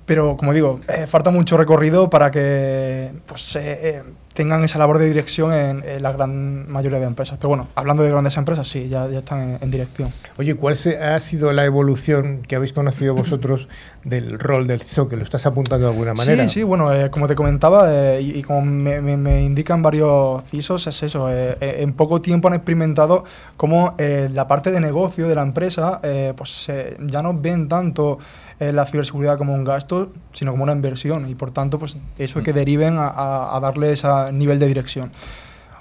Pero 0.05 0.37
como 0.37 0.53
digo, 0.53 0.79
eh, 0.87 1.07
falta 1.07 1.31
mucho 1.31 1.57
recorrido 1.57 2.09
para 2.09 2.29
que 2.31 3.11
pues, 3.25 3.55
eh, 3.55 3.79
eh, 3.81 4.03
tengan 4.35 4.63
esa 4.63 4.77
labor 4.77 4.99
de 4.99 5.07
dirección 5.07 5.51
en, 5.51 5.83
en 5.83 6.03
la 6.03 6.11
gran 6.11 6.69
mayoría 6.71 6.99
de 6.99 7.05
empresas. 7.05 7.37
Pero 7.39 7.49
bueno, 7.49 7.69
hablando 7.73 8.03
de 8.03 8.11
grandes 8.11 8.37
empresas, 8.37 8.67
sí, 8.67 8.87
ya, 8.87 9.07
ya 9.09 9.19
están 9.19 9.41
en, 9.41 9.57
en 9.61 9.71
dirección. 9.71 10.11
Oye, 10.37 10.53
¿cuál 10.55 10.75
se- 10.75 11.01
ha 11.01 11.19
sido 11.21 11.51
la 11.53 11.65
evolución 11.65 12.43
que 12.47 12.55
habéis 12.55 12.71
conocido 12.73 13.15
vosotros 13.15 13.67
del 14.03 14.37
rol 14.37 14.67
del 14.67 14.81
CISO? 14.81 15.07
Que 15.07 15.17
lo 15.17 15.23
estás 15.23 15.45
apuntando 15.47 15.87
de 15.87 15.93
alguna 15.93 16.13
manera. 16.13 16.43
Sí, 16.43 16.49
sí, 16.59 16.63
bueno, 16.63 16.93
eh, 16.93 17.09
como 17.09 17.27
te 17.27 17.33
comentaba 17.33 18.19
y, 18.19 18.29
y 18.37 18.43
como 18.43 18.61
me, 18.61 19.01
me- 19.01 19.17
me 19.17 19.41
indican 19.41 19.81
varios 19.81 20.43
CISOs, 20.51 20.85
es 20.85 21.01
eso. 21.01 21.29
en 21.31 21.93
poco 21.93 22.21
tiempo 22.21 22.47
han 22.47 22.53
experimentado 22.53 23.23
cómo 23.57 23.95
la 23.97 24.47
parte 24.47 24.71
de 24.71 24.79
negocio 24.81 25.27
de 25.27 25.33
la 25.33 25.41
empresa 25.41 25.99
pues 26.37 26.67
ya 26.99 27.21
no 27.23 27.33
ven 27.33 27.67
tanto 27.67 28.19
eh, 28.59 28.71
la 28.71 28.85
ciberseguridad 28.85 29.37
como 29.37 29.53
un 29.53 29.63
gasto, 29.63 30.11
sino 30.33 30.51
como 30.51 30.63
una 30.63 30.71
inversión. 30.73 31.29
Y 31.29 31.35
por 31.35 31.51
tanto, 31.51 31.77
pues 31.79 31.97
eso 32.17 32.41
que 32.43 32.53
deriven 32.53 32.97
a, 32.97 33.07
a- 33.07 33.55
a 33.57 33.59
darle 33.59 33.91
ese 33.91 34.07
nivel 34.33 34.59
de 34.59 34.67
dirección. 34.67 35.11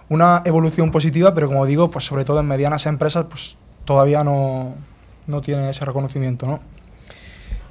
Una 0.08 0.42
evolución 0.44 0.90
positiva, 0.90 1.32
pero 1.34 1.48
como 1.48 1.64
digo, 1.66 1.90
pues 1.90 2.04
sobre 2.04 2.24
todo 2.24 2.40
en 2.40 2.46
medianas 2.46 2.84
empresas, 2.86 3.24
pues 3.28 3.56
todavía 3.84 4.22
no, 4.24 4.74
no 5.26 5.40
tiene 5.40 5.70
ese 5.70 5.84
reconocimiento, 5.84 6.46
¿no? 6.46 6.60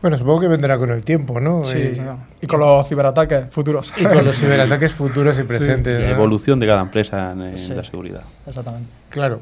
Bueno, 0.01 0.18
supongo 0.18 0.41
que 0.41 0.47
vendrá 0.49 0.78
con 0.78 0.89
el 0.89 1.06
tiempo, 1.06 1.39
¿no? 1.39 1.64
Sí, 1.64 1.78
Y- 1.78 1.95
señor. 1.95 2.18
Y 2.41 2.47
con 2.47 2.60
los 2.60 2.86
ciberataques 2.89 3.45
futuros. 3.51 3.93
Y 3.95 4.04
con 4.04 4.26
los 4.26 4.36
ciberataques 4.38 4.91
futuros 4.93 5.39
y 5.39 5.43
presentes. 5.43 5.97
La 6.01 6.08
¿no? 6.10 6.16
evolución 6.16 6.60
de 6.60 6.68
cada 6.68 6.82
empresa 6.82 7.32
en, 7.32 7.41
en 7.41 7.58
Sí. 7.58 7.74
la 7.74 7.84
seguridad. 7.86 8.24
Exactamente. 8.45 8.89
Claro. 9.10 9.39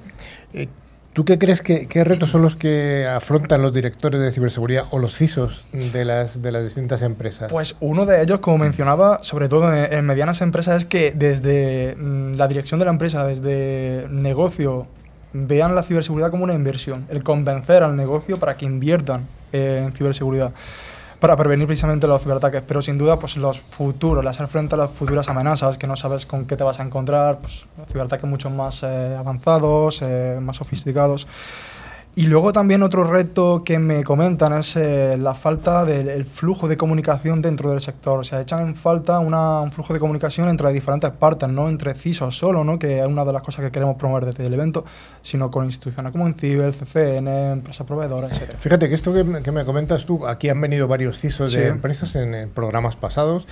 Eh, 0.53 0.67
¿Tú 1.13 1.25
qué 1.25 1.37
crees 1.37 1.61
que 1.61 1.87
qué 1.87 2.05
retos 2.05 2.29
son 2.29 2.41
los 2.41 2.55
que 2.55 3.05
afrontan 3.05 3.61
los 3.61 3.73
directores 3.73 4.21
de 4.21 4.31
ciberseguridad 4.31 4.85
o 4.91 4.99
los 4.99 5.17
CISOs 5.17 5.65
de 5.73 6.05
las, 6.05 6.41
de 6.41 6.51
las 6.53 6.63
distintas 6.63 7.01
empresas? 7.01 7.51
Pues 7.51 7.75
uno 7.81 8.05
de 8.05 8.21
ellos, 8.21 8.39
como 8.39 8.59
mencionaba, 8.59 9.21
sobre 9.21 9.49
todo 9.49 9.73
en, 9.73 10.05
medianas 10.05 10.39
empresas, 10.39 10.77
es 10.77 10.85
que 10.85 11.11
desde 11.11 11.97
mm, 11.97 12.35
la 12.35 12.47
dirección 12.47 12.79
de 12.79 12.85
la 12.85 12.91
empresa, 12.91 13.25
desde 13.25 14.07
negocio, 14.09 14.87
vean 15.33 15.75
la 15.75 15.83
ciberseguridad 15.83 16.31
como 16.31 16.45
una 16.45 16.53
inversión. 16.53 17.05
El 17.09 17.23
convencer 17.23 17.83
al 17.83 17.97
negocio 17.97 18.39
para 18.39 18.55
que 18.55 18.65
inviertan 18.65 19.27
eh, 19.51 19.83
en 19.85 19.91
ciberseguridad, 19.91 20.53
para 21.21 21.37
prevenir 21.37 21.67
precisamente 21.67 22.07
los 22.07 22.21
ciberataques. 22.23 22.63
Pero 22.67 22.81
sin 22.81 22.97
duda, 22.97 23.19
pues 23.19 23.37
los 23.37 23.61
futuros, 23.61 24.25
las 24.25 24.35
hacer 24.35 24.47
frente 24.47 24.73
a 24.73 24.77
las 24.79 24.89
futuras 24.89 25.29
amenazas, 25.29 25.77
que 25.77 25.85
no 25.85 25.95
sabes 25.95 26.25
con 26.25 26.45
qué 26.45 26.57
te 26.57 26.63
vas 26.63 26.79
a 26.79 26.83
encontrar, 26.83 27.37
pues 27.37 27.67
ciberataques 27.89 28.27
mucho 28.27 28.49
más 28.49 28.81
eh, 28.81 29.15
avanzados, 29.17 30.01
eh, 30.01 30.39
más 30.41 30.57
sofisticados. 30.57 31.27
Y 32.13 32.23
luego 32.27 32.51
también 32.51 32.83
otro 32.83 33.05
reto 33.05 33.63
que 33.63 33.79
me 33.79 34.03
comentan 34.03 34.51
es 34.51 34.75
eh, 34.75 35.17
la 35.17 35.33
falta 35.33 35.85
del 35.85 36.09
el 36.09 36.25
flujo 36.25 36.67
de 36.67 36.75
comunicación 36.75 37.41
dentro 37.41 37.71
del 37.71 37.79
sector. 37.79 38.19
O 38.19 38.23
sea, 38.25 38.41
echan 38.41 38.59
en 38.67 38.75
falta 38.75 39.19
una- 39.19 39.61
un 39.61 39.71
flujo 39.71 39.93
de 39.93 39.99
comunicación 40.01 40.49
entre 40.49 40.73
diferentes 40.73 41.09
partes, 41.11 41.47
no 41.47 41.69
entre 41.69 41.93
CISOs 41.93 42.37
solo, 42.37 42.65
¿no? 42.65 42.77
que 42.77 42.99
es 42.99 43.07
una 43.07 43.23
de 43.23 43.31
las 43.31 43.41
cosas 43.41 43.63
que 43.63 43.71
queremos 43.71 43.95
promover 43.95 44.25
desde 44.25 44.45
el 44.45 44.53
evento, 44.53 44.83
sino 45.21 45.49
con 45.49 45.63
instituciones 45.63 46.11
como 46.11 46.27
Enciber, 46.27 46.73
CCN, 46.73 47.27
empresas 47.53 47.87
proveedoras, 47.87 48.33
etc. 48.33 48.55
Fíjate 48.59 48.89
que 48.89 48.95
esto 48.95 49.13
que, 49.13 49.23
me- 49.23 49.41
que 49.41 49.53
me 49.53 49.63
comentas 49.63 50.05
tú, 50.05 50.27
aquí 50.27 50.49
han 50.49 50.59
venido 50.59 50.89
varios 50.89 51.17
CISOs 51.17 51.53
de 51.53 51.59
empresas 51.69 52.13
en, 52.17 52.35
en 52.35 52.49
programas 52.49 52.97
pasados. 52.97 53.47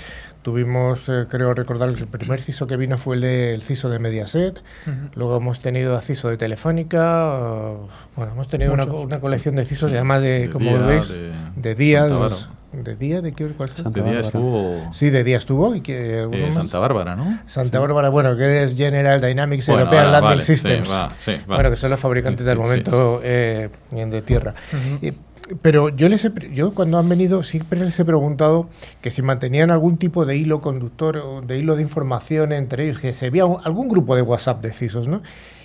Tuvimos, 0.49 1.07
eh, 1.09 1.27
creo 1.29 1.53
recordar, 1.53 1.93
que 1.93 2.01
el 2.01 2.07
primer 2.07 2.41
CISO 2.41 2.65
que 2.65 2.75
vino 2.75 2.97
fue 2.97 3.17
el 3.17 3.21
del 3.21 3.61
CISO 3.61 3.87
de 3.87 3.99
Mediaset. 3.99 4.59
Luego 5.13 5.37
hemos 5.37 5.59
tenido 5.59 5.95
a 5.95 6.01
CISO 6.01 6.29
de 6.29 6.37
Telefónica. 6.37 7.27
bueno, 8.15 8.31
hemos 8.31 8.47
tenido 8.47 8.73
una, 8.73 9.19
colección 9.19 9.55
de 9.55 9.65
CISOs 9.65 9.91
además 9.91 10.23
de, 10.23 10.39
De 10.39 10.49
como 10.49 10.71
Día, 10.71 10.85
veis, 10.87 11.07
de 11.09 11.31
de, 11.55 11.75
día. 11.75 12.07
Los-. 12.07 12.49
¿De 12.71 12.95
día? 12.95 13.21
¿De 13.21 13.33
qué? 13.33 13.45
¿Cuál 13.49 13.69
fue? 13.69 13.83
Santa 13.83 13.99
De 13.99 14.09
día 14.09 14.21
Bárbara. 14.21 14.25
estuvo 14.27 14.89
Sí, 14.91 15.09
de 15.11 15.23
día 15.23 15.37
estuvo. 15.37 15.75
Y 15.75 15.81
que, 15.81 16.19
¿alguno 16.21 16.37
eh? 16.37 16.51
Santa 16.51 16.79
Bárbara, 16.79 17.15
¿no? 17.15 17.39
Santa 17.45 17.79
Bárbara, 17.79 18.09
bueno, 18.09 18.35
que 18.35 18.63
es 18.63 18.75
General 18.75 19.21
Dynamics 19.21 19.67
Bueno, 19.67 19.81
European 19.83 20.07
ah, 20.07 20.11
Landing 20.13 20.29
vale, 20.29 20.41
sí, 20.41 20.53
Systems. 20.53 20.91
va, 20.91 21.11
sí, 21.17 21.33
va. 21.49 21.55
Bueno, 21.55 21.69
que 21.69 21.75
son 21.75 21.91
los 21.91 21.99
fabricantes 21.99 22.43
Sí, 22.43 22.49
del 22.49 22.57
sí, 22.57 22.61
momento 22.63 23.21
eh, 23.23 23.69
de 23.91 24.21
tierra. 24.23 24.53
Y- 25.01 25.13
pero 25.61 25.89
yo 25.89 26.09
les 26.09 26.23
he 26.25 26.31
yo 26.53 26.73
cuando 26.73 26.97
han 26.97 27.09
venido 27.09 27.43
siempre 27.43 27.79
les 27.79 27.99
he 27.99 28.05
preguntado 28.05 28.69
que 29.01 29.11
si 29.11 29.21
mantenían 29.21 29.71
algún 29.71 29.97
tipo 29.97 30.25
de 30.25 30.37
hilo 30.37 30.61
conductor 30.61 31.17
o 31.17 31.41
de 31.41 31.57
hilo 31.57 31.75
de 31.75 31.81
información 31.83 32.51
entre 32.51 32.85
ellos, 32.85 32.99
que 32.99 33.13
se 33.13 33.29
un- 33.29 33.57
algún 33.63 33.87
grupo 33.87 34.15
de 34.15 34.21
WhatsApp 34.21 34.61
de 34.61 34.73
CISOs, 34.73 35.07
¿no? 35.07 35.21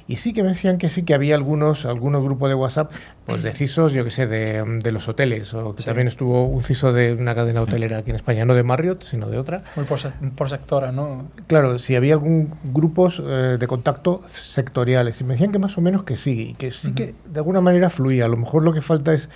Y 0.07 0.16
sí 0.16 0.35
que 0.35 0.43
me 0.43 0.51
decían 0.51 0.76
que 0.76 0.91
sí 0.91 1.03
que 1.03 1.14
había 1.14 1.35
algunos, 1.35 1.87
algunos 1.87 2.22
grupos 2.22 2.51
de 2.51 2.55
WhatsApp, 2.55 2.93
pues 3.24 3.43
de 3.43 3.55
CISOs, 3.55 3.95
yo 3.95 4.05
que 4.05 4.11
sé, 4.11 4.26
de, 4.26 4.62
de 4.82 4.93
los 4.93 5.09
hoteles, 5.09 5.55
o 5.55 5.74
que 5.74 5.78
Sí. 5.80 5.87
también 5.87 6.09
estuvo 6.09 6.45
un 6.45 6.62
CISO 6.62 6.93
de 6.93 7.14
una 7.14 7.35
cadena 7.35 7.62
hotelera 7.62 7.97
aquí 7.97 8.11
en 8.11 8.16
España, 8.16 8.45
no 8.45 8.55
de 8.55 8.62
Marriott, 8.64 9.03
sino 9.03 9.30
de 9.30 9.39
otra. 9.39 9.62
Muy 9.76 9.87
por, 9.87 9.99
se- 9.99 10.11
por 10.37 10.51
sectores, 10.51 10.93
¿no? 10.93 11.24
Claro, 11.47 11.78
si 11.78 11.97
había 11.97 12.12
algún 12.12 12.51
grupos 12.64 13.22
eh, 13.26 13.57
de 13.59 13.66
contacto 13.66 14.20
sectoriales. 14.28 15.20
Y 15.22 15.24
me 15.24 15.32
decían 15.35 15.53
que 15.53 15.59
más 15.59 15.78
o 15.78 15.80
menos 15.80 16.03
que 16.05 16.18
sí, 16.18 16.51
y 16.51 16.55
que 16.55 16.70
sí 16.70 16.93
que 16.93 17.14
de 17.24 17.39
alguna 17.41 17.62
manera 17.62 17.89
fluía. 17.89 18.26
A 18.26 18.28
lo 18.28 18.37
mejor 18.37 18.62
lo 18.62 18.74
que 18.74 18.82
falta 18.82 19.14
es 19.14 19.30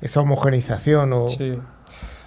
esa 0.00 0.20
homogenización 0.20 1.12
o... 1.12 1.28
Sí. 1.28 1.58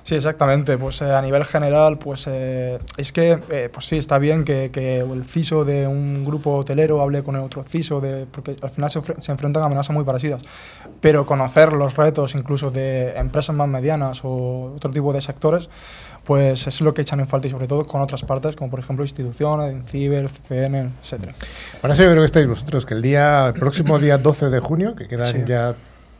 Sí, 0.01 0.15
exactamente. 0.15 0.75
Pues 0.77 1.01
eh, 1.03 1.13
a 1.13 1.21
nivel 1.21 1.45
general, 1.45 1.99
pues 1.99 2.25
eh, 2.27 2.79
es 2.97 3.11
que, 3.11 3.37
eh, 3.51 3.69
pues 3.71 3.85
sí, 3.85 3.97
está 3.97 4.17
bien 4.17 4.43
que, 4.43 4.71
que 4.71 5.01
el 5.01 5.23
CISO 5.23 5.65
de 5.65 5.85
un 5.85 6.25
grupo 6.25 6.55
hotelero 6.55 7.01
hable 7.01 7.21
con 7.21 7.35
el 7.35 7.41
otro 7.43 7.63
CISO, 7.63 8.01
de, 8.01 8.25
porque 8.25 8.55
al 8.59 8.71
final 8.71 8.89
se, 8.89 9.01
se 9.19 9.31
enfrentan 9.31 9.61
a 9.61 9.67
amenazas 9.67 9.93
muy 9.93 10.03
parecidas. 10.05 10.41
Pero 10.99 11.27
conocer 11.27 11.73
los 11.73 11.95
retos 11.95 12.33
incluso 12.33 12.71
de 12.71 13.11
empresas 13.17 13.55
más 13.55 13.67
medianas 13.67 14.21
o 14.23 14.73
otro 14.75 14.89
tipo 14.89 15.13
de 15.13 15.21
sectores, 15.21 15.69
pues 16.23 16.65
es 16.65 16.81
lo 16.81 16.93
que 16.93 17.01
echan 17.03 17.19
en 17.19 17.27
falta 17.27 17.47
y 17.47 17.51
sobre 17.51 17.67
todo 17.67 17.85
con 17.85 18.01
otras 18.01 18.23
partes, 18.23 18.55
como 18.55 18.71
por 18.71 18.79
ejemplo 18.79 19.05
instituciones, 19.05 19.83
Ciber, 19.91 20.27
CCN, 20.29 20.91
etcétera. 21.03 21.33
Para 21.81 21.93
eso 21.93 22.03
yo 22.03 22.09
creo 22.09 22.21
que 22.23 22.25
estáis 22.25 22.47
vosotros, 22.47 22.85
que 22.85 22.95
el 22.95 23.01
día 23.03 23.47
el 23.47 23.53
próximo 23.53 23.99
día 23.99 24.17
12 24.17 24.49
de 24.49 24.59
junio, 24.59 24.95
que 24.95 25.07
quedan 25.07 25.27
Sí. 25.27 25.43
ya 25.45 25.75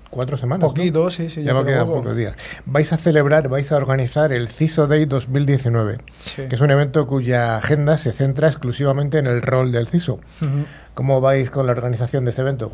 cuatro 0.10 0.38
semanas. 0.38 0.64
¿no? 0.64 0.68
Poquito, 0.70 1.10
sí, 1.12 1.30
sí, 1.30 1.44
ya 1.44 1.54
va 1.54 1.62
a 1.62 1.64
queda 1.64 1.74
quedar 1.76 1.86
poco. 1.88 1.98
pocos 2.00 2.16
días. 2.18 2.36
Vais 2.66 2.92
a 2.94 2.98
celebrar, 2.98 3.48
vais 3.50 3.72
a 3.72 3.78
organizar 3.78 4.32
el 4.34 4.48
CISO 4.50 4.88
Day 4.88 5.06
2019, 5.06 5.98
Sí. 6.20 6.44
que 6.48 6.56
es 6.56 6.62
un 6.62 6.72
evento 6.72 7.06
cuya 7.08 7.58
agenda 7.58 7.98
se 7.98 8.12
centra 8.12 8.48
exclusivamente 8.48 9.20
en 9.20 9.28
el 9.28 9.42
rol 9.42 9.72
del 9.72 9.88
CISO. 9.88 10.20
¿Cómo 10.94 11.22
vais 11.22 11.50
con 11.50 11.66
la 11.66 11.72
organización 11.72 12.26
de 12.26 12.32
ese 12.32 12.42
evento? 12.42 12.72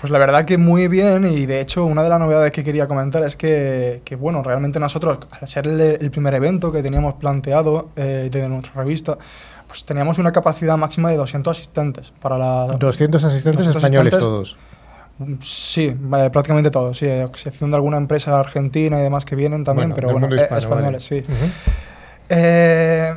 Pues 0.00 0.12
la 0.12 0.18
verdad 0.20 0.44
que 0.44 0.58
muy 0.58 0.86
bien 0.86 1.26
y 1.26 1.44
de 1.46 1.60
hecho 1.60 1.84
una 1.84 2.04
de 2.04 2.08
las 2.08 2.20
novedades 2.20 2.52
que 2.52 2.62
quería 2.62 2.86
comentar 2.86 3.24
es 3.24 3.34
que, 3.34 4.00
que, 4.04 4.14
bueno, 4.14 4.44
realmente 4.44 4.78
nosotros, 4.78 5.18
al 5.40 5.48
ser 5.48 5.66
el, 5.66 5.80
el 5.80 6.10
primer 6.12 6.34
evento 6.34 6.70
que 6.70 6.82
teníamos 6.84 7.14
planteado 7.14 7.90
eh, 7.96 8.28
de 8.30 8.48
nuestra 8.48 8.72
revista, 8.74 9.18
pues 9.66 9.84
teníamos 9.84 10.18
una 10.18 10.30
capacidad 10.30 10.76
máxima 10.76 11.10
de 11.10 11.16
200 11.16 11.56
asistentes 11.56 12.12
para 12.22 12.38
la... 12.38 12.76
200 12.78 13.24
asistentes 13.24 13.66
200 13.66 13.76
españoles 13.84 14.14
asistentes. 14.14 14.18
todos. 14.20 14.56
Sí, 15.40 15.94
vale, 15.98 16.30
prácticamente 16.30 16.70
todos, 16.70 16.96
sí, 16.98 17.06
a 17.06 17.24
excepción 17.24 17.70
de 17.70 17.76
alguna 17.76 17.96
empresa 17.96 18.38
argentina 18.38 18.98
y 18.98 19.02
demás 19.02 19.24
que 19.24 19.34
vienen 19.36 19.64
también, 19.64 19.90
Bueno, 19.90 19.94
pero 20.08 20.12
bueno, 20.18 20.34
eh, 20.36 20.42
hispano, 20.42 20.58
españoles, 20.58 21.10
vale. 21.10 21.22
sí. 21.22 21.32
Eh, 22.30 23.14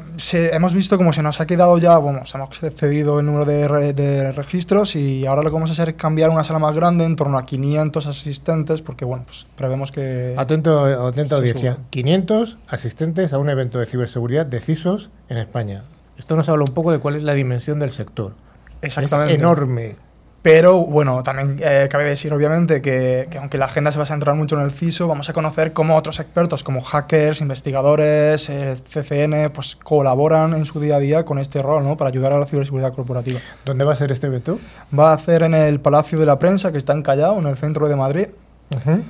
hemos 0.54 0.74
visto 0.74 0.96
como 0.98 1.12
se 1.12 1.22
nos 1.22 1.42
ha 1.42 1.46
quedado 1.46 1.78
ya, 1.78 1.98
bueno, 1.98 2.26
se 2.26 2.38
hemos 2.38 2.64
excedido 2.64 3.20
el 3.20 3.26
número 3.26 3.44
de, 3.44 3.68
re- 3.68 3.92
de 3.94 4.32
registros 4.32 4.96
y 4.96 5.26
ahora 5.26 5.44
lo 5.44 5.50
que 5.50 5.54
vamos 5.56 5.70
a 5.70 5.74
hacer 5.74 5.90
es 5.90 5.96
cambiar 5.96 6.30
una 6.30 6.46
sala 6.46 6.60
más 6.60 6.74
grande 6.74 7.04
en 7.04 7.18
torno 7.18 7.38
a 7.38 7.46
500 7.46 8.08
asistentes 8.08 8.82
porque, 8.82 9.04
bueno, 9.04 9.24
pues 9.26 9.46
prevemos 9.58 9.92
que... 9.92 10.34
Atento, 10.38 10.86
atenta 11.08 11.36
Se 11.36 11.42
audiencia. 11.42 11.74
sube. 11.76 11.84
500 11.90 12.58
asistentes 12.70 13.34
a 13.34 13.38
un 13.38 13.50
evento 13.50 13.80
de 13.80 13.86
ciberseguridad 13.86 14.46
de 14.46 14.62
CISOs 14.62 15.10
en 15.28 15.38
España. 15.40 15.84
Esto 16.18 16.38
nos 16.38 16.48
habla 16.48 16.64
un 16.66 16.74
poco 16.74 16.94
de 16.94 17.00
cuál 17.00 17.18
es 17.18 17.24
la 17.24 17.34
dimensión 17.34 17.80
del 17.80 17.92
sector. 17.92 18.34
Exactamente. 18.82 19.34
Es 19.34 19.40
enorme. 19.40 19.96
Pero 20.42 20.80
bueno, 20.80 21.22
también 21.22 21.60
eh, 21.62 21.88
cabe 21.90 22.06
decir 22.06 22.34
obviamente 22.34 22.82
que, 22.82 23.28
que 23.30 23.38
aunque 23.38 23.60
la 23.60 23.66
agenda 23.66 23.92
se 23.92 23.98
va 23.98 24.04
a 24.04 24.08
centrar 24.08 24.36
mucho 24.36 24.58
en 24.58 24.66
el 24.66 24.72
CISO, 24.72 25.08
vamos 25.08 25.30
a 25.30 25.34
conocer 25.34 25.72
cómo 25.72 25.96
otros 25.96 26.20
expertos 26.20 26.64
como 26.64 26.82
hackers, 26.82 27.42
investigadores, 27.42 28.50
el 28.50 28.82
CCN, 28.82 29.52
pues 29.54 29.76
colaboran 29.76 30.56
en 30.56 30.66
su 30.66 30.80
día 30.80 30.96
a 30.96 31.00
día 31.00 31.26
con 31.26 31.38
este 31.38 31.62
rol, 31.62 31.84
¿no? 31.84 31.96
Para 31.96 32.10
ayudar 32.10 32.34
a 32.34 32.40
la 32.40 32.48
ciberseguridad 32.48 32.92
corporativa. 32.92 33.40
¿Dónde 33.66 33.86
va 33.86 33.94
a 33.94 33.96
ser 33.96 34.12
este 34.12 34.28
evento? 34.28 34.60
Va 34.98 35.12
a 35.12 35.14
hacer 35.14 35.44
en 35.44 35.54
el 35.54 35.80
Palacio 35.80 36.18
de 36.18 36.26
la 36.26 36.40
Prensa, 36.40 36.72
que 36.72 36.80
está 36.80 36.94
en 36.94 37.04
Callao, 37.04 37.38
en 37.38 37.46
el 37.46 37.58
centro 37.58 37.88
de 37.88 37.96
Madrid. 37.96 38.28
Ujú. 38.72 39.04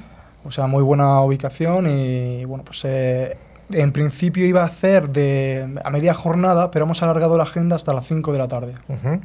O 0.44 0.52
sea, 0.52 0.68
muy 0.68 0.84
buena 0.84 1.22
ubicación 1.22 1.88
y 1.88 2.44
bueno, 2.46 2.66
pues 2.66 2.82
eh, 2.84 3.38
en 3.72 3.92
principio 3.92 4.46
iba 4.46 4.64
a 4.64 4.66
hacer 4.66 5.10
de, 5.10 5.80
a 5.84 5.90
media 5.92 6.14
jornada, 6.14 6.72
pero 6.72 6.86
hemos 6.86 7.02
alargado 7.04 7.38
la 7.38 7.44
agenda 7.44 7.76
hasta 7.76 7.94
las 7.94 8.06
5 8.06 8.34
de 8.34 8.38
la 8.38 8.48
tarde. 8.48 8.74
Ujú. 8.90 9.22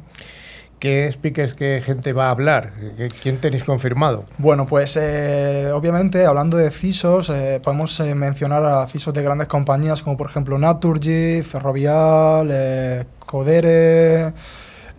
¿Qué 0.79 1.11
speakers, 1.11 1.55
qué 1.55 1.81
gente 1.83 2.13
va 2.13 2.27
a 2.27 2.31
hablar? 2.31 2.71
¿Qué- 2.97 3.07
¿Quién 3.09 3.39
tenéis 3.41 3.63
confirmado? 3.63 4.25
Bueno, 4.37 4.67
pues 4.67 4.95
eh, 5.01 5.71
obviamente 5.73 6.23
hablando 6.25 6.55
de 6.55 6.69
CISOs, 6.69 7.31
eh, 7.31 7.59
podemos 7.63 7.99
eh, 7.99 8.13
mencionar 8.13 8.63
a 8.63 8.85
CISOs 8.87 9.13
de 9.15 9.23
grandes 9.23 9.47
compañías 9.47 10.03
como 10.03 10.17
por 10.17 10.29
ejemplo 10.29 10.59
Naturgy, 10.59 11.41
Ferrovial, 11.41 12.49
eh, 12.51 13.05
Codere, 13.25 14.33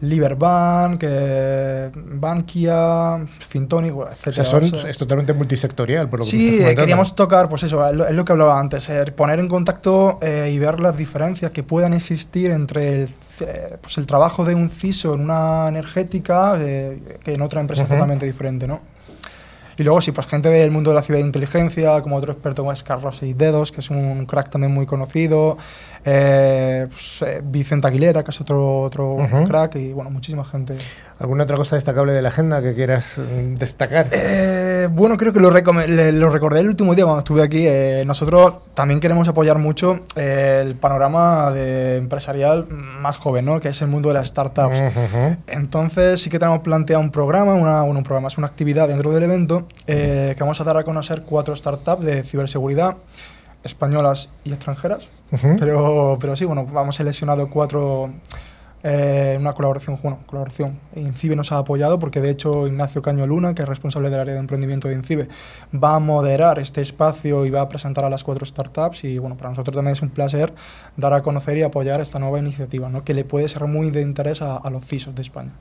Liberbank, 0.00 1.02
eh, 1.02 1.90
Bankia, 1.94 3.26
Fintonic, 3.40 3.92
bueno, 3.92 4.10
O 4.26 4.32
sea, 4.32 4.44
son, 4.44 4.62
es 4.64 4.96
totalmente 4.96 5.32
multisectorial, 5.32 6.08
por 6.08 6.20
lo 6.20 6.24
que 6.24 6.30
Sí, 6.30 6.58
estás 6.58 6.76
queríamos 6.76 7.14
tocar, 7.16 7.48
pues 7.48 7.64
eso, 7.64 7.86
es 7.86 8.14
lo, 8.14 8.24
que 8.24 8.32
hablaba 8.32 8.60
antes, 8.60 8.88
eh, 8.90 9.04
poner 9.16 9.40
en 9.40 9.48
contacto 9.48 10.18
eh, 10.22 10.50
y 10.52 10.58
ver 10.58 10.80
las 10.80 10.96
diferencias 10.96 11.50
que 11.50 11.62
puedan 11.62 11.94
existir 11.94 12.50
entre 12.50 13.02
el, 13.02 13.08
eh, 13.40 13.76
pues 13.80 13.98
el 13.98 14.06
trabajo 14.06 14.44
de 14.44 14.54
un 14.54 14.70
CISO 14.70 15.14
en 15.14 15.22
una 15.22 15.68
energética 15.68 16.56
eh, 16.60 17.18
que 17.22 17.34
en 17.34 17.42
otra 17.42 17.60
empresa 17.60 17.82
Ujú. 17.82 17.94
totalmente 17.94 18.26
diferente, 18.26 18.66
¿no? 18.66 18.80
Y 19.78 19.84
luego 19.84 20.00
sí, 20.00 20.10
pues 20.12 20.26
gente 20.26 20.48
del 20.50 20.70
mundo 20.70 20.90
de 20.90 20.96
la 20.96 21.02
ciberinteligencia, 21.02 22.00
como 22.02 22.16
otro 22.16 22.32
experto 22.32 22.62
como 22.62 22.72
es 22.72 22.82
Carlos 22.82 23.20
Dedos, 23.22 23.70
que 23.72 23.80
es 23.80 23.90
un 23.90 24.26
crack 24.26 24.50
también 24.50 24.72
muy 24.74 24.86
conocido, 24.86 25.56
eh, 26.04 26.86
pues, 26.90 27.22
eh, 27.22 27.40
Vicente 27.44 27.86
Aguilera, 27.86 28.22
que 28.24 28.30
es 28.30 28.40
otro, 28.40 28.80
otro 28.82 29.16
crack, 29.46 29.76
y 29.76 29.92
bueno, 29.92 30.10
muchísima 30.10 30.44
gente. 30.44 30.74
¿Alguna 31.20 31.42
otra 31.42 31.56
cosa 31.56 31.74
destacable 31.74 32.12
de 32.12 32.22
la 32.22 32.28
agenda 32.28 32.62
que 32.62 32.74
quieras 32.76 33.18
mm, 33.18 33.54
destacar? 33.56 34.06
Eh, 34.12 34.88
bueno, 34.90 35.16
creo 35.16 35.32
que 35.32 35.40
lo, 35.40 35.50
le- 35.50 36.12
lo 36.12 36.30
recordé 36.30 36.60
el 36.60 36.68
último 36.68 36.94
día 36.94 37.04
cuando 37.04 37.18
estuve 37.20 37.42
aquí. 37.42 37.64
Eh, 37.66 38.04
nosotros 38.06 38.54
también 38.74 39.00
queremos 39.00 39.26
apoyar 39.26 39.58
mucho 39.58 39.98
eh, 40.14 40.62
el 40.64 40.76
panorama 40.76 41.50
de 41.50 41.96
empresarial 41.96 42.68
más 42.68 43.16
joven, 43.16 43.46
¿no? 43.46 43.58
que 43.60 43.70
es 43.70 43.82
el 43.82 43.88
mundo 43.88 44.10
de 44.10 44.14
las 44.14 44.28
startups. 44.28 44.78
Entonces 45.48 46.22
sí 46.22 46.30
que 46.30 46.38
tenemos 46.38 46.60
planteado 46.60 47.02
un 47.02 47.10
programa, 47.10 47.54
una, 47.54 47.82
bueno, 47.82 47.98
un 47.98 48.04
programa 48.04 48.28
es 48.28 48.38
una 48.38 48.46
actividad 48.46 48.86
dentro 48.86 49.10
del 49.10 49.24
evento 49.24 49.64
eh, 49.86 50.34
que 50.36 50.42
vamos 50.42 50.60
a 50.60 50.64
dar 50.64 50.76
a 50.76 50.84
conocer 50.84 51.22
cuatro 51.22 51.54
startups 51.54 52.04
de 52.04 52.22
ciberseguridad 52.22 52.96
españolas 53.64 54.30
y 54.44 54.52
extranjeras. 54.52 55.08
Ujú. 55.32 55.56
Pero, 55.58 56.16
pero 56.20 56.36
sí, 56.36 56.44
bueno, 56.44 56.66
vamos 56.66 56.96
seleccionado 56.96 57.48
cuatro 57.50 58.10
eh, 58.84 59.36
una 59.38 59.54
colaboración, 59.54 59.98
bueno, 60.02 60.20
colaboración. 60.26 60.78
INCIBE 60.94 61.34
nos 61.34 61.50
ha 61.50 61.58
apoyado 61.58 61.98
porque 61.98 62.20
de 62.20 62.30
hecho 62.30 62.66
Ignacio 62.66 63.02
Caño 63.02 63.26
Luna, 63.26 63.54
que 63.54 63.62
es 63.62 63.68
responsable 63.68 64.08
del 64.08 64.20
área 64.20 64.34
de 64.34 64.40
emprendimiento 64.40 64.88
de 64.88 64.94
INCIBE, 64.94 65.28
va 65.74 65.96
a 65.96 65.98
moderar 65.98 66.58
este 66.60 66.80
espacio 66.80 67.44
y 67.44 67.50
va 67.50 67.62
a 67.62 67.68
presentar 67.68 68.04
a 68.04 68.10
las 68.10 68.22
cuatro 68.22 68.46
startups 68.46 69.02
y 69.04 69.18
bueno, 69.18 69.36
para 69.36 69.50
nosotros 69.50 69.74
también 69.74 69.94
es 69.94 70.02
un 70.02 70.10
placer 70.10 70.52
dar 70.96 71.12
a 71.12 71.22
conocer 71.22 71.58
y 71.58 71.62
apoyar 71.62 72.00
esta 72.00 72.18
nueva 72.20 72.38
iniciativa, 72.38 72.88
¿no? 72.88 73.02
que 73.02 73.14
le 73.14 73.24
puede 73.24 73.48
ser 73.48 73.64
muy 73.64 73.90
de 73.90 74.00
interés 74.00 74.42
a, 74.42 74.56
a 74.56 74.70
los 74.70 74.84
CISOs 74.84 75.14
de 75.14 75.22
España. 75.22 75.52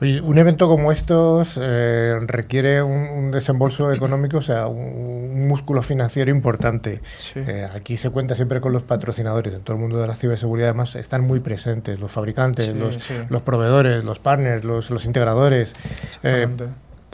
Oye, 0.00 0.20
un 0.20 0.36
evento 0.38 0.68
como 0.68 0.92
estos 0.92 1.58
eh, 1.60 2.14
requiere 2.26 2.82
un, 2.82 2.92
un 3.08 3.30
desembolso 3.30 3.92
económico, 3.92 4.38
o 4.38 4.42
sea, 4.42 4.66
un, 4.66 4.78
un 4.78 5.48
músculo 5.48 5.82
financiero 5.82 6.30
importante. 6.30 7.00
Sí. 7.16 7.40
Eh, 7.40 7.66
aquí 7.74 7.96
se 7.96 8.10
cuenta 8.10 8.34
siempre 8.34 8.60
con 8.60 8.72
los 8.72 8.82
patrocinadores. 8.82 9.54
En 9.54 9.62
todo 9.62 9.76
el 9.76 9.82
mundo 9.82 9.98
de 9.98 10.06
la 10.06 10.14
ciberseguridad, 10.16 10.68
además, 10.70 10.96
están 10.96 11.22
muy 11.22 11.40
presentes 11.40 12.00
los 12.00 12.10
fabricantes, 12.12 12.66
Sí, 12.66 12.72
los, 12.74 12.94
sí. 12.96 13.14
los 13.28 13.42
proveedores, 13.42 14.04
los 14.04 14.18
partners, 14.18 14.64
los, 14.64 14.90
los 14.90 15.04
integradores. 15.06 15.74
Eh. 16.22 16.46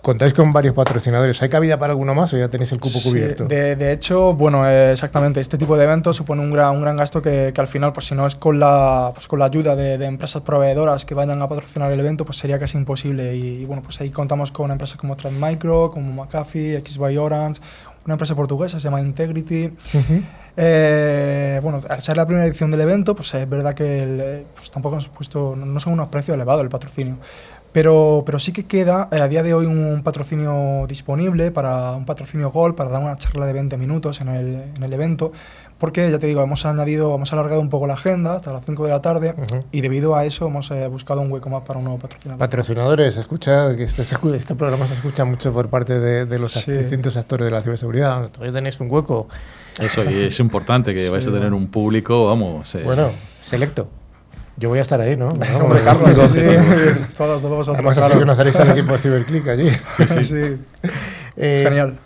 Contáis 0.03 0.34
con 0.34 0.53
varios 0.53 0.74
patrocinadores. 0.74 1.40
¿Hay 1.42 1.48
cabida 1.48 1.78
para 1.78 1.92
alguno 1.92 2.14
más 2.14 2.34
o 2.34 2.36
ya 2.36 2.48
tenéis 2.48 2.72
el 2.72 2.80
cupo 2.80 2.98
Sí, 2.98 3.09
cubierto? 3.09 3.44
de, 3.46 3.76
de 3.76 3.92
hecho, 3.92 4.34
bueno, 4.34 4.68
eh, 4.68 4.92
exactamente, 4.92 5.40
este 5.40 5.57
tipo 5.57 5.76
de 5.76 5.84
eventos 5.84 6.16
supone 6.16 6.42
un 6.42 6.50
gran, 6.50 6.74
un 6.74 6.82
gran 6.82 6.96
gasto 6.96 7.22
que, 7.22 7.53
que 7.55 7.61
al 7.61 7.68
final, 7.68 7.92
pues 7.92 8.09
si 8.09 8.14
no 8.14 8.26
es 8.26 8.34
con 8.34 8.59
la, 8.61 9.12
pues, 9.14 9.28
con 9.28 9.38
la 9.38 9.44
ayuda 9.46 9.76
de, 9.76 9.96
de 9.98 10.07
empresas 10.07 10.42
proveedoras 10.42 11.05
que 11.05 11.14
vayan 11.14 11.40
a 11.40 11.48
patrocinar 11.48 11.90
el 11.92 12.00
evento, 12.00 12.24
pues 12.24 12.36
sería 12.38 12.59
casi 12.59 12.76
imposible. 12.76 13.36
Y, 13.36 13.64
bueno, 13.64 13.82
pues 13.82 14.00
ahí 14.00 14.11
contamos 14.11 14.50
con 14.50 14.70
empresas 14.70 14.96
como 14.96 15.16
Transmicro, 15.16 15.90
como 15.90 16.12
McAfee, 16.24 16.76
X 16.78 16.98
by 16.98 17.16
Orange, 17.16 17.61
una 18.05 18.14
empresa 18.14 18.34
portuguesa 18.34 18.80
se 18.80 18.84
llama 18.84 19.00
Integrity. 19.00 19.66
Ujú. 19.66 20.22
Eh, 20.57 21.61
bueno, 21.62 21.80
al 21.88 22.03
ser 22.03 22.16
la 22.16 22.26
primera 22.26 22.46
edición 22.46 22.70
del 22.70 22.80
evento, 22.82 23.14
pues 23.14 23.32
es 23.34 23.48
verdad 23.48 23.74
que 23.74 24.03
el, 24.03 24.20
eh, 24.20 24.44
pues 24.55 24.70
tampoco 24.70 24.96
hemos 24.96 25.09
puesto, 25.09 25.57
no 25.57 25.80
son 25.80 25.94
unos 25.94 26.09
precios 26.09 26.34
elevados 26.34 26.62
el 26.62 26.68
patrocinio. 26.68 27.16
Pero, 27.72 28.22
pero 28.26 28.38
sí 28.38 28.52
que 28.52 28.66
queda 28.66 29.08
eh, 29.12 29.20
a 29.20 29.28
día 29.28 29.42
de 29.42 29.54
hoy 29.54 29.64
un 29.66 30.02
patrocinio 30.04 30.84
disponible 30.86 31.50
para 31.50 31.92
un 31.92 32.04
patrocinio 32.04 32.50
Gold 32.50 32.74
para 32.74 32.90
dar 32.90 33.02
una 33.02 33.16
charla 33.16 33.46
de 33.46 33.54
20 33.54 33.78
minutos 33.78 34.20
en 34.20 34.28
el, 34.28 34.62
en 34.76 34.82
el 34.82 34.92
evento. 34.92 35.32
Porque 35.78 36.08
ya 36.12 36.18
te 36.20 36.28
digo, 36.28 36.42
hemos 36.42 36.64
añadido, 36.64 37.12
hemos 37.14 37.32
alargado 37.32 37.60
un 37.60 37.68
poco 37.68 37.88
la 37.88 37.94
agenda 37.94 38.34
hasta 38.36 38.52
las 38.52 38.64
5 38.64 38.84
de 38.84 38.90
la 38.90 39.00
tarde 39.00 39.34
y 39.72 39.80
debido 39.80 40.14
a 40.14 40.24
eso 40.24 40.46
hemos 40.46 40.70
eh, 40.70 40.86
buscado 40.86 41.22
un 41.22 41.32
hueco 41.32 41.48
más 41.50 41.62
para 41.62 41.78
un 41.78 41.84
nuevo 41.86 41.98
patrocinador. 41.98 42.38
Patrocinadores, 42.38 43.16
escucha 43.16 43.74
que 43.74 43.82
este, 43.84 44.04
se 44.04 44.14
escu- 44.14 44.32
este 44.34 44.54
programa 44.54 44.86
se 44.86 44.94
escucha 44.94 45.24
mucho 45.24 45.52
por 45.52 45.68
parte 45.70 45.98
de, 45.98 46.24
de 46.26 46.38
los 46.38 46.52
Sí. 46.52 46.70
distintos 46.70 47.16
actores 47.16 47.46
de 47.46 47.50
la 47.50 47.62
ciberseguridad. 47.62 48.28
Todavía 48.28 48.52
tenéis 48.52 48.78
un 48.78 48.90
hueco. 48.92 49.26
Eso, 49.80 50.04
y 50.08 50.26
es 50.26 50.38
importante 50.38 50.94
que 50.94 51.08
vais 51.10 51.26
a 51.26 51.32
tener 51.32 51.52
un 51.52 51.66
público, 51.66 52.26
vamos. 52.26 52.72
eh, 52.76 52.82
Bueno, 52.84 53.08
selecto. 53.40 53.88
Yo 54.57 54.68
voy 54.68 54.78
a 54.78 54.82
estar 54.82 55.00
ahí, 55.00 55.16
¿no? 55.16 55.28
Hombre, 55.61 55.80
Carlos, 55.84 56.30
sí, 56.32 56.38
sí. 56.40 57.00
todos, 57.16 57.40
todos 57.40 57.57
vosotros. 57.57 57.74
Además, 57.76 57.98
así 57.98 58.18
conoceréis 58.18 58.61
al 58.61 58.70
equipo 58.70 58.92
de 58.92 58.98
Cyberclick 58.98 59.48
allí. 59.48 59.70
Sí, 60.07 60.24
sí. 60.24 60.62
Eh, 61.36 61.62
Genial. 61.64 61.98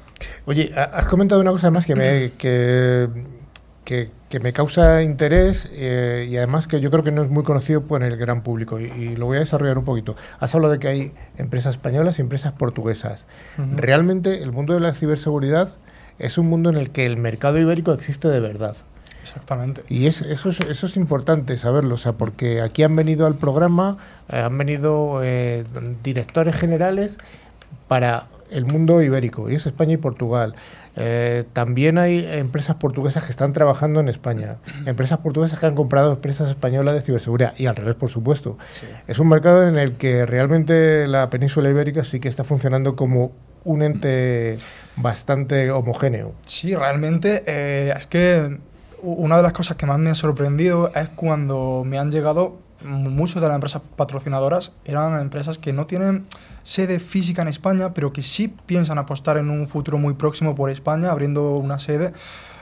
Oye, 0.46 0.72
ha- 0.76 0.84
has 0.98 1.06
comentado 1.06 1.40
una 1.40 1.50
cosa 1.50 1.70
más 1.70 1.84
que 1.84 1.96
me, 1.96 2.32
que, 2.38 3.08
que, 3.84 4.10
que 4.28 4.40
me 4.40 4.52
causa 4.52 5.02
interés 5.02 5.68
eh, 5.72 6.26
y 6.30 6.36
además 6.36 6.68
que 6.68 6.80
yo 6.80 6.90
creo 6.90 7.02
que 7.02 7.10
no 7.10 7.22
es 7.22 7.28
muy 7.30 7.42
conocido 7.42 7.82
por 7.82 8.02
el 8.04 8.16
gran 8.16 8.42
público 8.42 8.78
y, 8.80 8.84
y 8.84 9.16
lo 9.16 9.26
voy 9.26 9.38
a 9.38 9.40
desarrollar 9.40 9.76
un 9.78 9.84
poquito. 9.84 10.14
Has 10.38 10.54
hablado 10.54 10.72
de 10.72 10.78
que 10.78 10.88
hay 10.88 11.12
empresas 11.38 11.72
españolas 11.72 12.18
y 12.18 12.22
empresas 12.22 12.52
portuguesas. 12.52 13.26
Realmente 13.74 14.42
el 14.42 14.52
mundo 14.52 14.72
de 14.74 14.80
la 14.80 14.94
ciberseguridad 14.94 15.74
es 16.20 16.38
un 16.38 16.46
mundo 16.48 16.70
en 16.70 16.76
el 16.76 16.90
que 16.90 17.04
el 17.06 17.16
mercado 17.16 17.58
ibérico 17.58 17.92
existe 17.92 18.28
de 18.28 18.38
verdad. 18.40 18.76
Exactamente. 19.26 19.82
Y 19.88 20.06
es, 20.06 20.22
eso, 20.22 20.50
es, 20.50 20.60
eso 20.60 20.86
es 20.86 20.96
importante 20.96 21.58
saberlo, 21.58 21.96
o 21.96 21.98
sea, 21.98 22.12
porque 22.12 22.60
aquí 22.60 22.84
han 22.84 22.94
venido 22.94 23.26
al 23.26 23.34
programa, 23.34 23.98
eh, 24.28 24.38
han 24.38 24.56
venido 24.56 25.20
eh, 25.24 25.64
directores 26.04 26.54
generales 26.54 27.18
para 27.88 28.28
el 28.50 28.66
mundo 28.66 29.02
ibérico, 29.02 29.50
y 29.50 29.56
es 29.56 29.66
España 29.66 29.94
y 29.94 29.96
Portugal. 29.96 30.54
Eh, 30.94 31.42
también 31.52 31.98
hay 31.98 32.24
empresas 32.24 32.76
portuguesas 32.76 33.24
que 33.24 33.30
están 33.30 33.52
trabajando 33.52 33.98
en 33.98 34.08
España, 34.08 34.58
empresas 34.86 35.18
portuguesas 35.18 35.58
que 35.58 35.66
han 35.66 35.74
comprado 35.74 36.12
empresas 36.12 36.48
españolas 36.48 36.94
de 36.94 37.02
ciberseguridad, 37.02 37.52
y 37.58 37.66
al 37.66 37.74
revés, 37.74 37.96
por 37.96 38.08
supuesto. 38.08 38.56
Es 39.08 39.18
un 39.18 39.28
mercado 39.28 39.66
en 39.66 39.76
el 39.76 39.94
que 39.94 40.24
realmente 40.24 41.08
la 41.08 41.28
península 41.30 41.68
ibérica 41.68 42.04
sí 42.04 42.20
que 42.20 42.28
está 42.28 42.44
funcionando 42.44 42.94
como 42.94 43.32
un 43.64 43.82
ente 43.82 44.56
bastante 44.96 45.70
homogéneo. 45.70 46.32
Sí, 46.46 46.74
realmente 46.74 47.42
eh, 47.46 47.92
es 47.94 48.06
que 48.06 48.58
una 49.12 49.36
de 49.36 49.42
las 49.42 49.52
cosas 49.52 49.76
que 49.76 49.86
más 49.86 49.98
me 49.98 50.10
ha 50.10 50.14
sorprendido 50.14 50.90
es 50.94 51.08
cuando 51.10 51.82
me 51.84 51.98
han 51.98 52.10
llegado 52.10 52.58
muchas 52.84 53.40
de 53.42 53.48
las 53.48 53.54
empresas 53.54 53.82
patrocinadoras 53.96 54.70
eran 54.84 55.18
empresas 55.20 55.58
que 55.58 55.72
no 55.72 55.86
tienen 55.86 56.26
sede 56.62 56.98
física 57.00 57.42
en 57.42 57.48
España, 57.48 57.94
pero 57.94 58.12
que 58.12 58.22
sí 58.22 58.52
piensan 58.66 58.98
apostar 58.98 59.38
en 59.38 59.50
un 59.50 59.66
futuro 59.66 59.98
muy 59.98 60.14
próximo 60.14 60.54
por 60.54 60.70
España, 60.70 61.10
abriendo 61.10 61.52
una 61.56 61.78
sede 61.78 62.12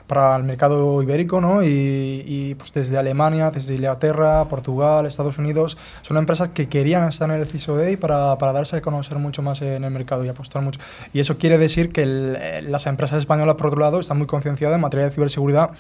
para 0.07 0.37
el 0.37 0.45
mercado 0.45 1.03
ibérico, 1.03 1.41
¿no? 1.41 1.63
Y, 1.63 2.23
y, 2.27 2.55
pues 2.57 2.75
desde 2.75 2.99
Alemania, 2.99 3.51
desde 3.51 3.75
Inglaterra, 3.75 4.47
Portugal, 4.49 5.07
Estados 5.07 5.39
Unidos, 5.39 5.79
son 6.03 6.19
empresas 6.19 6.49
que 6.49 6.69
querían 6.69 7.09
estar 7.09 7.29
en 7.31 7.37
el 7.37 7.47
CISO 7.47 7.77
Day 7.77 7.97
para, 7.97 8.37
para 8.37 8.53
darse 8.53 8.77
a 8.77 8.83
conocer 8.83 9.19
mucho 9.19 9.41
más 9.41 9.63
en 9.63 9.83
el 9.83 9.91
mercado 9.91 10.23
y 10.25 10.29
apostar 10.29 10.61
mucho. 10.61 10.79
Y 11.15 11.21
eso 11.21 11.39
quiere 11.39 11.57
decir 11.57 11.91
que 11.91 12.03
el- 12.03 12.37
eh, 12.39 12.61
las 12.63 12.87
empresas 12.87 13.19
españolas, 13.19 13.55
por 13.57 13.69
otro 13.69 13.81
lado, 13.81 13.99
están 13.99 14.19
muy 14.19 14.27
concienciadas 14.27 14.75
en 14.77 14.83
materia 14.83 15.07
de 15.07 15.13
ciberseguridad 15.13 15.71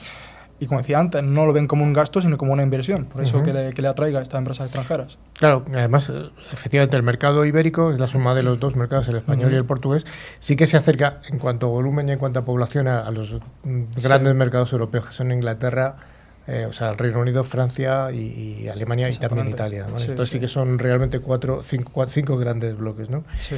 y 0.60 0.66
como 0.66 0.80
decía 0.80 0.98
antes, 0.98 1.22
no 1.22 1.46
lo 1.46 1.52
ven 1.52 1.66
como 1.66 1.82
un 1.84 1.92
gasto, 1.92 2.20
sino 2.22 2.38
como 2.38 2.52
una 2.52 2.62
inversión. 2.62 3.04
Por 3.06 3.22
eso 3.22 3.42
que, 3.42 3.52
le, 3.52 3.72
que 3.72 3.82
le 3.82 3.88
atraiga 3.88 4.20
a 4.20 4.22
estas 4.22 4.38
empresas 4.38 4.66
extranjeras. 4.66 5.18
Claro, 5.34 5.64
además, 5.74 6.12
efectivamente, 6.52 6.96
el 6.96 7.02
mercado 7.02 7.44
ibérico 7.44 7.90
es 7.92 7.98
la 7.98 8.06
suma 8.06 8.34
de 8.34 8.42
los 8.44 8.60
dos 8.60 8.76
mercados, 8.76 9.08
el 9.08 9.16
español 9.16 9.52
y 9.52 9.56
el 9.56 9.64
portugués, 9.64 10.06
sí 10.38 10.54
que 10.56 10.66
se 10.66 10.76
acerca 10.76 11.20
en 11.28 11.38
cuanto 11.38 11.66
a 11.66 11.70
volumen 11.70 12.08
y 12.08 12.12
en 12.12 12.18
cuanto 12.18 12.38
a 12.40 12.44
población 12.44 12.86
a, 12.88 13.00
a 13.00 13.10
los 13.10 13.38
grandes 14.02 14.34
mercados 14.34 14.72
europeos, 14.72 15.08
que 15.08 15.12
son 15.12 15.32
Inglaterra, 15.32 15.96
eh, 16.46 16.66
o 16.68 16.72
sea, 16.72 16.90
el 16.90 16.98
Reino 16.98 17.20
Unido, 17.20 17.42
Francia 17.42 18.12
y, 18.12 18.62
y 18.64 18.68
Alemania 18.68 19.08
y 19.08 19.16
también. 19.16 19.48
Italia. 19.48 19.84
¿vale? 19.84 19.96
Sí, 19.98 20.10
Estos 20.10 20.28
sí. 20.28 20.34
sí. 20.34 20.40
que 20.40 20.48
son 20.48 20.78
realmente 20.78 21.18
cuatro, 21.18 21.62
cinco, 21.62 21.90
cua- 21.92 22.08
cinco 22.08 22.36
grandes 22.36 22.76
bloques, 22.76 23.10
¿no? 23.10 23.24
Sí. 23.38 23.56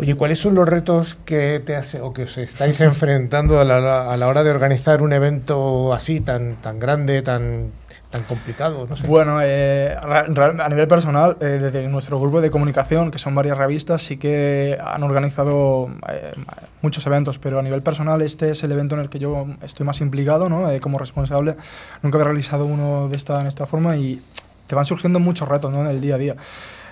Oye, 0.00 0.14
¿cuáles 0.14 0.38
son 0.38 0.54
los 0.54 0.68
retos 0.68 1.16
que 1.24 1.60
te 1.60 1.74
hace, 1.74 2.00
o 2.00 2.12
que 2.12 2.22
os 2.22 2.38
estáis 2.38 2.80
enfrentando 2.80 3.58
a 3.60 3.64
la, 3.64 4.12
a 4.12 4.16
la 4.16 4.28
hora 4.28 4.44
de 4.44 4.50
organizar 4.50 5.02
un 5.02 5.12
evento 5.12 5.92
así 5.92 6.20
tan, 6.20 6.54
tan 6.56 6.78
grande, 6.78 7.20
tan, 7.22 7.72
tan 8.10 8.22
complicado? 8.22 8.86
No 8.88 8.96
sé. 8.96 9.08
Bueno, 9.08 9.40
eh, 9.42 9.96
a 10.00 10.68
nivel 10.68 10.86
personal, 10.86 11.36
eh, 11.40 11.58
desde 11.60 11.88
nuestro 11.88 12.20
grupo 12.20 12.40
de 12.40 12.48
comunicación, 12.50 13.10
que 13.10 13.18
son 13.18 13.34
varias 13.34 13.58
revistas, 13.58 14.00
sí 14.02 14.18
que 14.18 14.78
han 14.80 15.02
organizado 15.02 15.90
eh, 16.08 16.32
muchos 16.80 17.04
eventos, 17.08 17.40
pero 17.40 17.58
a 17.58 17.62
nivel 17.62 17.82
personal 17.82 18.22
este 18.22 18.52
es 18.52 18.62
el 18.62 18.70
evento 18.70 18.94
en 18.94 19.00
el 19.00 19.08
que 19.08 19.18
yo 19.18 19.46
estoy 19.62 19.84
más 19.84 20.00
implicado, 20.00 20.48
¿no? 20.48 20.70
Eh, 20.70 20.78
como 20.80 20.98
responsable. 20.98 21.56
Nunca 22.02 22.18
había 22.18 22.26
realizado 22.26 22.66
uno 22.66 23.08
de 23.08 23.16
esta, 23.16 23.40
en 23.40 23.48
esta 23.48 23.66
forma 23.66 23.96
y 23.96 24.22
te 24.68 24.74
van 24.74 24.84
surgiendo 24.84 25.18
muchos 25.18 25.48
retos 25.48 25.72
¿no? 25.72 25.80
en 25.80 25.88
el 25.88 26.00
día 26.00 26.14
a 26.14 26.18
día. 26.18 26.36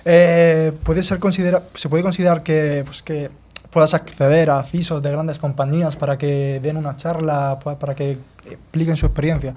Eh, 0.09 0.71
puede 0.83 1.03
ser 1.03 1.19
considera 1.19 1.63
se 1.73 1.89
puede 1.89 2.01
considerar 2.01 2.41
que, 2.41 2.83
pues, 2.85 3.03
que 3.03 3.29
puedas 3.71 3.93
acceder 3.93 4.49
a 4.49 4.63
CISOs 4.63 5.03
de 5.03 5.11
grandes 5.11 5.37
compañías 5.37 5.97
para 5.97 6.17
que 6.17 6.61
den 6.63 6.77
una 6.77 6.95
charla, 6.95 7.59
pa- 7.61 7.77
para 7.77 7.93
que 7.93 8.17
expliquen 8.49 8.95
su 8.95 9.05
experiencia. 9.05 9.53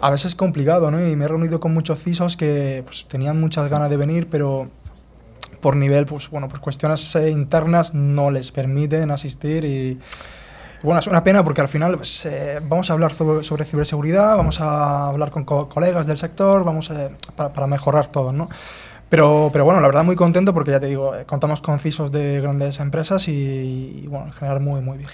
A 0.00 0.10
veces 0.10 0.26
es 0.30 0.34
complicado, 0.34 0.90
¿no? 0.90 1.06
Y 1.06 1.14
me 1.16 1.26
he 1.26 1.28
reunido 1.28 1.60
con 1.60 1.74
muchos 1.74 2.02
CISOs 2.02 2.36
que 2.36 2.82
pues, 2.86 3.04
tenían 3.06 3.38
muchas 3.38 3.68
ganas 3.68 3.90
de 3.90 3.98
venir, 3.98 4.28
pero 4.30 4.68
por 5.60 5.76
nivel, 5.76 6.06
pues 6.06 6.30
bueno, 6.30 6.48
por 6.48 6.60
cuestiones 6.60 7.14
eh, 7.16 7.30
internas 7.30 7.92
no 7.92 8.30
les 8.30 8.50
permiten 8.52 9.10
asistir 9.10 9.64
y 9.66 9.98
bueno, 10.82 11.00
es 11.00 11.06
una 11.06 11.22
pena 11.24 11.42
porque 11.44 11.60
al 11.62 11.68
final 11.68 11.96
pues, 11.96 12.24
eh, 12.26 12.60
vamos 12.66 12.88
a 12.90 12.92
hablar 12.94 13.12
sobre, 13.14 13.42
sobre 13.44 13.64
ciberseguridad, 13.64 14.36
vamos 14.36 14.60
a 14.60 15.08
hablar 15.08 15.30
con 15.30 15.44
co- 15.44 15.68
colegas 15.68 16.06
del 16.06 16.16
sector, 16.18 16.64
vamos 16.64 16.90
a, 16.90 17.10
para, 17.36 17.52
para 17.52 17.66
mejorar 17.66 18.08
todo, 18.08 18.32
¿no? 18.32 18.48
Pero, 19.14 19.50
pero 19.52 19.64
bueno, 19.64 19.80
la 19.80 19.86
verdad 19.86 20.02
muy 20.02 20.16
contento 20.16 20.52
porque 20.52 20.72
ya 20.72 20.80
te 20.80 20.86
digo, 20.86 21.14
eh, 21.14 21.24
contamos 21.24 21.60
con 21.60 21.78
CISOs 21.78 22.10
de 22.10 22.40
grandes 22.40 22.80
empresas 22.80 23.28
y, 23.28 24.02
y, 24.02 24.06
bueno, 24.08 24.26
en 24.26 24.32
general 24.32 24.60
muy, 24.60 24.80
muy 24.80 24.98
bien. 24.98 25.10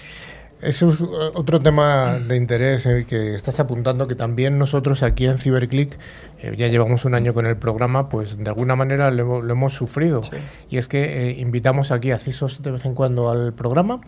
Ese 0.59 0.87
es 0.87 1.01
eh, 1.01 1.05
otro 1.35 1.59
tema 1.59 2.17
de 2.19 2.35
interés 2.35 2.87
eh, 2.87 3.05
que 3.07 3.35
estás 3.35 3.59
apuntando, 3.59 4.07
que 4.07 4.15
también 4.15 4.57
nosotros 4.57 5.03
aquí 5.03 5.27
en 5.27 5.37
Cyberclick, 5.37 5.99
eh, 6.39 6.55
ya 6.57 6.67
llevamos 6.67 7.05
un 7.05 7.13
año 7.13 7.35
con 7.35 7.45
el 7.45 7.57
programa, 7.57 8.09
pues 8.09 8.37
de 8.37 8.49
alguna 8.49 8.75
manera 8.75 9.11
lo, 9.11 9.21
hemos- 9.21 9.43
lo 9.43 9.53
hemos 9.53 9.73
sufrido. 9.73 10.23
Sí. 10.23 10.31
Y 10.71 10.77
es 10.77 10.87
que 10.87 11.29
eh, 11.29 11.39
invitamos 11.39 11.91
aquí 11.91 12.09
a 12.09 12.17
CISOs 12.17 12.63
de 12.63 12.71
vez 12.71 12.85
en 12.85 12.95
cuando 12.95 13.29
al 13.29 13.53
programa 13.53 14.01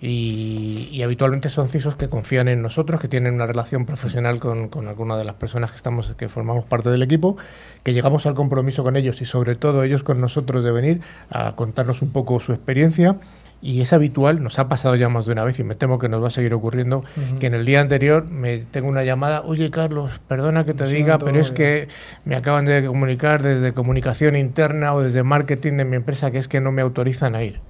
y, 0.00 0.88
y 0.92 1.02
habitualmente 1.02 1.48
son 1.48 1.68
CISOs 1.68 1.96
que 1.96 2.08
confían 2.08 2.48
en 2.48 2.62
nosotros, 2.62 3.00
que 3.00 3.08
tienen 3.08 3.34
una 3.34 3.46
relación 3.46 3.84
profesional 3.84 4.38
con, 4.38 4.68
con 4.68 4.86
alguna 4.86 5.16
de 5.16 5.24
las 5.24 5.34
personas 5.34 5.70
que, 5.70 5.76
estamos, 5.76 6.14
que 6.16 6.28
formamos 6.28 6.64
parte 6.64 6.90
del 6.90 7.02
equipo, 7.02 7.36
que 7.82 7.92
llegamos 7.92 8.26
al 8.26 8.34
compromiso 8.34 8.84
con 8.84 8.96
ellos 8.96 9.20
y 9.20 9.24
sobre 9.24 9.56
todo 9.56 9.82
ellos 9.82 10.04
con 10.04 10.20
nosotros 10.20 10.62
de 10.62 10.70
venir 10.70 11.00
a 11.30 11.56
contarnos 11.56 12.02
un 12.02 12.10
poco 12.10 12.38
su 12.40 12.52
experiencia. 12.52 13.16
Y 13.60 13.80
es 13.80 13.92
habitual, 13.92 14.40
nos 14.40 14.60
ha 14.60 14.68
pasado 14.68 14.94
ya 14.94 15.08
más 15.08 15.26
de 15.26 15.32
una 15.32 15.42
vez 15.42 15.58
y 15.58 15.64
me 15.64 15.74
temo 15.74 15.98
que 15.98 16.08
nos 16.08 16.22
va 16.22 16.28
a 16.28 16.30
seguir 16.30 16.54
ocurriendo, 16.54 17.02
que 17.40 17.48
en 17.48 17.54
el 17.54 17.64
día 17.64 17.80
anterior 17.80 18.30
me 18.30 18.58
tengo 18.58 18.86
una 18.88 19.02
llamada, 19.02 19.42
oye 19.42 19.68
Carlos, 19.72 20.20
perdona 20.28 20.64
que 20.64 20.74
te 20.74 20.86
diga, 20.86 21.18
pero 21.18 21.40
es 21.40 21.50
oye". 21.50 21.56
que 21.56 21.88
me 22.24 22.36
acaban 22.36 22.66
de 22.66 22.86
comunicar 22.86 23.42
desde 23.42 23.72
comunicación 23.72 24.36
interna 24.36 24.94
o 24.94 25.02
desde 25.02 25.24
marketing 25.24 25.72
de 25.72 25.84
mi 25.84 25.96
empresa 25.96 26.30
que 26.30 26.38
es 26.38 26.46
que 26.46 26.60
no 26.60 26.70
me 26.70 26.82
autorizan 26.82 27.34
a 27.34 27.42
ir. 27.42 27.60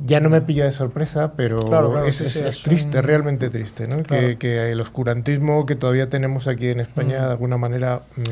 Ya 0.00 0.20
no 0.20 0.30
me 0.30 0.40
pilla 0.40 0.64
de 0.64 0.72
sorpresa, 0.72 1.32
pero 1.36 1.56
Claro, 1.58 1.90
claro, 1.90 2.06
es, 2.06 2.16
sí, 2.16 2.24
es- 2.26 2.32
sí, 2.34 2.38
es 2.40 2.56
es 2.56 2.62
triste, 2.62 2.98
un- 2.98 3.04
realmente 3.04 3.50
triste, 3.50 3.86
¿no? 3.88 3.96
Claro. 4.02 4.26
Que, 4.28 4.36
que 4.38 4.70
el 4.70 4.80
oscurantismo 4.80 5.66
que 5.66 5.74
todavía 5.74 6.08
tenemos 6.08 6.46
aquí 6.46 6.68
en 6.68 6.80
España, 6.80 7.18
Mm. 7.18 7.24
de 7.24 7.30
alguna 7.30 7.56
manera... 7.58 8.02
mm, 8.16 8.22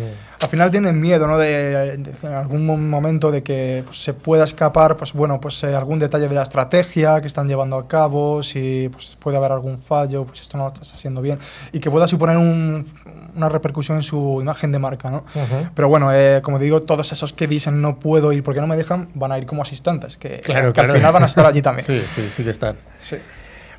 al 0.42 0.48
final 0.48 0.70
tienen 0.70 1.00
miedo, 1.00 1.26
¿no? 1.26 1.38
De, 1.38 1.96
de- 1.96 2.12
en 2.22 2.32
algún 2.34 2.66
mo- 2.66 2.76
momento 2.76 3.30
de 3.30 3.42
que 3.42 3.82
pues, 3.86 4.02
se 4.02 4.12
pueda 4.14 4.44
escapar, 4.44 4.96
pues 4.96 5.12
bueno, 5.12 5.40
pues 5.40 5.62
eh, 5.64 5.74
algún 5.74 5.98
detalle 5.98 6.28
de 6.28 6.34
la 6.34 6.42
estrategia 6.42 7.20
que 7.20 7.26
están 7.26 7.48
llevando 7.48 7.76
a 7.76 7.88
cabo, 7.88 8.42
si 8.42 8.88
pues, 8.92 9.16
puede 9.18 9.36
haber 9.38 9.52
algún 9.52 9.78
fallo, 9.78 10.24
pues 10.24 10.40
esto 10.42 10.58
no 10.58 10.64
lo 10.64 10.72
estás 10.74 10.92
haciendo 10.94 11.20
bien, 11.22 11.38
y 11.72 11.80
que 11.80 11.90
pueda 11.90 12.06
suponer 12.06 12.36
un- 12.36 12.86
una 13.34 13.48
repercusión 13.48 13.96
en 13.98 14.02
su 14.02 14.38
imagen 14.40 14.72
de 14.72 14.78
marca, 14.78 15.10
¿no? 15.10 15.18
Ujú. 15.34 15.68
Pero 15.74 15.88
bueno, 15.88 16.10
eh, 16.12 16.40
como 16.42 16.58
digo, 16.58 16.82
todos 16.82 17.12
esos 17.12 17.32
que 17.32 17.46
dicen 17.46 17.80
no 17.82 17.98
puedo 17.98 18.32
ir 18.32 18.42
porque 18.42 18.60
no 18.60 18.66
me 18.66 18.76
dejan, 18.76 19.08
van 19.14 19.32
a 19.32 19.38
ir 19.38 19.46
como 19.46 19.62
asistentes, 19.62 20.16
que, 20.16 20.40
Claro, 20.40 20.68
que 20.68 20.74
claro. 20.74 20.92
al 20.92 20.98
final 20.98 21.12
van 21.12 21.22
a 21.22 21.26
estar 21.26 21.44
allí 21.46 21.60
también. 21.62 21.84
Sí, 21.86 22.02
sí, 22.08 22.28
sí 22.30 22.44
que 22.44 22.50
están. 22.50 22.76
Sí. 23.00 23.16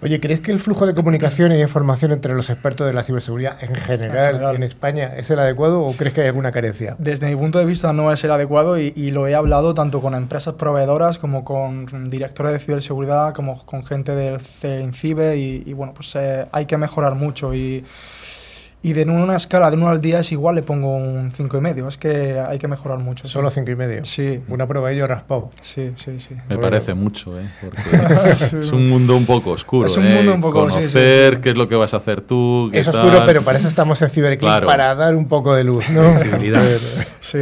Oye, 0.01 0.19
¿crees 0.19 0.41
que 0.41 0.51
el 0.51 0.59
flujo 0.59 0.85
de 0.85 0.93
comunicación 0.93 1.51
y 1.51 1.61
información 1.61 2.11
entre 2.11 2.33
los 2.35 2.49
expertos 2.49 2.85
de 2.87 2.93
la 2.93 3.03
ciberseguridad 3.03 3.61
en 3.63 3.75
general, 3.75 4.17
En 4.17 4.31
general. 4.33 4.55
en 4.55 4.63
España 4.63 5.13
es 5.15 5.29
el 5.31 5.39
adecuado 5.39 5.81
o 5.81 5.93
crees 5.93 6.13
que 6.13 6.21
hay 6.21 6.27
alguna 6.27 6.51
carencia? 6.51 6.95
Desde 6.99 7.27
mi 7.27 7.35
punto 7.35 7.59
de 7.59 7.65
vista 7.65 7.91
no 7.93 8.11
es 8.11 8.23
el 8.23 8.31
adecuado 8.31 8.79
y, 8.79 8.93
y 8.95 9.11
lo 9.11 9.27
he 9.27 9.35
hablado 9.35 9.73
tanto 9.73 10.01
con 10.01 10.13
empresas 10.13 10.55
proveedoras 10.55 11.17
como 11.17 11.43
con 11.43 12.09
directores 12.09 12.53
de 12.53 12.59
ciberseguridad, 12.59 13.33
como 13.33 13.65
con 13.65 13.83
gente 13.83 14.13
del 14.13 14.39
CENCIBE 14.39 15.37
y, 15.37 15.63
y 15.65 15.73
bueno, 15.73 15.93
pues 15.93 16.15
eh, 16.15 16.45
hay 16.51 16.65
que 16.65 16.77
mejorar 16.77 17.15
mucho 17.15 17.53
y, 17.53 17.83
y 18.89 18.93
de 18.93 19.03
una 19.03 19.35
escala 19.35 19.69
de 19.69 19.75
1 19.77 19.87
al 19.89 19.99
10 20.01 20.31
igual 20.31 20.55
le 20.55 20.63
pongo 20.63 20.95
un 20.95 21.31
cinco 21.31 21.57
y 21.57 21.61
medio, 21.61 21.87
es 21.87 21.97
que 21.97 22.39
hay 22.39 22.57
que 22.57 22.67
mejorar 22.67 22.99
mucho. 22.99 23.27
Solo 23.27 23.49
sí. 23.49 23.55
cinco 23.55 23.71
y 23.71 23.75
medio. 23.75 24.05
Sí, 24.05 24.41
Una 24.47 24.65
prueba 24.67 24.87
de 24.89 24.95
ello 24.95 25.07
raspado. 25.07 25.49
sí, 25.61 25.91
sí, 25.97 26.19
sí. 26.19 26.33
Me 26.35 26.41
Bueno. 26.55 26.61
parece 26.61 26.93
mucho, 26.93 27.39
¿eh? 27.39 27.49
Porque 27.61 27.81
es 28.59 28.71
un 28.71 28.87
mundo 28.89 29.15
un 29.17 29.25
poco 29.25 29.51
oscuro. 29.51 29.87
Es 29.87 29.97
un 29.97 30.05
¿eh? 30.07 30.13
mundo 30.15 30.33
un 30.35 30.41
poco- 30.41 30.65
sí, 30.69 30.75
sí, 30.75 30.79
Conocer 30.79 31.35
sí. 31.35 31.41
qué 31.41 31.49
es 31.49 31.57
lo 31.57 31.67
que 31.67 31.75
vas 31.75 31.93
a 31.93 31.97
hacer 31.97 32.21
tú. 32.21 32.69
qué 32.71 32.79
Es 32.79 32.85
tal. 32.89 32.99
oscuro, 33.01 33.23
pero 33.25 33.41
para 33.41 33.57
eso 33.57 33.67
estamos 33.67 34.01
en 34.01 34.09
Cyberclick, 34.09 34.39
Claro. 34.39 34.67
para 34.67 34.95
dar 34.95 35.15
un 35.15 35.27
poco 35.27 35.53
de 35.53 35.63
luz, 35.63 35.83
¿no? 35.89 36.13
Sí. 37.21 37.39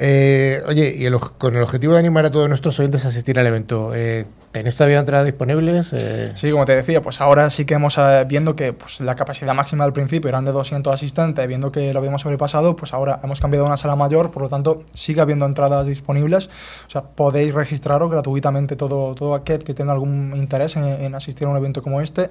Eh, 0.00 0.62
oye, 0.68 0.94
y 0.96 1.06
el 1.06 1.18
con 1.18 1.56
el 1.56 1.62
objetivo 1.62 1.94
de 1.94 1.98
animar 1.98 2.24
a 2.24 2.30
todos 2.30 2.48
nuestros 2.48 2.78
oyentes 2.78 3.04
a 3.04 3.08
asistir 3.08 3.36
al 3.40 3.48
evento, 3.48 3.90
eh, 3.96 4.26
¿tenéis 4.52 4.76
todavía 4.76 5.00
entradas 5.00 5.26
disponibles? 5.26 5.92
Eh, 5.92 6.30
Sí, 6.34 6.52
como 6.52 6.64
te 6.64 6.76
decía, 6.76 7.02
pues 7.02 7.20
ahora 7.20 7.50
sí 7.50 7.64
que 7.64 7.74
hemos 7.74 7.98
eh, 7.98 8.24
viendo 8.28 8.54
que 8.54 8.72
pues, 8.72 9.00
la 9.00 9.16
capacidad 9.16 9.52
máxima 9.54 9.82
al 9.82 9.92
principio 9.92 10.28
eran 10.28 10.44
de 10.44 10.52
200 10.52 10.94
asistentes, 10.94 11.44
viendo 11.48 11.72
que 11.72 11.92
lo 11.92 11.98
habíamos 11.98 12.22
sobrepasado, 12.22 12.76
pues 12.76 12.94
ahora 12.94 13.18
hemos 13.24 13.40
cambiado 13.40 13.64
a 13.64 13.68
una 13.68 13.76
sala 13.76 13.96
mayor, 13.96 14.30
por 14.30 14.44
lo 14.44 14.48
tanto 14.48 14.84
sigue 14.94 15.20
habiendo 15.20 15.46
entradas 15.46 15.84
disponibles. 15.84 16.46
O 16.86 16.90
sea, 16.90 17.02
podéis 17.02 17.52
registraros 17.52 18.08
gratuitamente 18.08 18.76
todo, 18.76 19.16
todo 19.16 19.34
aquel 19.34 19.64
que 19.64 19.74
tenga 19.74 19.92
algún 19.94 20.32
interés 20.36 20.76
en, 20.76 20.84
en 20.84 21.16
asistir 21.16 21.48
a 21.48 21.50
un 21.50 21.56
evento 21.56 21.82
como 21.82 22.00
este. 22.00 22.30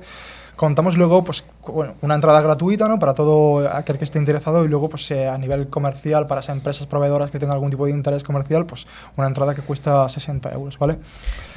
Contamos 0.57 0.97
luego, 0.97 1.23
pues, 1.23 1.45
bueno, 1.67 1.93
una 2.01 2.15
entrada 2.15 2.41
gratuita, 2.41 2.87
¿no? 2.87 2.97
Para 2.97 3.13
todo 3.13 3.69
aquel 3.71 3.99
que 3.99 4.05
esté 4.05 4.17
interesado 4.17 4.65
y 4.65 4.67
luego, 4.67 4.89
pues, 4.89 5.09
eh, 5.11 5.27
a 5.27 5.37
nivel 5.37 5.67
comercial, 5.67 6.25
para 6.25 6.41
esas 6.41 6.55
empresas 6.55 6.87
proveedoras 6.87 7.29
que 7.29 7.37
tengan 7.37 7.53
algún 7.53 7.69
tipo 7.69 7.85
de 7.85 7.91
interés 7.91 8.23
comercial, 8.23 8.65
pues, 8.65 8.87
una 9.17 9.27
entrada 9.27 9.53
que 9.53 9.61
cuesta 9.61 10.09
60 10.09 10.51
euros, 10.51 10.79
¿vale? 10.79 10.97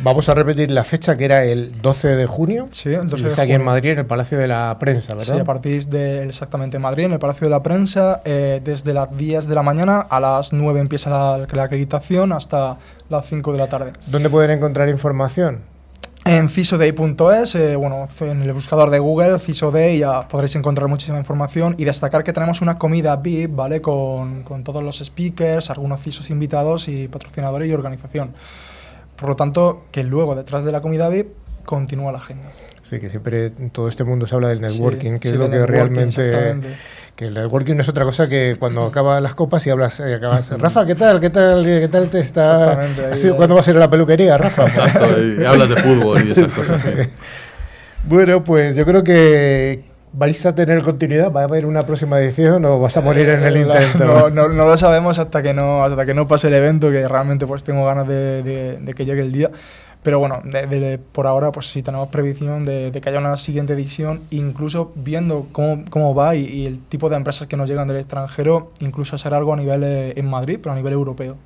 Vamos 0.01 0.29
a 0.29 0.35
repetir 0.35 0.71
la 0.71 0.85
fecha 0.85 1.17
que 1.17 1.25
era 1.25 1.45
el 1.45 1.81
12 1.81 2.09
de 2.09 2.27
junio. 2.27 2.69
Sí, 2.73 2.91
el 2.91 3.09
12 3.09 3.23
y 3.23 3.25
de 3.25 3.33
es 3.33 3.39
aquí 3.39 3.53
en 3.53 3.61
junio. 3.61 3.73
Madrid, 3.73 3.91
en 3.93 3.99
el 4.01 4.07
Palacio 4.07 4.37
de 4.37 4.49
la 4.49 4.77
Prensa, 4.79 5.15
¿verdad? 5.15 5.35
Sí, 5.35 5.41
a 5.41 5.45
partir 5.45 5.87
de 5.87 6.25
exactamente 6.25 6.77
en 6.77 6.83
Madrid, 6.83 7.05
en 7.05 7.13
el 7.15 7.19
Palacio 7.19 7.47
de 7.47 7.51
la 7.51 7.63
Prensa, 7.63 8.21
eh, 8.25 8.61
desde 8.63 8.93
las 8.93 9.17
10 9.17 9.47
de 9.47 9.55
la 9.55 9.63
mañana 9.63 10.01
a 10.01 10.21
las 10.21 10.53
9 10.53 10.79
empieza 10.79 11.09
la, 11.09 11.47
la 11.51 11.63
acreditación 11.63 12.33
hasta 12.33 12.77
las 13.09 13.27
5 13.27 13.53
de 13.53 13.59
la 13.59 13.69
tarde. 13.69 13.93
¿Dónde 14.09 14.29
pueden 14.29 14.51
encontrar 14.51 14.91
información? 14.91 15.70
En 16.31 16.49
cisoday.es, 16.49 17.57
eh, 17.57 17.75
bueno, 17.75 18.07
en 18.21 18.43
el 18.43 18.53
buscador 18.53 18.91
de 18.91 19.01
Google, 19.01 19.41
Cisoday, 19.41 19.99
ya 19.99 20.29
podréis 20.29 20.55
encontrar 20.55 20.89
muchísima 20.89 21.19
información 21.19 21.75
y 21.77 21.85
destacar 21.85 22.23
que 22.23 22.33
tenemos 22.33 22.61
una 22.61 22.79
comida 22.79 23.17
VIP, 23.17 23.53
¿vale? 23.53 23.81
Con, 23.81 24.45
con 24.45 24.63
todos 24.63 24.81
los 24.81 24.99
speakers, 24.99 25.71
algunos 25.71 26.01
CISOs 26.01 26.31
invitados 26.31 26.87
y 26.87 27.09
patrocinadores 27.09 27.69
y 27.69 27.73
organización. 27.73 28.31
Por 29.17 29.31
lo 29.31 29.35
tanto, 29.35 29.87
que 29.91 30.05
luego, 30.05 30.37
detrás 30.37 30.65
de 30.65 30.71
la 30.71 30.81
comida 30.81 31.09
VIP, 31.09 31.33
continúa 31.65 32.13
la 32.13 32.19
agenda. 32.19 32.53
Sí, 32.81 33.01
que 33.01 33.11
siempre 33.11 33.47
en 33.47 33.71
todo 33.71 33.89
este 33.89 34.05
mundo 34.05 34.29
se 34.29 34.37
habla 34.37 34.51
del 34.51 34.61
networking, 34.61 35.15
Sí, 35.15 35.19
que 35.19 35.29
sí, 35.31 35.35
es 35.35 35.41
lo 35.41 35.51
que 35.51 35.67
realmente... 35.67 36.61
Que 37.17 37.27
el 37.27 37.35
networking 37.35 37.75
no 37.75 37.83
es 37.83 37.89
otra 37.89 38.05
cosa 38.05 38.29
que 38.29 38.57
cuando 38.59 38.87
acabas 38.87 39.21
las 39.21 39.35
copas 39.35 39.67
y 39.67 39.71
hablas, 39.71 40.01
eh, 40.01 40.15
acabas, 40.15 40.51
Rafa, 40.59 40.87
¿qué 40.87 40.95
tal? 40.95 41.21
¿Qué 41.21 41.29
tal? 41.29 41.65
¿Qué 41.65 41.89
tal 41.89 42.09
te 42.09 42.21
está? 42.21 42.81
Ahí, 42.81 42.97
¿Ha 43.13 43.17
sido- 43.17 43.33
ahí. 43.35 43.37
¿Cuándo 43.37 43.55
vas 43.57 43.69
a 43.69 43.71
ir 43.73 43.77
a 43.77 43.81
la 43.81 43.91
peluquería, 43.91 44.39
Rafa? 44.39 44.65
Exacto, 44.67 45.07
y 45.23 45.45
hablas 45.47 45.69
de 45.69 45.77
fútbol 45.77 46.27
y 46.27 46.31
esas 46.33 46.55
cosas. 46.55 46.81
sí. 46.81 46.91
Bueno, 48.03 48.43
pues 48.43 48.75
yo 48.77 48.87
creo 48.87 49.05
que 49.05 49.85
vais 50.15 50.47
a 50.47 50.55
tener 50.55 50.81
continuidad, 50.83 51.31
va 51.31 51.43
a 51.43 51.45
haber 51.45 51.67
una 51.67 51.85
próxima 51.85 52.19
edición 52.19 52.65
o 52.65 52.81
vas 52.81 52.97
a 52.97 53.03
morir 53.03 53.29
en 53.29 53.43
el 53.45 53.57
Eh, 53.57 53.61
intento. 53.61 54.05
No, 54.07 54.31
no, 54.31 54.49
no 54.49 54.65
lo 54.65 54.77
sabemos 54.79 55.19
hasta 55.19 55.43
que 55.43 55.53
no, 55.53 55.85
hasta 55.85 56.07
que 56.07 56.15
no 56.15 56.27
pase 56.27 56.49
el 56.49 56.55
evento, 56.55 56.91
que 56.91 57.07
realmente 57.07 57.47
pues 57.47 57.63
tengo 57.63 57.85
ganas 57.85 58.09
de, 58.09 58.43
de- 58.43 58.79
de 58.81 58.95
que 58.95 59.05
llegue 59.05 59.21
el 59.21 59.33
día. 59.33 59.51
Pero 60.03 60.19
bueno, 60.19 60.41
de- 60.45 60.67
de- 60.67 60.99
por 60.99 61.27
ahora 61.27 61.53
pues 61.53 61.67
sí 61.71 61.83
tenemos 61.83 62.09
previsión 62.09 62.65
de, 62.65 62.91
de 62.91 63.01
que 63.03 63.09
haya 63.11 63.19
una 63.19 63.37
siguiente 63.37 63.75
edición, 63.75 64.23
incluso 64.31 64.93
viendo 64.95 65.47
cómo, 65.53 65.85
cómo 65.91 66.15
va 66.15 66.35
y, 66.37 66.47
y 66.47 66.67
el 66.67 66.79
tipo 66.81 67.11
de 67.11 67.17
empresas 67.17 67.47
que 67.49 67.57
nos 67.59 67.69
llegan 67.69 67.87
del 67.87 67.99
extranjero, 67.99 68.73
incluso 68.81 69.17
hacer 69.17 69.35
algo 69.35 69.53
a 69.53 69.57
nivel 69.57 69.83
eh, 69.85 70.15
en 70.17 70.27
Madrid, 70.27 70.59
pero 70.63 70.73
a 70.73 70.77
nivel 70.77 70.95
europeo. 70.95 71.37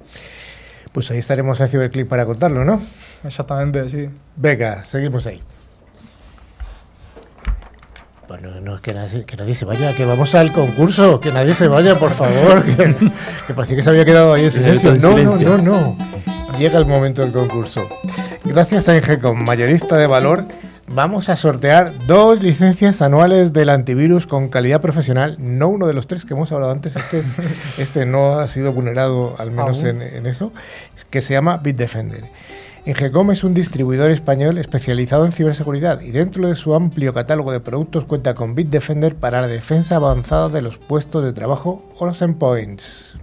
Pues 0.92 1.10
ahí 1.10 1.18
estaremos 1.18 1.60
en 1.60 1.66
Cyberclick 1.66 2.06
para 2.06 2.24
contarlo, 2.24 2.64
¿no? 2.64 2.80
Exactamente, 3.24 3.88
sí. 3.88 4.08
Venga, 4.36 4.84
seguimos 4.84 5.26
ahí. 5.26 5.40
Bueno, 8.28 8.58
no, 8.60 8.80
que 8.80 8.94
nadie, 8.94 9.24
que 9.26 9.36
nadie 9.36 9.54
se 9.54 9.64
vaya, 9.64 9.94
que 9.94 10.04
vamos 10.06 10.34
al 10.34 10.50
concurso, 10.52 11.20
que 11.20 11.30
nadie 11.30 11.54
se 11.54 11.68
vaya, 11.68 11.98
por 11.98 12.10
favor, 12.10 12.64
que, 12.64 12.94
que 13.46 13.54
parecía 13.54 13.76
que 13.76 13.82
se 13.82 13.90
había 13.90 14.04
quedado 14.04 14.32
ahí 14.32 14.44
en 14.44 14.50
silencio. 14.50 14.92
en 14.92 15.00
No, 15.02 15.18
no, 15.18 15.36
no, 15.36 15.58
no. 15.58 15.98
Llega 16.58 16.78
el 16.78 16.86
momento 16.86 17.20
del 17.22 17.32
concurso. 17.32 17.86
Gracias 18.44 18.88
a 18.88 18.96
Ingecom, 18.96 19.42
mayorista 19.42 19.96
de 19.96 20.06
valor, 20.06 20.44
vamos 20.86 21.28
a 21.28 21.36
sortear 21.36 21.92
dos 22.06 22.42
licencias 22.42 23.00
anuales 23.02 23.52
del 23.52 23.70
antivirus 23.70 24.26
con 24.26 24.48
calidad 24.48 24.80
profesional, 24.80 25.36
no 25.38 25.68
uno 25.68 25.86
de 25.86 25.94
los 25.94 26.06
tres 26.06 26.24
que 26.24 26.34
hemos 26.34 26.52
hablado 26.52 26.72
antes, 26.72 26.94
este, 26.96 27.20
es- 27.20 27.34
este 27.78 28.06
no 28.06 28.38
ha 28.38 28.48
sido 28.48 28.72
vulnerado 28.72 29.34
al 29.38 29.50
menos 29.50 29.82
en, 29.82 30.02
en 30.02 30.26
eso, 30.26 30.52
que 31.10 31.20
se 31.20 31.34
llama 31.34 31.56
Bitdefender. 31.58 32.24
Ingecom 32.86 33.30
es 33.30 33.44
un 33.44 33.54
distribuidor 33.54 34.10
español 34.10 34.58
especializado 34.58 35.24
en 35.24 35.32
ciberseguridad 35.32 36.02
y 36.02 36.10
dentro 36.10 36.46
de 36.46 36.54
su 36.54 36.74
amplio 36.74 37.14
catálogo 37.14 37.50
de 37.50 37.60
productos 37.60 38.04
cuenta 38.04 38.34
con 38.34 38.54
Bitdefender 38.54 39.16
para 39.16 39.40
la 39.40 39.46
defensa 39.46 39.96
avanzada 39.96 40.50
de 40.50 40.60
los 40.60 40.76
puestos 40.76 41.24
de 41.24 41.32
trabajo 41.32 41.82
o 41.98 42.04
los 42.04 42.20
endpoints. 42.20 43.16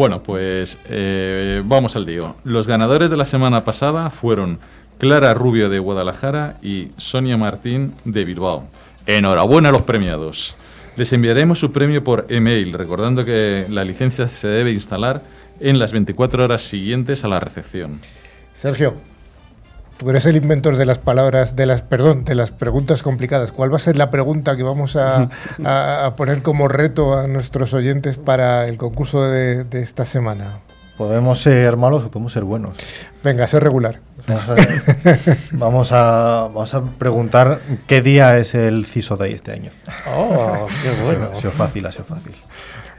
Bueno, 0.00 0.22
pues 0.22 0.78
eh, 0.88 1.60
vamos 1.62 1.94
al 1.94 2.06
lío. 2.06 2.34
Los 2.42 2.66
ganadores 2.66 3.10
de 3.10 3.18
la 3.18 3.26
semana 3.26 3.64
pasada 3.64 4.08
fueron 4.08 4.58
Clara 4.96 5.34
Rubio 5.34 5.68
de 5.68 5.78
Guadalajara 5.78 6.56
y 6.62 6.88
Sonia 6.96 7.36
Martín 7.36 7.92
de 8.06 8.24
Bilbao. 8.24 8.64
Enhorabuena 9.04 9.68
a 9.68 9.72
los 9.72 9.82
premiados. 9.82 10.56
Les 10.96 11.12
enviaremos 11.12 11.58
su 11.58 11.70
premio 11.70 12.02
por 12.02 12.24
email, 12.30 12.72
recordando 12.72 13.26
que 13.26 13.66
la 13.68 13.84
licencia 13.84 14.26
se 14.26 14.48
debe 14.48 14.72
instalar 14.72 15.22
en 15.60 15.78
las 15.78 15.92
24 15.92 16.44
horas 16.44 16.62
siguientes 16.62 17.22
a 17.24 17.28
la 17.28 17.38
recepción. 17.38 18.00
Sergio, 18.54 18.94
tú 20.00 20.08
eres 20.10 20.24
el 20.24 20.36
inventor 20.36 20.76
de 20.78 20.86
las 20.86 20.98
palabras, 20.98 21.54
de 21.56 21.66
las, 21.66 21.82
perdón, 21.82 22.24
de 22.24 22.34
las 22.34 22.50
preguntas 22.52 23.02
complicadas. 23.02 23.52
¿Cuál 23.52 23.70
va 23.70 23.76
a 23.76 23.80
ser 23.80 23.96
la 23.96 24.08
pregunta 24.10 24.56
que 24.56 24.62
vamos 24.62 24.96
a, 24.96 25.28
a- 25.62 26.06
a 26.06 26.16
poner 26.16 26.40
como 26.42 26.68
reto 26.68 27.16
a 27.18 27.26
nuestros 27.26 27.74
oyentes 27.74 28.16
para 28.16 28.66
el 28.66 28.78
concurso 28.78 29.22
de, 29.22 29.64
de 29.64 29.82
esta 29.82 30.06
semana? 30.06 30.60
Podemos 30.96 31.40
ser 31.42 31.76
malos 31.76 32.04
o 32.04 32.10
podemos 32.10 32.32
ser 32.32 32.44
buenos. 32.44 32.72
Venga, 33.22 33.46
ser 33.46 33.62
regular. 33.62 33.98
Vamos 34.26 34.48
a, 34.50 34.54
vamos 35.52 35.92
a, 35.92 35.96
vamos 36.52 36.74
a 36.74 36.82
preguntar 36.82 37.60
qué 37.86 38.00
día 38.02 38.38
es 38.38 38.54
el 38.54 38.84
CISO 38.86 39.16
Day 39.16 39.32
este 39.34 39.52
año. 39.52 39.70
Oh, 40.06 40.66
qué 40.82 40.88
Ha 41.22 41.34
sido 41.36 41.52
fácil, 41.52 41.86
ha 41.86 41.92
sido 41.92 42.04
fácil. 42.04 42.32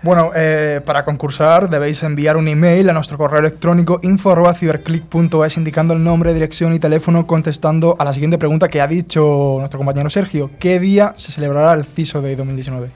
Bueno, 0.03 0.31
eh, 0.35 0.81
para 0.83 1.05
concursar 1.05 1.69
debéis 1.69 2.01
enviar 2.01 2.35
un 2.35 2.47
email 2.47 2.89
a 2.89 2.93
nuestro 2.93 3.19
correo 3.19 3.39
electrónico 3.39 3.99
info.ciberclick.es 4.01 5.57
indicando 5.57 5.93
el 5.93 6.03
nombre, 6.03 6.33
dirección 6.33 6.73
y 6.73 6.79
teléfono 6.79 7.27
contestando 7.27 7.95
a 7.99 8.05
la 8.05 8.11
siguiente 8.11 8.39
pregunta 8.39 8.67
que 8.67 8.81
ha 8.81 8.87
dicho 8.87 9.57
nuestro 9.59 9.77
compañero 9.77 10.09
Sergio. 10.09 10.49
¿Qué 10.59 10.79
día 10.79 11.13
se 11.17 11.31
celebrará 11.31 11.73
el 11.73 11.85
CISO 11.85 12.19
de 12.23 12.35
2019? 12.35 12.89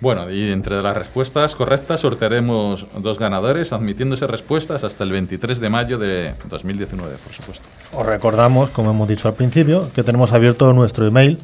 Bueno, 0.00 0.28
y 0.28 0.50
entre 0.50 0.82
las 0.82 0.96
respuestas 0.96 1.54
correctas 1.54 2.00
sortearemos 2.00 2.88
dos 2.98 3.20
ganadores, 3.20 3.72
admitiéndose 3.72 4.26
respuestas 4.26 4.82
hasta 4.82 5.04
el 5.04 5.12
23 5.12 5.60
de 5.60 5.70
mayo 5.70 5.98
de 5.98 6.34
2019, 6.48 7.14
por 7.22 7.32
supuesto. 7.32 7.64
Os 7.92 8.04
recordamos, 8.04 8.70
como 8.70 8.90
hemos 8.90 9.06
dicho 9.06 9.28
al 9.28 9.34
principio, 9.34 9.92
que 9.94 10.02
tenemos 10.02 10.32
abierto 10.32 10.72
nuestro 10.72 11.06
email 11.06 11.38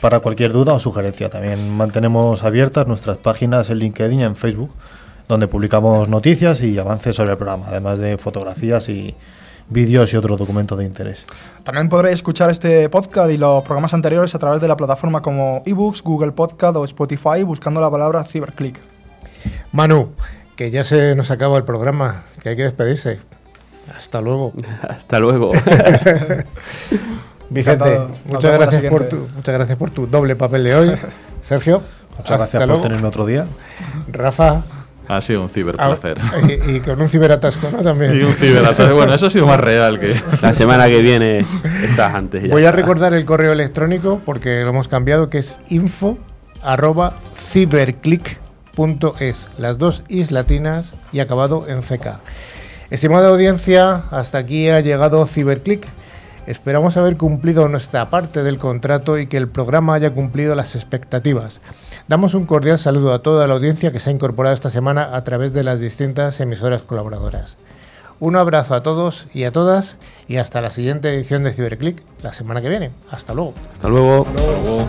para 0.00 0.20
cualquier 0.20 0.52
duda 0.52 0.74
o 0.74 0.78
sugerencia. 0.78 1.28
También 1.28 1.76
mantenemos 1.76 2.42
abiertas 2.42 2.86
nuestras 2.86 3.18
páginas 3.18 3.70
en 3.70 3.78
LinkedIn 3.78 4.20
y 4.20 4.24
en 4.24 4.36
Facebook, 4.36 4.72
donde 5.28 5.48
publicamos 5.48 6.08
noticias 6.08 6.62
y 6.62 6.78
avances 6.78 7.16
sobre 7.16 7.32
el 7.32 7.36
programa, 7.36 7.66
además 7.68 7.98
de 7.98 8.18
fotografías 8.18 8.88
y 8.88 9.14
vídeos 9.68 10.12
y 10.12 10.16
otros 10.16 10.38
documentos 10.38 10.78
de 10.78 10.84
interés. 10.84 11.24
También 11.62 11.88
podréis 11.88 12.16
escuchar 12.16 12.50
este 12.50 12.88
podcast 12.88 13.30
y 13.30 13.36
los 13.36 13.62
programas 13.62 13.94
anteriores 13.94 14.34
a 14.34 14.38
través 14.38 14.60
de 14.60 14.68
la 14.68 14.76
plataforma 14.76 15.22
como 15.22 15.62
eBooks, 15.64 16.02
Google 16.02 16.32
Podcast 16.32 16.76
o 16.76 16.84
Spotify 16.84 17.42
buscando 17.44 17.80
la 17.80 17.90
palabra 17.90 18.24
CiberClick. 18.24 18.80
Manu, 19.72 20.12
que 20.56 20.70
ya 20.70 20.84
se 20.84 21.14
nos 21.14 21.30
acaba 21.30 21.56
el 21.56 21.64
programa, 21.64 22.24
que 22.42 22.50
hay 22.50 22.56
que 22.56 22.64
despedirse. 22.64 23.18
Hasta 23.96 24.20
luego. 24.20 24.52
Hasta 24.82 25.20
luego. 25.20 25.52
Vicente, 27.50 27.98
muchas 28.26 28.52
gracias, 28.52 28.84
por 28.84 29.08
tu, 29.08 29.28
muchas 29.34 29.54
gracias 29.54 29.76
por 29.76 29.90
tu 29.90 30.06
doble 30.06 30.36
papel 30.36 30.64
de 30.64 30.74
hoy. 30.74 30.92
Sergio, 31.42 31.82
Muchas 32.16 32.40
hasta 32.40 32.58
gracias 32.58 32.66
por 32.66 32.82
tenerme 32.82 33.08
otro 33.08 33.26
día. 33.26 33.46
Rafa, 34.12 34.62
Ha 35.08 35.20
sido 35.20 35.40
un 35.40 35.46
ah, 35.46 35.50
ciberplacer. 35.52 36.18
y, 36.46 36.76
y 36.76 36.80
con 36.80 37.00
un 37.02 37.08
ciberatasco, 37.08 37.68
¿no? 37.70 37.82
También. 37.82 38.14
Y 38.20 38.22
un 38.22 38.34
ciberataque. 38.34 38.92
Bueno, 38.92 39.12
eso 39.14 39.26
ha 39.26 39.30
sido 39.30 39.46
más 39.46 39.58
real 39.58 39.98
que... 39.98 40.14
La 40.42 40.54
semana 40.54 40.86
que 40.88 41.00
viene 41.00 41.44
estás 41.82 42.14
antes. 42.14 42.44
ya 42.44 42.50
Voy 42.50 42.64
a 42.64 42.70
recordar 42.72 43.14
el 43.14 43.24
correo 43.24 43.52
electrónico 43.52 44.20
porque 44.24 44.62
lo 44.62 44.70
hemos 44.70 44.86
cambiado, 44.86 45.28
que 45.28 45.38
es 45.38 45.56
info 45.68 46.18
arroba 46.62 47.16
ciberclick.es. 47.36 49.48
Las 49.58 49.78
dos 49.78 50.04
is 50.08 50.30
latinas 50.30 50.94
y 51.12 51.18
acabado 51.20 51.66
en 51.66 51.82
CK. 51.82 52.18
Estimada 52.90 53.28
audiencia, 53.28 54.02
hasta 54.10 54.38
aquí 54.38 54.68
ha 54.68 54.80
llegado 54.80 55.26
Ciberclick. 55.26 55.86
Esperamos 56.50 56.96
haber 56.96 57.16
cumplido 57.16 57.68
nuestra 57.68 58.10
parte 58.10 58.42
del 58.42 58.58
contrato 58.58 59.18
y 59.18 59.28
que 59.28 59.36
el 59.36 59.46
programa 59.46 59.94
haya 59.94 60.10
cumplido 60.12 60.56
las 60.56 60.74
expectativas. 60.74 61.60
Damos 62.08 62.34
un 62.34 62.44
cordial 62.44 62.76
saludo 62.76 63.12
a 63.14 63.20
toda 63.22 63.46
la 63.46 63.54
audiencia 63.54 63.92
que 63.92 64.00
se 64.00 64.10
ha 64.10 64.12
incorporado 64.12 64.52
esta 64.52 64.68
semana 64.68 65.10
a 65.14 65.22
través 65.22 65.52
de 65.52 65.62
las 65.62 65.78
distintas 65.78 66.40
emisoras 66.40 66.82
colaboradoras. 66.82 67.56
Un 68.18 68.34
abrazo 68.34 68.74
a 68.74 68.82
todos 68.82 69.28
y 69.32 69.44
a 69.44 69.52
todas 69.52 69.96
y 70.26 70.38
hasta 70.38 70.60
la 70.60 70.72
siguiente 70.72 71.14
edición 71.14 71.44
de 71.44 71.52
Ciberclick 71.52 72.02
la 72.24 72.32
semana 72.32 72.60
que 72.60 72.68
viene. 72.68 72.90
Hasta 73.12 73.32
luego. 73.32 73.54
Hasta 73.72 73.88
luego. 73.88 74.26
Luego- 74.34 74.88